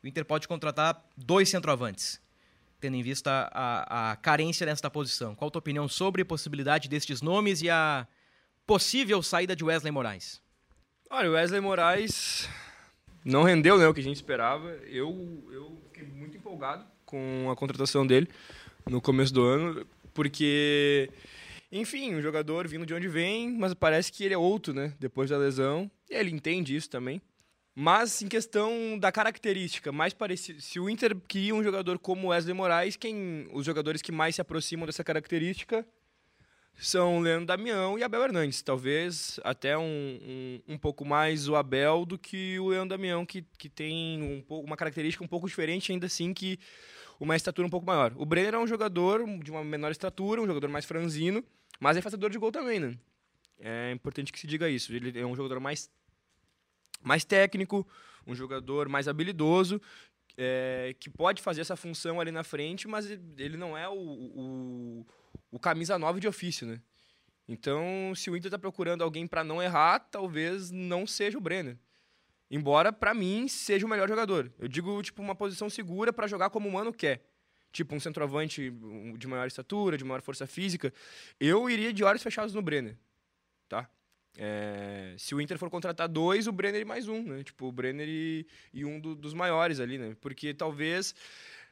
O 0.02 0.06
Inter 0.06 0.24
pode 0.24 0.46
contratar 0.46 1.04
dois 1.16 1.48
centroavantes, 1.48 2.20
tendo 2.80 2.94
em 2.94 3.02
vista 3.02 3.50
a, 3.52 4.12
a 4.12 4.16
carência 4.16 4.64
nesta 4.64 4.88
posição. 4.88 5.34
Qual 5.34 5.48
a 5.48 5.50
tua 5.50 5.58
opinião 5.58 5.88
sobre 5.88 6.22
a 6.22 6.24
possibilidade 6.24 6.88
destes 6.88 7.20
nomes 7.20 7.60
e 7.60 7.68
a 7.68 8.06
possível 8.64 9.20
saída 9.24 9.56
de 9.56 9.64
Wesley 9.64 9.90
Moraes? 9.90 10.40
Olha, 11.10 11.30
o 11.30 11.32
Wesley 11.32 11.60
Moraes 11.60 12.48
não 13.24 13.42
rendeu 13.42 13.76
né, 13.76 13.88
o 13.88 13.92
que 13.92 14.00
a 14.00 14.04
gente 14.04 14.16
esperava. 14.16 14.70
Eu, 14.86 15.44
eu 15.50 15.82
fiquei 15.92 16.06
muito 16.06 16.36
empolgado 16.36 16.84
com 17.04 17.50
a 17.50 17.56
contratação 17.56 18.06
dele 18.06 18.28
no 18.88 19.00
começo 19.00 19.32
do 19.34 19.44
ano, 19.44 19.86
porque, 20.18 21.08
enfim, 21.70 22.16
um 22.16 22.20
jogador 22.20 22.66
vindo 22.66 22.84
de 22.84 22.92
onde 22.92 23.06
vem, 23.06 23.52
mas 23.52 23.72
parece 23.72 24.10
que 24.10 24.24
ele 24.24 24.34
é 24.34 24.36
outro, 24.36 24.74
né? 24.74 24.92
Depois 24.98 25.30
da 25.30 25.38
lesão. 25.38 25.88
E 26.10 26.14
ele 26.16 26.32
entende 26.32 26.74
isso 26.74 26.90
também. 26.90 27.22
Mas 27.72 28.20
em 28.20 28.26
questão 28.26 28.98
da 28.98 29.12
característica, 29.12 29.92
mais 29.92 30.12
parecido. 30.12 30.60
Se 30.60 30.80
o 30.80 30.90
Inter 30.90 31.16
queria 31.28 31.54
um 31.54 31.62
jogador 31.62 32.00
como 32.00 32.30
Wesley 32.30 32.52
Moraes, 32.52 32.96
quem 32.96 33.48
os 33.52 33.64
jogadores 33.64 34.02
que 34.02 34.10
mais 34.10 34.34
se 34.34 34.40
aproximam 34.40 34.86
dessa 34.86 35.04
característica 35.04 35.86
são 36.74 37.18
o 37.18 37.20
Leandro 37.20 37.46
Damião 37.46 37.96
e 37.96 38.02
Abel 38.02 38.24
Hernandes. 38.24 38.60
Talvez 38.60 39.38
até 39.44 39.78
um, 39.78 39.84
um, 39.84 40.74
um 40.74 40.78
pouco 40.78 41.04
mais 41.04 41.48
o 41.48 41.54
Abel 41.54 42.04
do 42.04 42.18
que 42.18 42.58
o 42.58 42.70
Leandro 42.70 42.88
Damião, 42.88 43.24
que, 43.24 43.44
que 43.56 43.68
tem 43.68 44.20
um 44.20 44.56
uma 44.64 44.76
característica 44.76 45.22
um 45.22 45.28
pouco 45.28 45.46
diferente, 45.46 45.92
ainda 45.92 46.06
assim 46.06 46.34
que 46.34 46.58
uma 47.18 47.36
estatura 47.36 47.66
um 47.66 47.70
pouco 47.70 47.86
maior. 47.86 48.12
O 48.16 48.24
Brenner 48.24 48.54
é 48.54 48.58
um 48.58 48.66
jogador 48.66 49.24
de 49.40 49.50
uma 49.50 49.64
menor 49.64 49.90
estatura, 49.90 50.40
um 50.40 50.46
jogador 50.46 50.68
mais 50.68 50.84
franzino, 50.84 51.44
mas 51.80 51.96
é 51.96 52.00
fazedor 52.00 52.30
de 52.30 52.38
gol 52.38 52.52
também, 52.52 52.78
né? 52.78 52.96
É 53.58 53.92
importante 53.92 54.32
que 54.32 54.38
se 54.38 54.46
diga 54.46 54.68
isso. 54.68 54.92
Ele 54.92 55.18
é 55.18 55.26
um 55.26 55.34
jogador 55.34 55.58
mais, 55.58 55.90
mais 57.02 57.24
técnico, 57.24 57.86
um 58.26 58.34
jogador 58.34 58.88
mais 58.88 59.08
habilidoso, 59.08 59.80
é, 60.36 60.94
que 61.00 61.10
pode 61.10 61.42
fazer 61.42 61.62
essa 61.62 61.76
função 61.76 62.20
ali 62.20 62.30
na 62.30 62.44
frente, 62.44 62.86
mas 62.86 63.10
ele 63.10 63.56
não 63.56 63.76
é 63.76 63.88
o, 63.88 63.96
o, 63.96 65.06
o 65.50 65.58
camisa 65.58 65.98
9 65.98 66.20
de 66.20 66.28
ofício, 66.28 66.66
né? 66.66 66.80
Então, 67.48 68.12
se 68.14 68.30
o 68.30 68.36
Inter 68.36 68.48
está 68.48 68.58
procurando 68.58 69.02
alguém 69.02 69.26
para 69.26 69.42
não 69.42 69.60
errar, 69.60 69.98
talvez 69.98 70.70
não 70.70 71.06
seja 71.06 71.38
o 71.38 71.40
Brenner. 71.40 71.78
Embora, 72.50 72.92
para 72.92 73.12
mim, 73.12 73.46
seja 73.46 73.84
o 73.84 73.88
melhor 73.88 74.08
jogador. 74.08 74.50
Eu 74.58 74.68
digo, 74.68 75.02
tipo, 75.02 75.20
uma 75.20 75.34
posição 75.34 75.68
segura 75.68 76.12
para 76.12 76.26
jogar 76.26 76.48
como 76.50 76.68
o 76.68 76.72
Mano 76.72 76.92
quer. 76.92 77.22
Tipo, 77.70 77.94
um 77.94 78.00
centroavante 78.00 78.72
de 79.18 79.26
maior 79.26 79.46
estatura, 79.46 79.98
de 79.98 80.04
maior 80.04 80.22
força 80.22 80.46
física. 80.46 80.92
Eu 81.38 81.68
iria 81.68 81.92
de 81.92 82.02
olhos 82.02 82.22
fechados 82.22 82.54
no 82.54 82.62
Brenner, 82.62 82.96
tá? 83.68 83.88
É, 84.38 85.14
se 85.18 85.34
o 85.34 85.40
Inter 85.40 85.58
for 85.58 85.68
contratar 85.68 86.08
dois, 86.08 86.46
o 86.46 86.52
Brenner 86.52 86.80
e 86.80 86.84
mais 86.84 87.06
um, 87.08 87.22
né? 87.22 87.42
Tipo, 87.42 87.66
o 87.66 87.72
Brenner 87.72 88.08
e, 88.08 88.46
e 88.72 88.84
um 88.84 88.98
do- 88.98 89.14
dos 89.14 89.34
maiores 89.34 89.80
ali, 89.80 89.98
né? 89.98 90.16
Porque 90.20 90.54
talvez, 90.54 91.14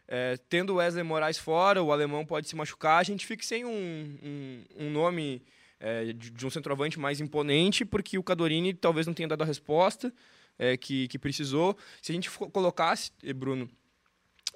é, 0.06 0.36
tendo 0.48 0.74
o 0.74 0.76
Wesley 0.76 1.02
Moraes 1.04 1.38
fora, 1.38 1.82
o 1.82 1.90
alemão 1.90 2.26
pode 2.26 2.48
se 2.48 2.56
machucar, 2.56 2.98
a 3.00 3.02
gente 3.04 3.24
fique 3.26 3.46
sem 3.46 3.64
um, 3.64 4.18
um, 4.22 4.64
um 4.86 4.90
nome 4.90 5.42
é, 5.80 6.06
de, 6.12 6.30
de 6.30 6.46
um 6.46 6.50
centroavante 6.50 6.98
mais 6.98 7.20
imponente, 7.20 7.84
porque 7.84 8.18
o 8.18 8.22
Cadorini 8.22 8.74
talvez 8.74 9.06
não 9.06 9.14
tenha 9.14 9.28
dado 9.28 9.42
a 9.42 9.46
resposta 9.46 10.12
é, 10.58 10.76
que, 10.76 11.08
que 11.08 11.18
precisou. 11.18 11.76
Se 12.00 12.12
a 12.12 12.14
gente 12.14 12.30
colocasse, 12.30 13.10
eh, 13.22 13.32
Bruno, 13.32 13.68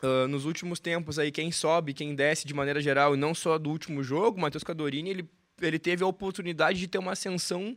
ah, 0.02 0.26
nos 0.28 0.44
últimos 0.44 0.80
tempos 0.80 1.18
aí, 1.18 1.30
quem 1.30 1.52
sobe, 1.52 1.94
quem 1.94 2.14
desce 2.14 2.46
de 2.46 2.54
maneira 2.54 2.80
geral, 2.80 3.14
e 3.14 3.18
não 3.18 3.34
só 3.34 3.58
do 3.58 3.70
último 3.70 4.02
jogo, 4.02 4.38
o 4.38 4.40
Matheus 4.40 4.64
Cadorini, 4.64 5.10
ele, 5.10 5.30
ele 5.60 5.78
teve 5.78 6.02
a 6.02 6.06
oportunidade 6.06 6.78
de 6.78 6.88
ter 6.88 6.98
uma 6.98 7.12
ascensão 7.12 7.76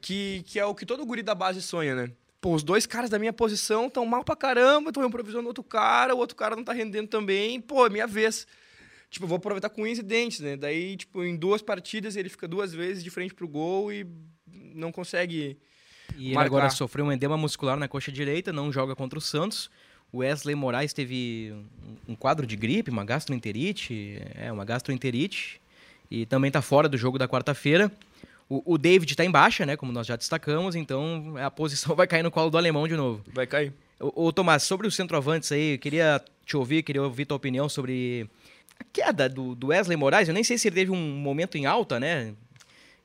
que, 0.00 0.42
que 0.46 0.58
é 0.58 0.64
o 0.64 0.74
que 0.74 0.86
todo 0.86 1.04
guri 1.06 1.22
da 1.22 1.34
base 1.34 1.62
sonha, 1.62 1.94
né? 1.94 2.12
Pô, 2.40 2.54
os 2.54 2.62
dois 2.62 2.86
caras 2.86 3.08
da 3.08 3.18
minha 3.18 3.32
posição 3.32 3.86
estão 3.86 4.04
mal 4.04 4.24
pra 4.24 4.34
caramba, 4.34 4.90
estão 4.90 5.04
improvisando 5.04 5.46
outro 5.46 5.62
cara, 5.62 6.14
o 6.14 6.18
outro 6.18 6.36
cara 6.36 6.56
não 6.56 6.64
tá 6.64 6.72
rendendo 6.72 7.08
também, 7.08 7.60
pô, 7.60 7.86
é 7.86 7.90
minha 7.90 8.06
vez. 8.06 8.46
Tipo, 9.08 9.26
vou 9.26 9.36
aproveitar 9.36 9.68
com 9.68 9.82
unhas 9.82 9.98
e 9.98 10.02
dentes, 10.02 10.40
né? 10.40 10.56
Daí, 10.56 10.96
tipo, 10.96 11.22
em 11.22 11.36
duas 11.36 11.62
partidas 11.62 12.16
ele 12.16 12.28
fica 12.28 12.48
duas 12.48 12.72
vezes 12.72 13.04
de 13.04 13.10
frente 13.10 13.34
pro 13.34 13.46
gol 13.46 13.92
e 13.92 14.06
não 14.74 14.90
consegue 14.90 15.58
E 16.16 16.26
ele 16.26 16.34
Marcar. 16.34 16.46
agora 16.46 16.70
sofreu 16.70 17.04
um 17.04 17.12
edema 17.12 17.36
muscular 17.36 17.76
na 17.76 17.88
coxa 17.88 18.12
direita, 18.12 18.52
não 18.52 18.70
joga 18.72 18.94
contra 18.94 19.18
o 19.18 19.22
Santos. 19.22 19.70
O 20.12 20.18
Wesley 20.18 20.54
Moraes 20.54 20.92
teve 20.92 21.54
um- 22.06 22.14
quadro 22.14 22.46
de 22.46 22.54
gripe, 22.54 22.90
uma 22.90 23.04
gastroenterite, 23.04 24.20
é, 24.34 24.52
uma 24.52 24.64
gastroenterite, 24.64 25.60
e 26.10 26.26
também 26.26 26.48
está 26.48 26.60
fora 26.60 26.88
do 26.88 26.98
jogo 26.98 27.18
da 27.18 27.26
quarta-feira. 27.26 27.90
O, 28.48 28.74
o 28.74 28.78
David 28.78 29.10
está 29.12 29.24
em 29.24 29.30
baixa, 29.30 29.64
né, 29.64 29.76
como 29.76 29.90
nós 29.92 30.06
já 30.06 30.14
destacamos, 30.16 30.74
então 30.74 31.34
a 31.42 31.50
posição 31.50 31.94
vai 31.96 32.06
cair 32.06 32.22
no 32.22 32.30
colo 32.30 32.50
do 32.50 32.58
alemão 32.58 32.86
de 32.86 32.94
novo. 32.96 33.22
vai 33.32 33.46
cair. 33.46 33.72
Ô, 33.98 34.26
ô, 34.26 34.32
Tomás, 34.32 34.64
sobre 34.64 34.86
os 34.86 34.94
centroavantes 34.94 35.50
aí, 35.52 35.74
eu 35.74 35.78
queria 35.78 36.22
te 36.44 36.56
ouvir, 36.56 36.82
queria 36.82 37.02
ouvir 37.02 37.24
tua 37.24 37.36
opinião 37.36 37.68
sobre 37.68 38.28
a 38.78 38.84
queda 38.92 39.28
do, 39.28 39.54
do 39.54 39.68
Wesley 39.68 39.96
Moraes. 39.96 40.28
Eu 40.28 40.34
nem 40.34 40.44
sei 40.44 40.58
se 40.58 40.68
ele 40.68 40.74
teve 40.74 40.90
um 40.90 40.96
momento 41.16 41.56
em 41.56 41.64
alta, 41.64 41.98
né? 41.98 42.34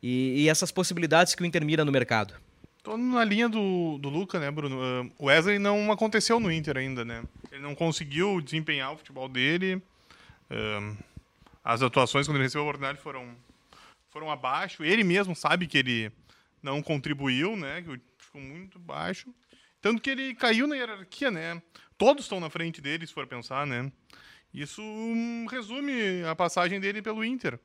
E, 0.03 0.41
e 0.43 0.49
essas 0.49 0.71
possibilidades 0.71 1.33
que 1.35 1.41
o 1.41 1.45
Inter 1.45 1.63
mira 1.63 1.85
no 1.85 1.91
mercado. 1.91 2.33
Tô 2.87 2.95
na 2.95 3.25
linha 3.25 3.49
do, 3.49 3.97
do 3.97 4.07
Luca, 4.07 4.39
né, 4.39 4.49
Bruno? 4.49 4.79
Ah, 4.81 5.05
O 5.19 5.25
Wesley 5.25 5.59
não 5.59 5.91
aconteceu 5.91 6.39
no 6.39 6.49
Inter 6.49 6.77
ainda, 6.77 7.03
né? 7.03 7.21
Ele 7.51 7.61
não 7.61 7.75
conseguiu 7.75 8.39
desempenhar 8.39 8.93
o 8.93 8.97
futebol 8.97 9.27
dele. 9.27 9.83
Ah, 10.49 10.95
as 11.65 11.81
atuações, 11.81 12.25
quando 12.25 12.37
ele 12.37 12.45
recebeu 12.45 12.61
a 12.61 12.69
oportunidade, 12.69 13.03
foram, 13.03 13.35
foram 14.09 14.31
abaixo. 14.31 14.85
Ele 14.85 15.03
mesmo 15.03 15.35
sabe 15.35 15.67
que 15.67 15.77
ele 15.77 16.09
não 16.63 16.81
contribuiu, 16.81 17.57
né? 17.57 17.81
Que 17.81 17.99
ficou 18.17 18.39
muito 18.39 18.79
baixo. 18.79 19.35
Tanto 19.81 20.01
que 20.01 20.09
ele 20.09 20.33
caiu 20.33 20.65
na 20.65 20.77
hierarquia, 20.77 21.29
né? 21.29 21.61
Todos 21.97 22.23
estão 22.23 22.39
na 22.39 22.49
frente 22.49 22.79
dele, 22.79 23.05
se 23.05 23.11
for 23.13 23.27
pensar, 23.27 23.67
né? 23.67 23.91
Isso 24.53 24.81
hum, 24.81 25.45
resume 25.51 26.23
a 26.23 26.33
passagem 26.33 26.79
dele 26.79 27.01
pelo 27.01 27.25
Inter. 27.25 27.59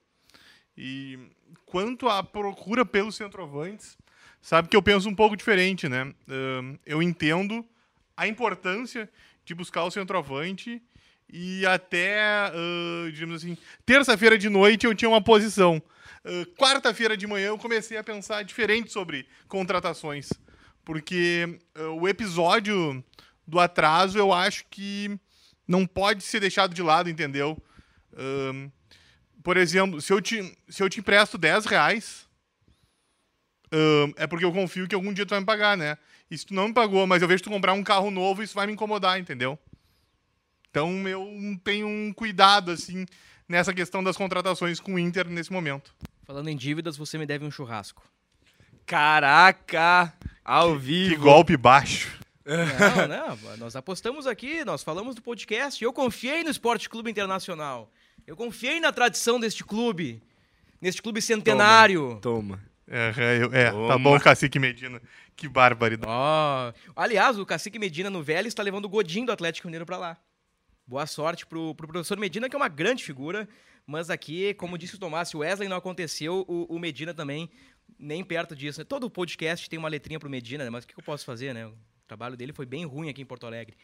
E 0.76 1.16
quanto 1.64 2.08
à 2.08 2.24
procura 2.24 2.85
pelos 2.85 3.14
centroavantes, 3.14 3.96
sabe 4.42 4.68
que 4.68 4.76
eu 4.76 4.83
penso 4.83 5.09
um 5.09 5.14
pouco 5.14 5.37
diferente, 5.37 5.88
né? 5.88 6.12
Eu 6.85 7.02
entendo 7.02 7.64
a 8.16 8.26
importância 8.26 9.09
de 9.44 9.55
buscar 9.55 9.85
o 9.85 9.90
centroavante 9.90 10.83
E 11.35 11.64
até, 11.64 12.50
uh, 12.50 13.11
digamos 13.11 13.37
assim, 13.37 13.57
terça-feira 13.87 14.37
de 14.37 14.50
noite 14.50 14.85
eu 14.85 14.94
tinha 14.94 15.09
uma 15.09 15.22
posição. 15.22 15.83
Uh, 16.24 16.44
Quarta-feira 16.57 17.16
de 17.16 17.26
manhã 17.26 17.48
eu 17.48 17.59
comecei 17.59 17.96
a 17.96 18.05
pensar 18.05 18.42
diferente 18.42 18.92
sobre 18.92 19.26
contratações. 19.48 20.28
Porque 20.85 21.59
uh, 21.78 22.00
o 22.00 22.07
episódio 22.07 23.02
do 23.46 23.59
atraso 23.59 24.18
eu 24.18 24.31
acho 24.31 24.64
que 24.68 25.18
não 25.66 25.87
pode 25.87 26.22
ser 26.22 26.40
deixado 26.40 26.74
de 26.74 26.83
lado, 26.83 27.09
entendeu? 27.09 27.61
por 29.42 29.57
exemplo, 29.57 30.02
se 30.02 30.12
eu 30.12 30.20
te, 30.20 30.55
se 30.68 30.83
eu 30.83 30.88
te 30.90 31.00
empresto 31.00 31.38
10 31.38 31.64
reais, 31.64 32.28
é 34.16 34.26
porque 34.26 34.44
eu 34.44 34.52
confio 34.52 34.87
que 34.87 34.94
algum 34.94 35.12
dia 35.12 35.24
tu 35.24 35.30
vai 35.30 35.40
me 35.40 35.46
pagar, 35.46 35.76
né? 35.76 35.96
E 36.30 36.37
se 36.37 36.46
tu 36.46 36.54
não 36.54 36.68
me 36.68 36.74
pagou, 36.74 37.06
mas 37.06 37.22
eu 37.22 37.28
vejo 37.28 37.42
tu 37.42 37.50
comprar 37.50 37.72
um 37.72 37.82
carro 37.82 38.11
novo, 38.11 38.42
isso 38.42 38.54
vai 38.54 38.66
me 38.66 38.72
incomodar, 38.72 39.18
entendeu? 39.18 39.58
Então 40.70 41.06
eu 41.06 41.26
tenho 41.62 41.87
um 41.87 42.12
cuidado, 42.12 42.70
assim, 42.70 43.04
nessa 43.48 43.74
questão 43.74 44.02
das 44.02 44.16
contratações 44.16 44.80
com 44.80 44.94
o 44.94 44.98
Inter 44.98 45.28
nesse 45.28 45.52
momento. 45.52 45.94
Falando 46.24 46.48
em 46.48 46.56
dívidas, 46.56 46.96
você 46.96 47.18
me 47.18 47.26
deve 47.26 47.44
um 47.44 47.50
churrasco. 47.50 48.02
Caraca! 48.87 50.12
Ao 50.44 50.78
vivo! 50.78 51.14
Que 51.14 51.20
golpe 51.20 51.56
baixo! 51.56 52.18
Não, 52.44 53.37
não, 53.37 53.56
nós 53.58 53.76
apostamos 53.76 54.26
aqui, 54.26 54.64
nós 54.64 54.82
falamos 54.82 55.14
do 55.14 55.22
podcast. 55.22 55.82
Eu 55.82 55.92
confiei 55.92 56.42
no 56.42 56.50
Esporte 56.50 56.88
Clube 56.88 57.11
Internacional. 57.11 57.90
Eu 58.26 58.37
confiei 58.37 58.80
na 58.80 58.92
tradição 58.92 59.38
deste 59.38 59.62
clube. 59.64 60.22
Neste 60.80 61.02
clube 61.02 61.20
centenário. 61.22 62.18
Toma. 62.20 62.71
É, 62.88 63.12
é, 63.16 63.61
é 63.61 63.71
tá 63.71 63.99
bom, 63.99 64.18
Cacique 64.18 64.59
Medina. 64.59 65.01
Que 65.37 65.49
barbaridade. 65.49 66.12
Oh. 66.12 66.92
Aliás, 66.95 67.38
o 67.38 67.47
Cacique 67.47 67.79
Medina 67.79 68.11
no 68.11 68.23
Vélez 68.23 68.49
está 68.49 68.62
levando 68.62 68.85
o 68.85 68.88
Godinho 68.88 69.27
do 69.27 69.33
Atlético 69.33 69.66
Mineiro 69.66 69.87
para 69.87 69.97
lá. 69.97 70.16
Boa 70.87 71.07
sorte 71.07 71.47
pro, 71.47 71.75
pro 71.75 71.88
professor 71.88 72.18
Medina, 72.18 72.49
que 72.49 72.57
é 72.57 72.59
uma 72.59 72.68
grande 72.68 73.05
figura. 73.05 73.49
Mas 73.87 74.11
aqui, 74.11 74.55
como 74.55 74.79
disse 74.79 74.95
o 74.95 74.99
Tomás, 74.99 75.29
se 75.29 75.37
o 75.37 75.40
Wesley 75.40 75.68
não 75.68 75.77
aconteceu, 75.77 76.45
o, 76.47 76.75
o 76.75 76.79
Medina 76.79 77.12
também 77.14 77.51
nem 77.99 78.23
perto 78.23 78.55
disso. 78.55 78.85
Todo 78.85 79.11
podcast 79.11 79.68
tem 79.68 79.79
uma 79.79 79.88
letrinha 79.88 80.21
pro 80.21 80.31
Medina, 80.31 80.64
né? 80.64 80.71
Mas 80.71 80.85
o 80.85 80.87
que 80.87 80.95
eu 80.99 81.03
posso 81.05 81.25
fazer, 81.25 81.55
né? 81.55 81.66
O 81.66 81.75
trabalho 82.07 82.37
dele 82.37 82.53
foi 82.53 82.66
bem 82.66 82.85
ruim 82.85 83.09
aqui 83.09 83.23
em 83.23 83.27
Porto 83.27 83.47
Alegre. 83.47 83.77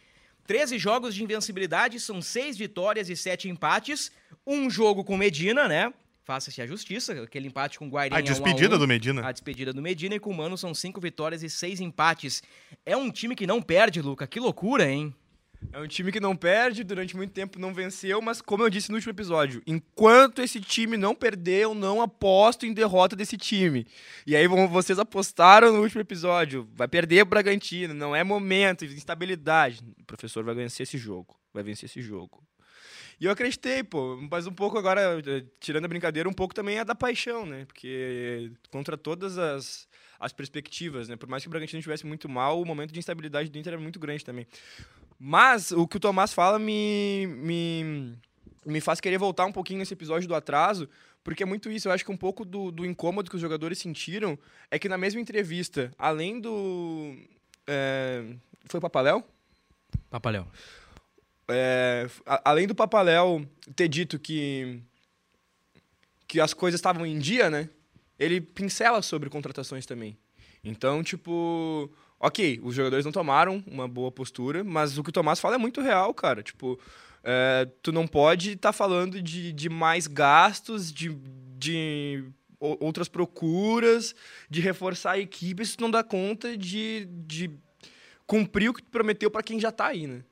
13 0.47 0.79
jogos 0.79 1.15
de 1.15 1.23
invencibilidade, 1.23 2.01
são 2.01 2.23
6 2.23 2.57
vitórias 2.57 3.09
e 3.09 3.17
7 3.17 3.49
empates. 3.49 4.11
Um 4.47 4.71
jogo 4.71 5.05
com 5.05 5.17
Medina, 5.17 5.69
né? 5.69 5.93
Faça-se 6.29 6.61
a 6.61 6.67
justiça, 6.67 7.23
aquele 7.23 7.49
empate 7.49 7.79
com 7.79 7.87
o 7.87 7.89
Guairinha. 7.89 8.19
A 8.19 8.21
despedida 8.21 8.75
a 8.75 8.77
um. 8.77 8.81
do 8.81 8.87
Medina. 8.87 9.27
A 9.27 9.33
despedida 9.33 9.73
do 9.73 9.81
Medina 9.81 10.15
e 10.15 10.21
com 10.21 10.29
o 10.29 10.37
Mano 10.37 10.59
são 10.59 10.75
5 10.75 11.01
vitórias 11.01 11.43
e 11.43 11.49
6 11.49 11.81
empates. 11.81 12.43
É 12.85 12.95
um 12.95 13.11
time 13.11 13.35
que 13.35 13.47
não 13.47 13.63
perde, 13.63 14.03
Luca. 14.03 14.27
Que 14.27 14.39
loucura, 14.39 14.87
hein? 14.87 15.15
É 15.73 15.81
um 15.81 15.89
time 15.89 16.13
que 16.13 16.21
não 16.21 16.37
perde, 16.37 16.85
durante 16.85 17.17
muito 17.17 17.33
tempo 17.33 17.59
não 17.59 17.73
venceu, 17.73 18.21
mas 18.21 18.43
como 18.43 18.63
eu 18.63 18.69
disse 18.69 18.91
no 18.91 18.97
último 18.97 19.11
episódio, 19.11 19.63
enquanto 19.67 20.43
esse 20.43 20.61
time 20.61 20.99
não 20.99 21.15
perder, 21.15 21.63
eu 21.63 21.75
não 21.75 22.03
aposto 22.03 22.67
em 22.67 22.75
derrota 22.75 23.17
desse 23.17 23.39
time. 23.39 23.87
E 24.27 24.37
aí 24.37 24.47
vocês 24.47 24.99
apostaram 24.99 25.73
no 25.73 25.81
último 25.81 26.03
episódio, 26.03 26.69
vai 26.75 26.87
perder 26.87 27.23
o 27.23 27.27
Bragantino, 27.27 27.95
não 27.95 28.15
é 28.15 28.23
momento, 28.23 28.85
instabilidade. 28.85 29.81
O 29.99 30.05
professor 30.05 30.45
vai 30.45 30.55
vencer 30.55 30.85
esse 30.85 30.99
jogo, 30.99 31.41
vai 31.55 31.63
vencer 31.63 31.89
esse 31.89 32.03
jogo. 32.03 32.47
E 33.21 33.25
eu 33.25 33.33
acreditei, 33.33 33.83
pô, 33.83 34.17
mas 34.31 34.47
um 34.47 34.53
pouco 34.53 34.79
agora, 34.79 35.21
tirando 35.59 35.85
a 35.85 35.89
brincadeira, 35.89 36.29
um 36.29 36.33
pouco 36.33 36.55
também 36.55 36.79
é 36.79 36.85
da 36.85 36.95
paixão, 36.95 37.45
né? 37.45 37.65
Porque 37.65 38.53
contra 38.71 38.97
todas 38.97 39.39
as, 39.39 39.89
as 40.21 40.33
perspectivas, 40.33 41.09
né? 41.09 41.17
Por 41.17 41.29
mais 41.29 41.43
que 41.43 41.49
o 41.49 41.51
Bragantino 41.51 41.81
estivesse 41.81 42.07
muito 42.07 42.29
mal, 42.29 42.61
o 42.61 42.65
momento 42.65 42.93
de 42.93 42.99
instabilidade 42.99 43.51
do 43.51 43.59
Inter 43.59 43.73
era 43.73 43.83
muito 43.83 43.99
grande 43.99 44.25
também. 44.25 44.47
Mas 45.19 45.73
o 45.73 45.87
que 45.87 45.97
o 45.97 46.01
Tomás 46.01 46.33
fala 46.33 46.61
me, 46.61 47.27
me, 47.27 48.17
me 48.65 48.81
faz 48.81 49.01
querer 49.01 49.19
voltar 49.19 49.47
um 49.47 49.53
pouquinho 49.53 49.81
nesse 49.81 49.95
episódio 49.95 50.29
do 50.29 50.35
atraso, 50.35 50.89
porque 51.25 51.43
é 51.43 51.47
muito 51.47 51.69
isso. 51.71 51.89
Eu 51.89 51.93
acho 51.93 52.05
que 52.05 52.13
um 52.13 52.17
pouco 52.17 52.45
do, 52.45 52.71
do 52.71 52.87
incômodo 52.87 53.29
que 53.29 53.35
os 53.35 53.43
jogadores 53.43 53.79
sentiram 53.79 54.39
é 54.71 54.79
que 54.79 54.89
na 54.89 54.97
mesma 54.97 55.21
entrevista, 55.21 55.91
além 55.99 56.41
do. 56.41 57.17
É, 57.67 58.25
foi 58.67 58.79
o 58.79 58.81
Papaléu? 58.81 59.25
Papaléu. 60.09 60.47
É, 61.51 62.07
além 62.45 62.67
do 62.67 62.75
Papaléu 62.75 63.47
ter 63.75 63.89
dito 63.89 64.19
que, 64.19 64.83
que 66.27 66.41
as 66.41 66.53
coisas 66.53 66.79
estavam 66.79 67.07
em 67.07 67.19
dia, 67.19 67.49
né? 67.49 67.71
Ele 68.19 68.41
pincela 68.41 69.01
sobre 69.01 69.31
contratações 69.31 69.87
também. 69.87 70.19
Então, 70.63 71.03
tipo, 71.03 71.91
ok, 72.21 72.61
os 72.63 72.75
jogadores 72.75 73.05
não 73.05 73.13
tomaram 73.13 73.63
uma 73.67 73.89
boa 73.89 74.11
postura, 74.11 74.63
mas 74.63 74.99
o 74.99 75.03
que 75.03 75.11
o 75.11 75.13
Tomás 75.13 75.41
fala 75.41 75.55
é 75.55 75.59
muito 75.59 75.81
real, 75.81 76.13
cara. 76.13 76.43
Tipo, 76.43 76.79
é, 77.23 77.67
tu 77.83 77.93
não 77.93 78.07
pode 78.07 78.53
estar 78.53 78.71
tá 78.71 78.73
falando 78.73 79.23
de, 79.23 79.53
de 79.53 79.69
mais 79.69 80.07
gastos, 80.07 80.93
de, 80.93 81.17
de 81.57 82.25
outras 82.61 83.09
procuras, 83.09 84.15
de 84.51 84.61
reforçar 84.61 85.13
a 85.13 85.19
equipe, 85.19 85.65
se 85.65 85.77
tu 85.77 85.83
não 85.83 85.91
dá 85.91 86.03
conta 86.03 86.57
de, 86.57 87.07
de 87.27 87.51
cumprir 88.27 88.69
o 88.69 88.75
que 88.75 88.83
tu 88.83 88.91
prometeu 88.91 89.31
para 89.31 89.43
quem 89.43 89.61
já 89.61 89.69
está 89.69 89.87
aí, 89.87 90.07
né? 90.07 90.25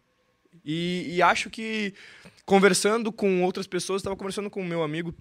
E, 0.66 1.14
e, 1.14 1.22
acho 1.22 1.48
que, 1.48 1.94
conversando 2.44 3.12
com 3.12 3.44
outras 3.44 3.68
pessoas, 3.68 4.00
estava 4.00 4.16
conversando 4.16 4.50
com 4.50 4.60
o 4.60 4.64
meu 4.64 4.82
amigo, 4.82 5.14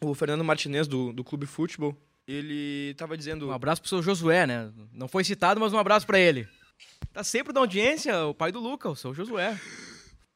o 0.00 0.12
Fernando 0.12 0.42
Martinez, 0.42 0.88
do, 0.88 1.12
do 1.12 1.22
Clube 1.22 1.46
Futebol, 1.46 1.96
ele 2.26 2.90
estava 2.90 3.16
dizendo. 3.16 3.46
Um 3.46 3.52
abraço 3.52 3.80
pro 3.80 3.88
seu 3.88 4.02
Josué, 4.02 4.44
né? 4.44 4.72
Não 4.92 5.06
foi 5.06 5.22
citado, 5.22 5.60
mas 5.60 5.72
um 5.72 5.78
abraço 5.78 6.04
para 6.04 6.18
ele. 6.18 6.48
Tá 7.12 7.22
sempre 7.22 7.52
na 7.52 7.60
audiência, 7.60 8.26
o 8.26 8.34
pai 8.34 8.50
do 8.50 8.58
Luca, 8.58 8.90
o 8.90 8.96
seu 8.96 9.14
Josué. 9.14 9.56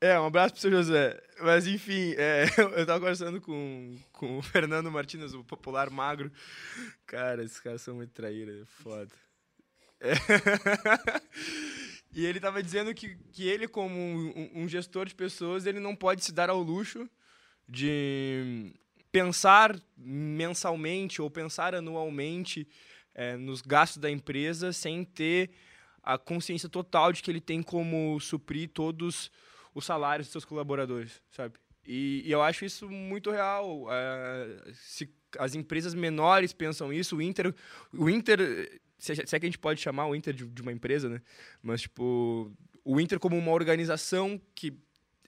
É, 0.00 0.18
um 0.18 0.26
abraço 0.26 0.54
pro 0.54 0.62
seu 0.62 0.70
Josué. 0.70 1.20
Mas 1.40 1.66
enfim, 1.66 2.14
é, 2.16 2.46
eu 2.78 2.86
tava 2.86 3.00
conversando 3.00 3.40
com, 3.40 3.96
com 4.12 4.38
o 4.38 4.42
Fernando 4.42 4.92
Martins, 4.92 5.34
o 5.34 5.42
popular 5.42 5.90
magro. 5.90 6.30
Cara, 7.04 7.42
esses 7.42 7.58
caras 7.58 7.82
são 7.82 7.96
muito 7.96 8.12
traíras, 8.12 8.62
é 8.62 8.64
foda. 8.64 9.10
É. 10.00 10.14
e 12.12 12.26
ele 12.26 12.40
tava 12.40 12.62
dizendo 12.62 12.92
que, 12.94 13.16
que 13.32 13.46
ele, 13.48 13.68
como 13.68 13.94
um, 13.94 14.50
um 14.62 14.68
gestor 14.68 15.06
de 15.06 15.14
pessoas, 15.14 15.66
ele 15.66 15.78
não 15.78 15.94
pode 15.94 16.24
se 16.24 16.32
dar 16.32 16.50
ao 16.50 16.60
luxo 16.60 17.08
de 17.68 18.72
pensar 19.12 19.80
mensalmente 19.96 21.22
ou 21.22 21.30
pensar 21.30 21.74
anualmente 21.74 22.66
é, 23.14 23.36
nos 23.36 23.60
gastos 23.60 23.98
da 23.98 24.10
empresa 24.10 24.72
sem 24.72 25.04
ter 25.04 25.50
a 26.02 26.18
consciência 26.18 26.68
total 26.68 27.12
de 27.12 27.22
que 27.22 27.30
ele 27.30 27.40
tem 27.40 27.62
como 27.62 28.18
suprir 28.18 28.68
todos 28.70 29.30
os 29.74 29.84
salários 29.84 30.26
dos 30.26 30.32
seus 30.32 30.44
colaboradores, 30.44 31.22
sabe? 31.30 31.58
E, 31.86 32.22
e 32.24 32.32
eu 32.32 32.42
acho 32.42 32.64
isso 32.64 32.88
muito 32.88 33.30
real. 33.30 33.86
É, 33.90 34.72
se 34.74 35.12
as 35.38 35.54
empresas 35.54 35.94
menores 35.94 36.52
pensam 36.52 36.92
isso, 36.92 37.16
o 37.16 37.22
Inter, 37.22 37.54
o 37.92 38.10
Inter, 38.10 38.80
se, 39.00 39.12
é 39.12 39.40
que 39.40 39.46
a 39.46 39.48
gente 39.48 39.58
pode 39.58 39.80
chamar 39.80 40.06
o 40.06 40.14
Inter 40.14 40.34
de, 40.34 40.46
de 40.46 40.62
uma 40.62 40.72
empresa, 40.72 41.08
né? 41.08 41.20
Mas 41.62 41.82
tipo, 41.82 42.52
o 42.84 43.00
Inter 43.00 43.18
como 43.18 43.36
uma 43.36 43.52
organização 43.52 44.40
que 44.54 44.72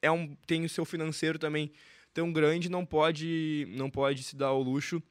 é 0.01 0.11
um, 0.11 0.35
tem 0.47 0.65
o 0.65 0.69
seu 0.69 0.85
financeiro 0.85 1.39
também 1.39 1.73
tão 2.13 2.33
grande 2.33 2.69
não 2.69 2.85
pode, 2.85 3.67
não 3.71 3.91
pode 3.91 4.23
se 4.23 4.37
dar 4.37 4.49
ao 4.49 4.63
luxo 4.63 5.03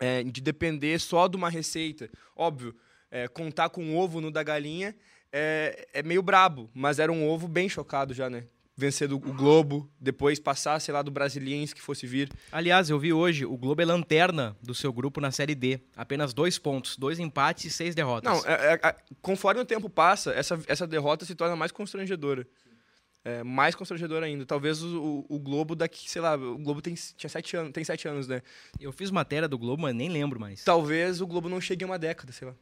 é, 0.00 0.22
de 0.24 0.40
depender 0.40 0.98
só 0.98 1.28
de 1.28 1.36
uma 1.36 1.50
receita. 1.50 2.08
Óbvio, 2.34 2.74
é, 3.10 3.28
contar 3.28 3.68
com 3.68 3.84
um 3.84 3.96
ovo 3.96 4.20
no 4.20 4.30
da 4.30 4.42
galinha 4.42 4.96
é, 5.32 5.86
é 5.92 6.02
meio 6.02 6.22
brabo, 6.22 6.70
mas 6.72 6.98
era 6.98 7.12
um 7.12 7.28
ovo 7.28 7.46
bem 7.46 7.68
chocado 7.68 8.14
já, 8.14 8.30
né? 8.30 8.46
Vencer 8.76 9.10
o 9.12 9.18
Globo, 9.18 9.90
depois 9.98 10.38
passar, 10.38 10.78
sei 10.80 10.92
lá, 10.92 11.00
do 11.00 11.10
Brasiliense 11.10 11.74
que 11.74 11.80
fosse 11.80 12.06
vir. 12.06 12.30
Aliás, 12.52 12.90
eu 12.90 12.98
vi 12.98 13.12
hoje, 13.12 13.46
o 13.46 13.56
Globo 13.56 13.80
é 13.80 13.84
lanterna 13.86 14.54
do 14.62 14.74
seu 14.74 14.92
grupo 14.92 15.18
na 15.20 15.30
Série 15.30 15.54
D. 15.54 15.80
Apenas 15.96 16.34
dois 16.34 16.58
pontos, 16.58 16.96
dois 16.96 17.18
empates 17.18 17.64
e 17.64 17.70
seis 17.70 17.94
derrotas. 17.94 18.30
Não, 18.30 18.50
é, 18.50 18.74
é, 18.74 18.88
é 18.88 18.96
conforme 19.22 19.62
o 19.62 19.64
tempo 19.64 19.88
passa, 19.88 20.32
essa, 20.32 20.60
essa 20.66 20.86
derrota 20.86 21.24
se 21.24 21.34
torna 21.34 21.56
mais 21.56 21.72
constrangedora 21.72 22.46
é, 23.26 23.42
mais 23.42 23.74
constrangedor 23.74 24.22
ainda. 24.22 24.46
Talvez 24.46 24.84
o, 24.84 25.26
o, 25.28 25.38
Globo 25.40 25.74
daqui, 25.74 26.08
sei 26.08 26.22
lá, 26.22 26.36
o 26.36 26.56
Globo 26.58 26.80
tem, 26.80 26.94
tinha 26.94 27.28
sete 27.28 27.56
anos, 27.56 27.72
tem 27.72 27.82
sete 27.82 28.06
anos, 28.06 28.28
né? 28.28 28.40
Eu 28.78 28.92
fiz 28.92 29.10
matéria 29.10 29.48
do 29.48 29.58
Globo, 29.58 29.82
mas 29.82 29.92
nem 29.92 30.08
lembro 30.08 30.38
mais. 30.38 30.62
Talvez 30.62 31.20
o 31.20 31.26
Globo 31.26 31.48
não 31.48 31.60
chegue 31.60 31.82
a 31.82 31.88
uma 31.88 31.98
década, 31.98 32.32
sei 32.32 32.46
lá. 32.46 32.54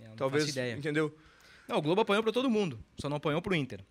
É, 0.00 0.08
não 0.08 0.16
Talvez, 0.16 0.56
entendeu? 0.56 1.16
Não, 1.68 1.78
o 1.78 1.82
Globo 1.82 2.00
apanhou 2.00 2.24
para 2.24 2.32
todo 2.32 2.50
mundo, 2.50 2.82
só 3.00 3.08
não 3.08 3.18
apanhou 3.18 3.40
pro 3.40 3.54
Inter. 3.54 3.84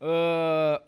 Uh, 0.00 0.82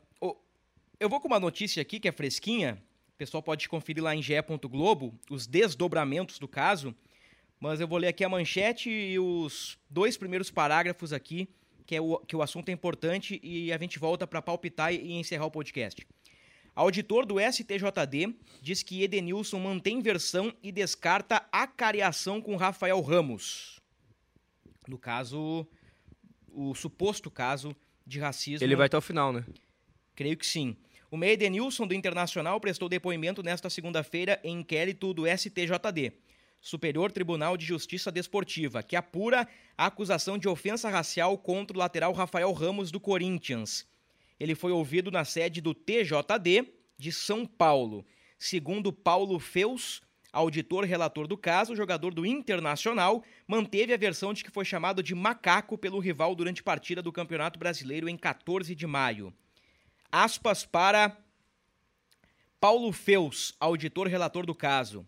eu 0.98 1.08
vou 1.08 1.20
com 1.20 1.28
uma 1.28 1.40
notícia 1.40 1.80
aqui 1.80 1.98
que 2.00 2.08
é 2.08 2.12
fresquinha. 2.12 2.82
O 3.08 3.16
pessoal 3.16 3.42
pode 3.42 3.68
conferir 3.68 4.02
lá 4.02 4.14
em 4.14 4.22
ge. 4.22 4.34
Globo 4.68 5.18
os 5.30 5.46
desdobramentos 5.46 6.38
do 6.38 6.48
caso. 6.48 6.94
Mas 7.60 7.80
eu 7.80 7.88
vou 7.88 7.98
ler 7.98 8.08
aqui 8.08 8.24
a 8.24 8.28
manchete 8.28 8.90
e 8.90 9.18
os 9.18 9.78
dois 9.88 10.16
primeiros 10.16 10.50
parágrafos 10.50 11.12
aqui 11.12 11.48
que, 11.86 11.96
é 11.96 12.00
o, 12.00 12.18
que 12.18 12.34
o 12.34 12.42
assunto 12.42 12.68
é 12.68 12.72
importante 12.72 13.40
e 13.42 13.72
a 13.72 13.78
gente 13.78 13.98
volta 13.98 14.26
para 14.26 14.42
palpitar 14.42 14.92
e 14.92 15.12
encerrar 15.12 15.46
o 15.46 15.50
podcast. 15.50 16.06
Auditor 16.74 17.24
do 17.24 17.36
STJD 17.38 18.34
diz 18.60 18.82
que 18.82 19.02
Edenilson 19.02 19.60
mantém 19.60 20.02
versão 20.02 20.52
e 20.62 20.72
descarta 20.72 21.46
a 21.52 21.68
com 22.42 22.56
Rafael 22.56 23.00
Ramos. 23.00 23.80
No 24.88 24.98
caso, 24.98 25.66
o 26.48 26.74
suposto 26.74 27.30
caso 27.30 27.76
de 28.06 28.18
racismo. 28.18 28.64
Ele 28.64 28.76
vai 28.76 28.86
até 28.86 28.98
o 28.98 29.00
final, 29.00 29.32
né? 29.32 29.44
Creio 30.14 30.36
que 30.36 30.46
sim. 30.46 30.76
O 31.10 31.16
meia 31.16 31.32
Edenilson 31.32 31.86
do 31.86 31.94
Internacional 31.94 32.60
prestou 32.60 32.88
depoimento 32.88 33.42
nesta 33.42 33.70
segunda-feira 33.70 34.40
em 34.42 34.60
inquérito 34.60 35.14
do 35.14 35.24
STJD, 35.26 36.12
Superior 36.60 37.12
Tribunal 37.12 37.56
de 37.56 37.64
Justiça 37.64 38.10
Desportiva, 38.10 38.82
que 38.82 38.96
apura 38.96 39.46
a 39.76 39.86
acusação 39.86 40.38
de 40.38 40.48
ofensa 40.48 40.88
racial 40.88 41.36
contra 41.36 41.76
o 41.76 41.80
lateral 41.80 42.12
Rafael 42.12 42.52
Ramos 42.52 42.90
do 42.90 42.98
Corinthians. 42.98 43.86
Ele 44.40 44.54
foi 44.54 44.72
ouvido 44.72 45.10
na 45.10 45.24
sede 45.24 45.60
do 45.60 45.74
TJD 45.74 46.72
de 46.98 47.12
São 47.12 47.46
Paulo. 47.46 48.04
Segundo 48.38 48.92
Paulo 48.92 49.38
Feus, 49.38 50.00
auditor 50.32 50.84
relator 50.84 51.26
do 51.26 51.36
caso, 51.36 51.72
o 51.72 51.76
jogador 51.76 52.12
do 52.12 52.26
Internacional 52.26 53.22
manteve 53.46 53.92
a 53.92 53.96
versão 53.96 54.32
de 54.32 54.42
que 54.42 54.50
foi 54.50 54.64
chamado 54.64 55.02
de 55.02 55.14
macaco 55.14 55.78
pelo 55.78 55.98
rival 55.98 56.34
durante 56.34 56.62
partida 56.62 57.00
do 57.00 57.12
Campeonato 57.12 57.58
Brasileiro 57.58 58.08
em 58.08 58.16
14 58.16 58.74
de 58.74 58.86
maio. 58.86 59.32
Aspas 60.16 60.64
para 60.64 61.18
Paulo 62.60 62.92
Feus, 62.92 63.52
auditor 63.58 64.06
relator 64.06 64.46
do 64.46 64.54
caso. 64.54 65.04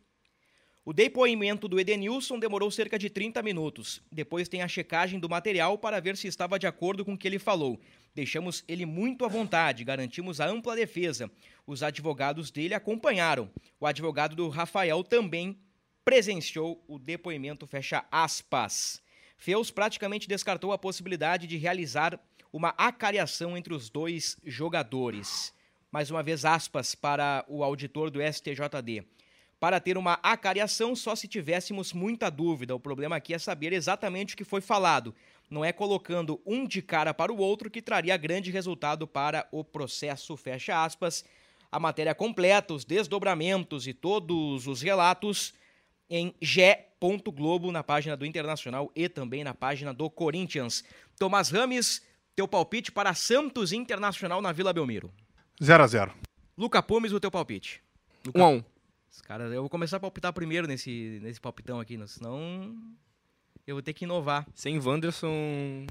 O 0.85 0.93
depoimento 0.93 1.69
do 1.69 1.79
Edenilson 1.79 2.41
demorou 2.41 2.73
cerca 2.73 2.99
de 2.99 3.09
30 3.09 3.41
minutos. 3.41 4.03
Depois 4.11 4.49
tem 4.49 4.63
a 4.63 4.69
checagem 4.69 5.21
do 5.21 5.29
material 5.29 5.79
para 5.79 6.01
ver 6.01 6.17
se 6.17 6.27
estava 6.27 6.59
de 6.59 6.67
acordo 6.67 7.05
com 7.05 7.13
o 7.13 7.17
que 7.17 7.29
ele 7.29 7.39
falou. 7.39 7.81
Deixamos 8.17 8.65
ele 8.67 8.85
muito 8.85 9.25
à 9.25 9.29
vontade, 9.29 9.85
garantimos 9.85 10.41
a 10.41 10.49
ampla 10.49 10.75
defesa. 10.75 11.31
Os 11.65 11.85
advogados 11.85 12.51
dele 12.51 12.75
acompanharam. 12.75 13.49
O 13.79 13.87
advogado 13.87 14.35
do 14.35 14.49
Rafael 14.49 15.05
também 15.05 15.57
presenciou 16.05 16.85
o 16.89 16.99
depoimento, 16.99 17.65
fecha 17.65 18.05
aspas. 18.11 19.01
Feus 19.39 19.71
praticamente 19.71 20.27
descartou 20.27 20.73
a 20.73 20.79
possibilidade 20.79 21.47
de 21.47 21.57
realizar 21.57 22.19
uma 22.57 22.71
acariação 22.79 23.55
entre 23.55 23.75
os 23.75 23.91
dois 23.91 24.39
jogadores. 24.43 25.53
Mais 25.93 26.11
uma 26.11 26.23
vez, 26.23 26.43
aspas 26.43 26.95
para 26.95 27.45
o 27.49 27.63
auditor 27.63 28.11
do 28.11 28.19
STJD. 28.19 29.05
Para 29.61 29.79
ter 29.79 29.99
uma 29.99 30.15
acariação, 30.23 30.97
só 30.97 31.15
se 31.15 31.29
tivéssemos 31.29 31.93
muita 31.93 32.31
dúvida. 32.31 32.75
O 32.75 32.81
problema 32.81 33.17
aqui 33.17 33.35
é 33.35 33.39
saber 33.39 33.75
exatamente 33.75 34.33
o 34.33 34.37
que 34.39 34.45
foi 34.45 34.63
falado. 34.63 35.15
Não 35.51 35.63
é 35.63 35.71
colocando 35.71 36.41
um 36.47 36.67
de 36.67 36.81
cara 36.81 37.13
para 37.13 37.31
o 37.31 37.37
outro 37.37 37.71
que 37.71 37.83
traria 37.83 38.17
grande 38.17 38.51
resultado 38.51 39.07
para 39.07 39.47
o 39.53 39.63
processo. 39.63 40.35
Fecha 40.35 40.83
aspas. 40.83 41.27
A 41.71 41.79
matéria 41.79 42.15
completa, 42.15 42.73
os 42.73 42.87
desdobramentos 42.87 43.87
e 43.87 43.93
todos 43.93 44.67
os 44.67 44.81
relatos 44.81 45.53
em 46.09 46.35
g.globo 46.41 47.71
na 47.71 47.85
página 47.85 48.17
do 48.17 48.25
Internacional 48.25 48.91
e 48.97 49.11
também 49.11 49.45
na 49.45 49.53
página 49.53 49.93
do 49.93 50.09
Corinthians. 50.09 50.83
Tomás 51.19 51.51
Rames, 51.51 52.01
teu 52.37 52.47
palpite 52.47 52.93
para 52.93 53.15
Santos 53.15 53.73
Internacional 53.73 54.43
na 54.43 54.53
Vila 54.53 54.73
Belmiro. 54.73 55.11
0 55.63 55.83
a 55.83 55.87
0 55.87 56.15
Luca 56.57 56.83
Pumes, 56.83 57.13
o 57.13 57.19
teu 57.19 57.31
palpite. 57.31 57.83
1 58.35 58.45
a 58.45 58.49
1 58.49 58.65
Cara, 59.25 59.45
eu 59.45 59.63
vou 59.63 59.71
começar 59.71 59.97
a 59.97 60.01
palpitar 60.01 60.31
primeiro 60.35 60.67
nesse, 60.67 61.19
nesse 61.23 61.41
palpitão 61.41 61.81
aqui, 61.81 61.97
né? 61.97 62.07
senão 62.07 62.77
eu 63.67 63.75
vou 63.75 63.83
ter 63.83 63.95
que 63.95 64.05
inovar. 64.05 64.47
Sem 64.55 64.79
Wanderson. 64.79 65.87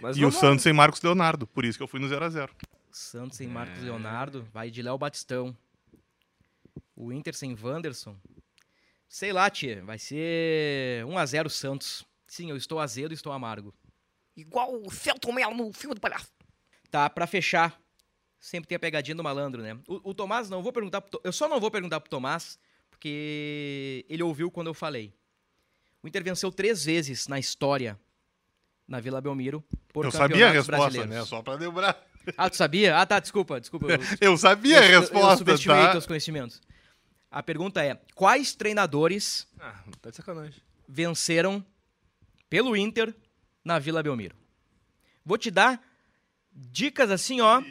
Mas 0.00 0.16
E 0.16 0.24
o. 0.24 0.32
Santos 0.32 0.62
sem 0.62 0.72
Marcos 0.72 1.02
Leonardo, 1.02 1.46
por 1.46 1.66
isso 1.66 1.78
que 1.78 1.82
eu 1.82 1.86
fui 1.86 2.00
no 2.00 2.08
0 2.08 2.24
a 2.24 2.30
0 2.30 2.54
Santos 2.90 3.36
sem 3.36 3.46
Marcos 3.46 3.82
Leonardo, 3.82 4.48
vai 4.52 4.70
de 4.70 4.80
Léo 4.82 4.96
Batistão. 4.96 5.54
O 6.96 7.12
Inter 7.12 7.34
sem 7.34 7.54
Wanderson. 7.54 8.16
Sei 9.06 9.32
lá, 9.32 9.50
tia, 9.50 9.84
vai 9.84 9.98
ser 9.98 11.04
1x0 11.04 11.50
Santos. 11.50 12.06
Sim, 12.26 12.48
eu 12.48 12.56
estou 12.56 12.80
azedo 12.80 13.12
e 13.12 13.14
estou 13.14 13.32
amargo. 13.32 13.74
Igual 14.36 14.74
o 14.82 14.90
Celton 14.90 15.32
Mello 15.32 15.54
no 15.54 15.72
filme 15.72 15.94
do 15.94 16.00
palhaço. 16.00 16.28
Tá, 16.90 17.08
pra 17.10 17.26
fechar, 17.26 17.80
sempre 18.40 18.68
tem 18.68 18.76
a 18.76 18.78
pegadinha 18.80 19.14
do 19.14 19.22
malandro, 19.22 19.62
né? 19.62 19.78
O, 19.86 20.10
o 20.10 20.14
Tomás, 20.14 20.48
não 20.50 20.62
vou 20.62 20.72
perguntar 20.72 21.00
pro, 21.00 21.10
To- 21.10 21.20
eu 21.24 21.32
só 21.32 21.48
não 21.48 21.60
vou 21.60 21.70
perguntar 21.70 22.00
pro 22.00 22.10
Tomás, 22.10 22.58
porque 22.90 24.04
ele 24.08 24.22
ouviu 24.22 24.50
quando 24.50 24.66
eu 24.68 24.74
falei. 24.74 25.14
O 26.02 26.08
Inter 26.08 26.22
venceu 26.24 26.50
três 26.50 26.84
vezes 26.84 27.28
na 27.28 27.38
história 27.38 27.98
na 28.88 29.00
Vila 29.00 29.20
Belmiro 29.20 29.62
por 29.92 30.04
Eu 30.04 30.10
sabia 30.10 30.48
a 30.48 30.50
resposta, 30.50 31.06
né? 31.06 31.24
Só 31.24 31.42
pra 31.42 31.54
lembrar. 31.54 32.04
Ah, 32.36 32.48
tu 32.50 32.56
sabia? 32.56 32.98
Ah, 32.98 33.06
tá, 33.06 33.18
desculpa, 33.20 33.60
desculpa. 33.60 33.86
Eu, 33.88 33.98
Eu 34.32 34.36
sabia 34.36 34.80
a 34.80 34.84
eu- 34.86 34.92
eu 34.92 35.00
resposta, 35.00 35.36
subestimei 35.38 35.76
tá? 35.78 35.92
teus 35.92 36.06
conhecimentos. 36.06 36.60
A 37.30 37.42
pergunta 37.42 37.82
é: 37.84 37.98
quais 38.14 38.54
treinadores 38.54 39.46
Ah, 39.58 39.82
tá 40.00 40.10
de 40.10 40.16
sacanagem. 40.16 40.60
venceram 40.88 41.64
pelo 42.50 42.76
Inter 42.76 43.14
na 43.64 43.78
Vila 43.78 44.02
Belmiro? 44.02 44.34
Vou 45.24 45.38
te 45.38 45.50
dar 45.50 45.80
dicas 46.52 47.10
assim, 47.10 47.40
ó. 47.40 47.62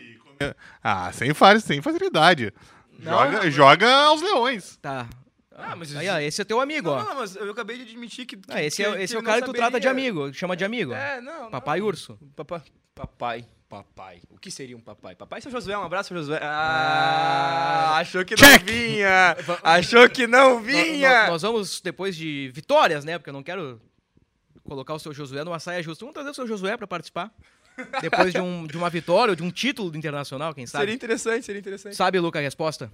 Ah, 0.83 1.11
sem, 1.13 1.33
fa- 1.33 1.59
sem 1.59 1.81
facilidade. 1.81 2.53
Joga, 2.99 3.49
joga 3.51 3.91
aos 4.05 4.21
leões. 4.21 4.77
Tá. 4.77 5.07
Ah, 5.55 5.75
mas 5.75 5.95
Aí, 5.95 6.09
ó, 6.09 6.17
esse 6.19 6.41
é 6.41 6.45
teu 6.45 6.59
amigo, 6.59 6.89
Não, 6.89 6.95
ó. 6.95 6.99
não, 7.01 7.09
não, 7.09 7.15
mas 7.17 7.35
eu 7.35 7.51
acabei 7.51 7.77
de 7.77 7.83
admitir 7.83 8.25
que. 8.25 8.35
que- 8.37 8.51
Ah, 8.51 8.63
esse 8.63 8.77
que- 8.77 8.83
é, 8.83 9.03
esse 9.03 9.13
é 9.13 9.17
o 9.17 9.19
ele 9.19 9.25
cara 9.27 9.39
não 9.41 9.47
que 9.47 9.53
tu 9.53 9.55
trata 9.57 9.79
de 9.79 9.87
amigo, 9.87 10.33
chama 10.33 10.55
de 10.57 10.63
amigo. 10.65 10.93
É, 10.93 11.21
não. 11.21 11.43
não. 11.43 11.49
Papai 11.51 11.81
Urso. 11.81 12.17
Papa- 12.35 12.63
Papai. 12.95 13.45
Papai. 13.69 14.21
O 14.29 14.37
que 14.37 14.49
seria 14.51 14.75
um 14.75 14.81
papai? 14.81 15.15
Papai, 15.15 15.39
seu 15.39 15.49
Josué, 15.51 15.77
um 15.77 15.83
abraço, 15.83 16.09
seu 16.09 16.17
Josué. 16.17 16.39
Ah, 16.41 17.97
achou 17.97 18.25
que 18.25 18.35
não 18.35 18.59
vinha. 18.65 19.37
Achou 19.63 20.09
que 20.09 20.27
não 20.27 20.55
No- 20.55 20.59
vinha. 20.61 21.23
no- 21.25 21.31
nós 21.31 21.41
vamos, 21.41 21.79
depois 21.79 22.15
de 22.15 22.51
vitórias, 22.53 23.05
né? 23.05 23.17
Porque 23.17 23.29
eu 23.29 23.33
não 23.33 23.43
quero 23.43 23.79
colocar 24.71 24.93
o 24.93 24.99
seu 24.99 25.13
Josué 25.13 25.43
numa 25.43 25.59
saia 25.59 25.83
justa. 25.83 26.05
Vamos 26.05 26.13
trazer 26.13 26.29
o 26.29 26.33
seu 26.33 26.47
Josué 26.47 26.77
pra 26.77 26.87
participar. 26.87 27.29
Depois 28.01 28.31
de, 28.31 28.39
um, 28.39 28.65
de 28.65 28.77
uma 28.77 28.89
vitória 28.89 29.31
ou 29.33 29.35
de 29.35 29.43
um 29.43 29.51
título 29.51 29.91
do 29.91 29.97
internacional, 29.97 30.53
quem 30.53 30.65
sabe? 30.65 30.83
Seria 30.83 30.95
interessante, 30.95 31.45
seria 31.45 31.59
interessante. 31.59 31.95
Sabe, 31.95 32.19
Luca, 32.19 32.39
a 32.39 32.41
resposta? 32.41 32.89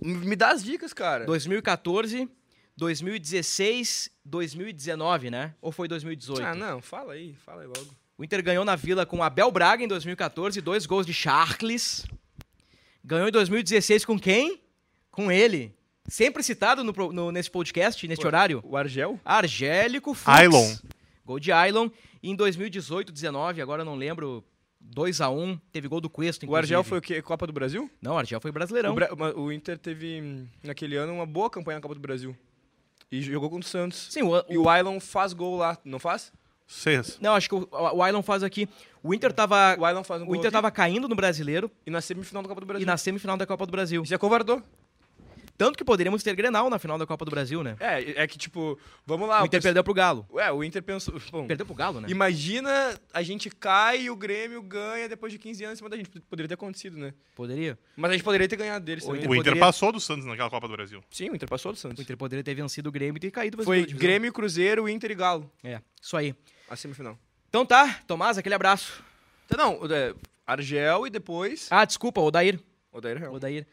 Me 0.00 0.36
dá 0.36 0.50
as 0.50 0.62
dicas, 0.62 0.92
cara. 0.92 1.24
2014, 1.26 2.28
2016, 2.76 4.10
2019, 4.24 5.30
né? 5.30 5.54
Ou 5.60 5.72
foi 5.72 5.88
2018? 5.88 6.42
Ah, 6.46 6.54
não, 6.54 6.80
fala 6.80 7.14
aí, 7.14 7.34
fala 7.44 7.62
aí 7.62 7.66
logo. 7.66 7.88
O 8.18 8.24
Inter 8.24 8.42
ganhou 8.42 8.64
na 8.64 8.76
Vila 8.76 9.04
com 9.04 9.22
Abel 9.22 9.50
Braga 9.50 9.82
em 9.82 9.88
2014, 9.88 10.60
dois 10.60 10.86
gols 10.86 11.06
de 11.06 11.12
Charles. 11.14 12.04
Ganhou 13.04 13.28
em 13.28 13.32
2016 13.32 14.04
com 14.04 14.18
quem? 14.18 14.60
Com 15.10 15.30
ele. 15.30 15.74
Sempre 16.08 16.42
citado 16.42 16.84
no 16.84 16.92
no- 17.12 17.32
nesse 17.32 17.50
podcast, 17.50 18.06
neste 18.06 18.24
horário. 18.26 18.60
O 18.64 18.76
Argel? 18.76 19.18
Argélico 19.24 20.14
Fux. 20.14 20.28
Ailon. 20.28 20.74
Gol 21.26 21.38
de 21.38 21.52
Ailon. 21.52 21.90
E 22.22 22.30
em 22.30 22.34
2018, 22.36 23.12
19, 23.12 23.60
agora 23.60 23.82
eu 23.82 23.84
não 23.84 23.94
lembro, 23.96 24.42
2x1, 24.94 25.60
teve 25.72 25.88
gol 25.88 26.00
do 26.00 26.08
Cuesta, 26.08 26.46
O 26.46 26.54
Argel 26.56 26.80
inclusive. 26.80 26.88
foi 26.88 26.98
o 26.98 27.02
quê? 27.02 27.20
Copa 27.22 27.46
do 27.46 27.52
Brasil? 27.52 27.90
Não, 28.00 28.14
o 28.14 28.18
Argel 28.18 28.40
foi 28.40 28.50
O, 28.50 28.54
brasileirão. 28.54 28.94
Bra- 28.94 29.14
ma- 29.16 29.32
o 29.32 29.50
Inter 29.52 29.76
teve, 29.78 30.20
hum, 30.22 30.46
naquele 30.62 30.96
ano, 30.96 31.12
uma 31.12 31.26
boa 31.26 31.50
campanha 31.50 31.76
na 31.78 31.82
Copa 31.82 31.94
do 31.94 32.00
Brasil. 32.00 32.34
E 33.10 33.20
jogou 33.22 33.50
contra 33.50 33.66
o 33.66 33.68
Santos. 33.68 34.08
Sim, 34.10 34.22
o, 34.22 34.32
E 34.48 34.56
o 34.58 34.68
Ailon 34.68 34.98
faz 35.00 35.32
gol 35.32 35.56
lá, 35.58 35.76
não 35.84 35.98
faz? 35.98 36.32
Seis. 36.66 37.18
Não, 37.20 37.34
acho 37.34 37.48
que 37.48 37.54
o, 37.54 37.68
o 37.70 38.02
Ailon 38.02 38.22
faz 38.22 38.42
aqui. 38.42 38.68
O 39.02 39.14
Inter 39.14 39.32
tava... 39.32 39.76
O 39.78 39.84
Ailon 39.84 40.02
faz 40.02 40.20
um 40.22 40.26
O 40.28 40.34
Inter 40.34 40.46
aqui. 40.48 40.52
tava 40.52 40.70
caindo 40.70 41.08
no 41.08 41.14
Brasileiro 41.14 41.70
E 41.86 41.90
na 41.90 42.00
semifinal 42.00 42.42
da 42.42 42.48
Copa 42.48 42.60
do 42.60 42.66
Brasil. 42.66 42.82
e 42.82 42.86
na 42.86 42.96
semifinal 42.96 43.36
da 43.36 43.46
Copa 43.46 43.64
do 43.66 43.70
Brasil. 43.70 44.02
E 44.02 44.06
se 44.08 44.14
acovardou. 44.14 44.60
Tanto 45.58 45.76
que 45.78 45.84
poderíamos 45.84 46.22
ter 46.22 46.34
Grenal 46.34 46.68
na 46.68 46.78
final 46.78 46.98
da 46.98 47.06
Copa 47.06 47.24
do 47.24 47.30
Brasil, 47.30 47.62
né? 47.62 47.76
É, 47.80 48.22
é 48.22 48.26
que 48.26 48.36
tipo, 48.36 48.78
vamos 49.06 49.28
lá. 49.28 49.42
o 49.42 49.46
Inter 49.46 49.58
pes- 49.58 49.64
perdeu 49.64 49.82
pro 49.82 49.94
Galo. 49.94 50.26
Ué, 50.30 50.50
o 50.52 50.62
Inter 50.62 50.82
pensou. 50.82 51.14
Bom, 51.32 51.46
Perdeu 51.46 51.64
pro 51.64 51.74
Galo, 51.74 52.00
né? 52.00 52.08
imagina 52.10 52.98
a 53.12 53.22
gente 53.22 53.48
cai 53.50 54.02
e 54.02 54.10
o 54.10 54.16
Grêmio 54.16 54.60
ganha 54.62 55.08
depois 55.08 55.32
de 55.32 55.38
15 55.38 55.64
anos 55.64 55.76
em 55.76 55.78
cima 55.78 55.88
da 55.88 55.96
gente. 55.96 56.10
Poderia 56.20 56.48
ter 56.48 56.54
acontecido, 56.54 56.96
né? 56.98 57.14
Poderia. 57.34 57.78
Mas 57.96 58.10
a 58.10 58.14
gente 58.14 58.24
poderia 58.24 58.46
ter 58.48 58.56
ganhado 58.56 58.84
deles 58.84 59.04
O 59.04 59.06
também. 59.08 59.20
Inter 59.22 59.30
O 59.30 59.34
Inter 59.34 59.44
poderia- 59.52 59.60
passou 59.66 59.92
do 59.92 60.00
Santos 60.00 60.24
naquela 60.26 60.50
Copa 60.50 60.68
do 60.68 60.72
Brasil. 60.74 61.02
Sim, 61.10 61.30
o 61.30 61.34
Inter 61.34 61.48
passou 61.48 61.72
do 61.72 61.76
O 61.76 61.78
Santos. 61.78 62.00
Inter 62.02 62.16
poderia 62.16 62.44
ter 62.44 62.54
vencido 62.54 62.88
o 62.88 62.92
Grêmio 62.92 63.16
e 63.16 63.20
ter 63.20 63.30
caído 63.30 63.56
pra 63.56 63.64
Foi. 63.64 63.84
Grêmio, 63.86 64.32
Cruzeiro, 64.32 64.88
Inter 64.88 65.10
e 65.10 65.14
Galo. 65.14 65.50
É, 65.64 65.80
isso 66.00 66.16
aí. 66.16 66.34
A 66.68 66.76
semifinal. 66.76 67.18
Então 67.48 67.64
tá, 67.64 68.00
Tomás, 68.06 68.36
aquele 68.36 68.54
abraço. 68.54 69.02
Então, 69.46 69.56
não, 69.58 69.80
o- 69.80 69.92
é, 69.92 70.12
Argel 70.46 71.06
e 71.06 71.10
depois. 71.10 71.68
Ah, 71.70 71.84
desculpa, 71.84 72.20
Odair. 72.20 72.60
Odair. 72.92 73.30
Odair. 73.32 73.66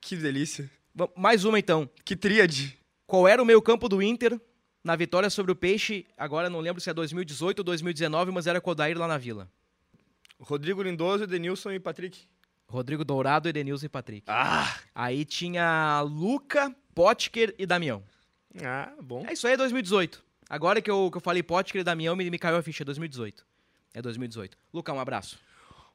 Que 0.00 0.16
delícia. 0.16 0.70
Mais 1.16 1.44
uma 1.44 1.58
então. 1.58 1.88
Que 2.04 2.16
tríade. 2.16 2.78
Qual 3.06 3.26
era 3.26 3.42
o 3.42 3.46
meio 3.46 3.62
campo 3.62 3.88
do 3.88 4.02
Inter 4.02 4.40
na 4.82 4.96
vitória 4.96 5.30
sobre 5.30 5.52
o 5.52 5.56
Peixe? 5.56 6.06
Agora 6.16 6.50
não 6.50 6.60
lembro 6.60 6.80
se 6.80 6.90
é 6.90 6.94
2018 6.94 7.60
ou 7.60 7.64
2019, 7.64 8.30
mas 8.32 8.46
era 8.46 8.60
com 8.60 8.70
o 8.70 8.72
Odair 8.72 8.98
lá 8.98 9.06
na 9.06 9.18
Vila. 9.18 9.50
Rodrigo 10.40 10.82
Lindoso, 10.82 11.24
Edenilson 11.24 11.72
e 11.72 11.80
Patrick. 11.80 12.26
Rodrigo 12.68 13.04
Dourado, 13.04 13.48
Edenilson 13.48 13.86
e 13.86 13.88
Patrick. 13.88 14.24
Ah! 14.28 14.78
Aí 14.94 15.24
tinha 15.24 16.00
Luca, 16.02 16.74
Potker 16.94 17.54
e 17.58 17.64
Damião. 17.64 18.02
Ah, 18.62 18.92
bom. 19.00 19.24
É 19.26 19.32
isso 19.32 19.46
aí, 19.46 19.54
é 19.54 19.56
2018. 19.56 20.22
Agora 20.50 20.80
que 20.80 20.90
eu, 20.90 21.10
que 21.10 21.16
eu 21.16 21.20
falei 21.20 21.42
Potker 21.42 21.80
e 21.80 21.84
Damião, 21.84 22.14
me, 22.14 22.30
me 22.30 22.38
caiu 22.38 22.56
a 22.56 22.62
ficha, 22.62 22.82
é 22.82 22.84
2018. 22.84 23.44
É 23.94 24.02
2018. 24.02 24.56
Luca, 24.72 24.92
um 24.92 25.00
abraço. 25.00 25.38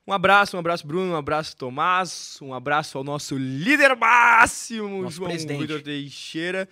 Um 0.06 0.12
abraço, 0.12 0.58
um 0.58 0.60
abraço, 0.60 0.86
Bruno, 0.86 1.14
um 1.14 1.16
abraço, 1.16 1.56
Tomás, 1.56 2.38
um 2.42 2.54
abraço 2.54 2.98
ao 2.98 3.04
nosso 3.04 3.38
líder 3.38 3.96
máximo, 3.96 5.04
Nosso 5.04 5.16
João 5.18 5.30
presidente. 5.30 5.62
Vitor 5.62 5.82
Teixeira. 5.82 6.68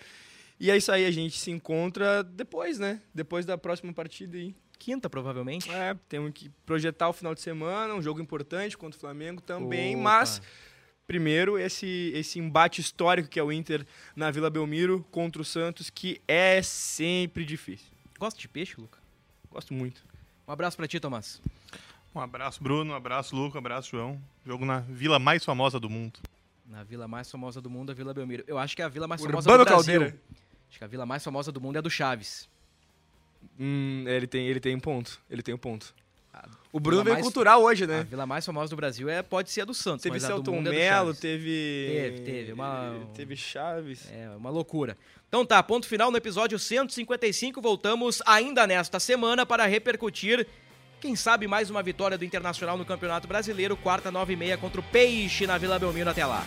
E 0.59 0.69
é 0.69 0.77
isso 0.77 0.91
aí, 0.91 1.05
a 1.05 1.11
gente 1.11 1.37
se 1.39 1.49
encontra 1.49 2.23
depois, 2.23 2.77
né? 2.77 3.01
Depois 3.13 3.45
da 3.45 3.57
próxima 3.57 3.93
partida 3.93 4.37
aí. 4.37 4.53
Quinta, 4.77 5.09
provavelmente. 5.09 5.71
É, 5.71 5.95
temos 6.09 6.31
que 6.33 6.49
projetar 6.65 7.07
o 7.07 7.13
final 7.13 7.33
de 7.33 7.41
semana, 7.41 7.93
um 7.93 8.01
jogo 8.01 8.19
importante 8.21 8.77
contra 8.77 8.97
o 8.97 8.99
Flamengo 8.99 9.41
também, 9.41 9.95
Opa. 9.95 10.03
mas 10.03 10.41
Primeiro, 11.11 11.57
esse, 11.59 12.13
esse 12.15 12.39
embate 12.39 12.79
histórico 12.79 13.27
que 13.27 13.37
é 13.37 13.43
o 13.43 13.51
Inter 13.51 13.85
na 14.15 14.31
Vila 14.31 14.49
Belmiro 14.49 15.05
contra 15.11 15.41
o 15.41 15.45
Santos, 15.45 15.89
que 15.89 16.21
é 16.25 16.61
sempre 16.61 17.43
difícil. 17.43 17.87
Gosta 18.17 18.39
de 18.39 18.47
peixe, 18.47 18.79
Luca? 18.79 18.97
Gosto 19.49 19.73
muito. 19.73 20.05
Um 20.47 20.53
abraço 20.53 20.77
pra 20.77 20.87
ti, 20.87 21.01
Tomás. 21.01 21.41
Um 22.13 22.19
abraço, 22.19 22.61
Bruno. 22.61 22.93
Um 22.93 22.95
abraço, 22.95 23.35
Luca. 23.35 23.57
Um 23.57 23.59
abraço, 23.59 23.89
João. 23.91 24.21
Jogo 24.45 24.65
na 24.65 24.79
vila 24.79 25.17
mais 25.19 25.43
famosa 25.45 25.79
do 25.79 25.89
mundo. 25.89 26.19
Na 26.67 26.83
vila 26.83 27.07
mais 27.07 27.29
famosa 27.29 27.61
do 27.61 27.69
mundo, 27.69 27.91
a 27.91 27.93
Vila 27.95 28.13
Belmiro. 28.13 28.43
Eu 28.47 28.57
acho 28.57 28.75
que 28.75 28.81
é 28.81 28.85
a 28.85 28.89
vila 28.89 29.05
mais 29.07 29.21
Urbano 29.21 29.43
famosa 29.43 29.57
do 29.59 29.65
Brasil. 29.65 29.99
Caldeira. 29.99 30.21
Acho 30.69 30.77
que 30.77 30.83
a 30.83 30.87
vila 30.87 31.05
mais 31.05 31.23
famosa 31.23 31.51
do 31.51 31.59
mundo 31.59 31.75
é 31.75 31.79
a 31.79 31.81
do 31.81 31.89
Chaves. 31.89 32.47
Hum, 33.59 34.05
ele 34.07 34.25
tem, 34.27 34.47
ele 34.47 34.59
tem 34.59 34.75
um 34.75 34.79
ponto. 34.79 35.19
Ele 35.29 35.41
tem 35.41 35.53
um 35.53 35.57
ponto. 35.57 35.93
A 36.33 36.47
O 36.71 36.79
Bruno 36.79 37.03
veio 37.03 37.15
mais- 37.15 37.23
cultural 37.25 37.61
hoje, 37.61 37.83
A 37.83 37.87
né? 37.87 38.03
vila 38.09 38.25
mais 38.25 38.45
famosa 38.45 38.69
do 38.69 38.75
Brasil 38.77 39.09
é, 39.09 39.21
pode 39.21 39.51
ser 39.51 39.61
a 39.61 39.65
do 39.65 39.73
Santos, 39.73 40.03
Teve 40.03 40.13
mas 40.15 40.23
a 40.23 40.27
do 40.29 40.33
Celton 40.35 40.51
mundo 40.53 40.71
é 40.71 41.13
teve. 41.13 41.13
Teve, 41.19 42.21
teve, 42.21 42.53
uma- 42.53 42.99
Teve 43.13 43.35
Chaves. 43.35 44.09
É 44.09 44.29
uma 44.37 44.49
loucura. 44.49 44.97
Então 45.27 45.45
tá, 45.45 45.61
ponto 45.61 45.85
final 45.85 46.09
no 46.09 46.15
episódio 46.17 46.57
155. 46.57 47.61
Voltamos 47.61 48.21
ainda 48.25 48.65
nesta 48.65 48.97
semana 48.99 49.45
para 49.45 49.65
repercutir, 49.65 50.47
quem 51.01 51.15
sabe, 51.15 51.47
mais 51.47 51.71
uma 51.71 51.81
vitória 51.81 52.15
do 52.15 52.23
Internacional 52.23 52.77
no 52.77 52.85
Campeonato 52.85 53.27
Brasileiro, 53.27 53.75
quarta, 53.75 54.11
nove 54.11 54.33
e 54.33 54.35
meia 54.35 54.55
contra 54.55 54.79
o 54.79 54.83
Peixe 54.83 55.47
na 55.47 55.57
Vila 55.57 55.79
Belmiro. 55.79 56.09
Até 56.09 56.23
lá. 56.23 56.45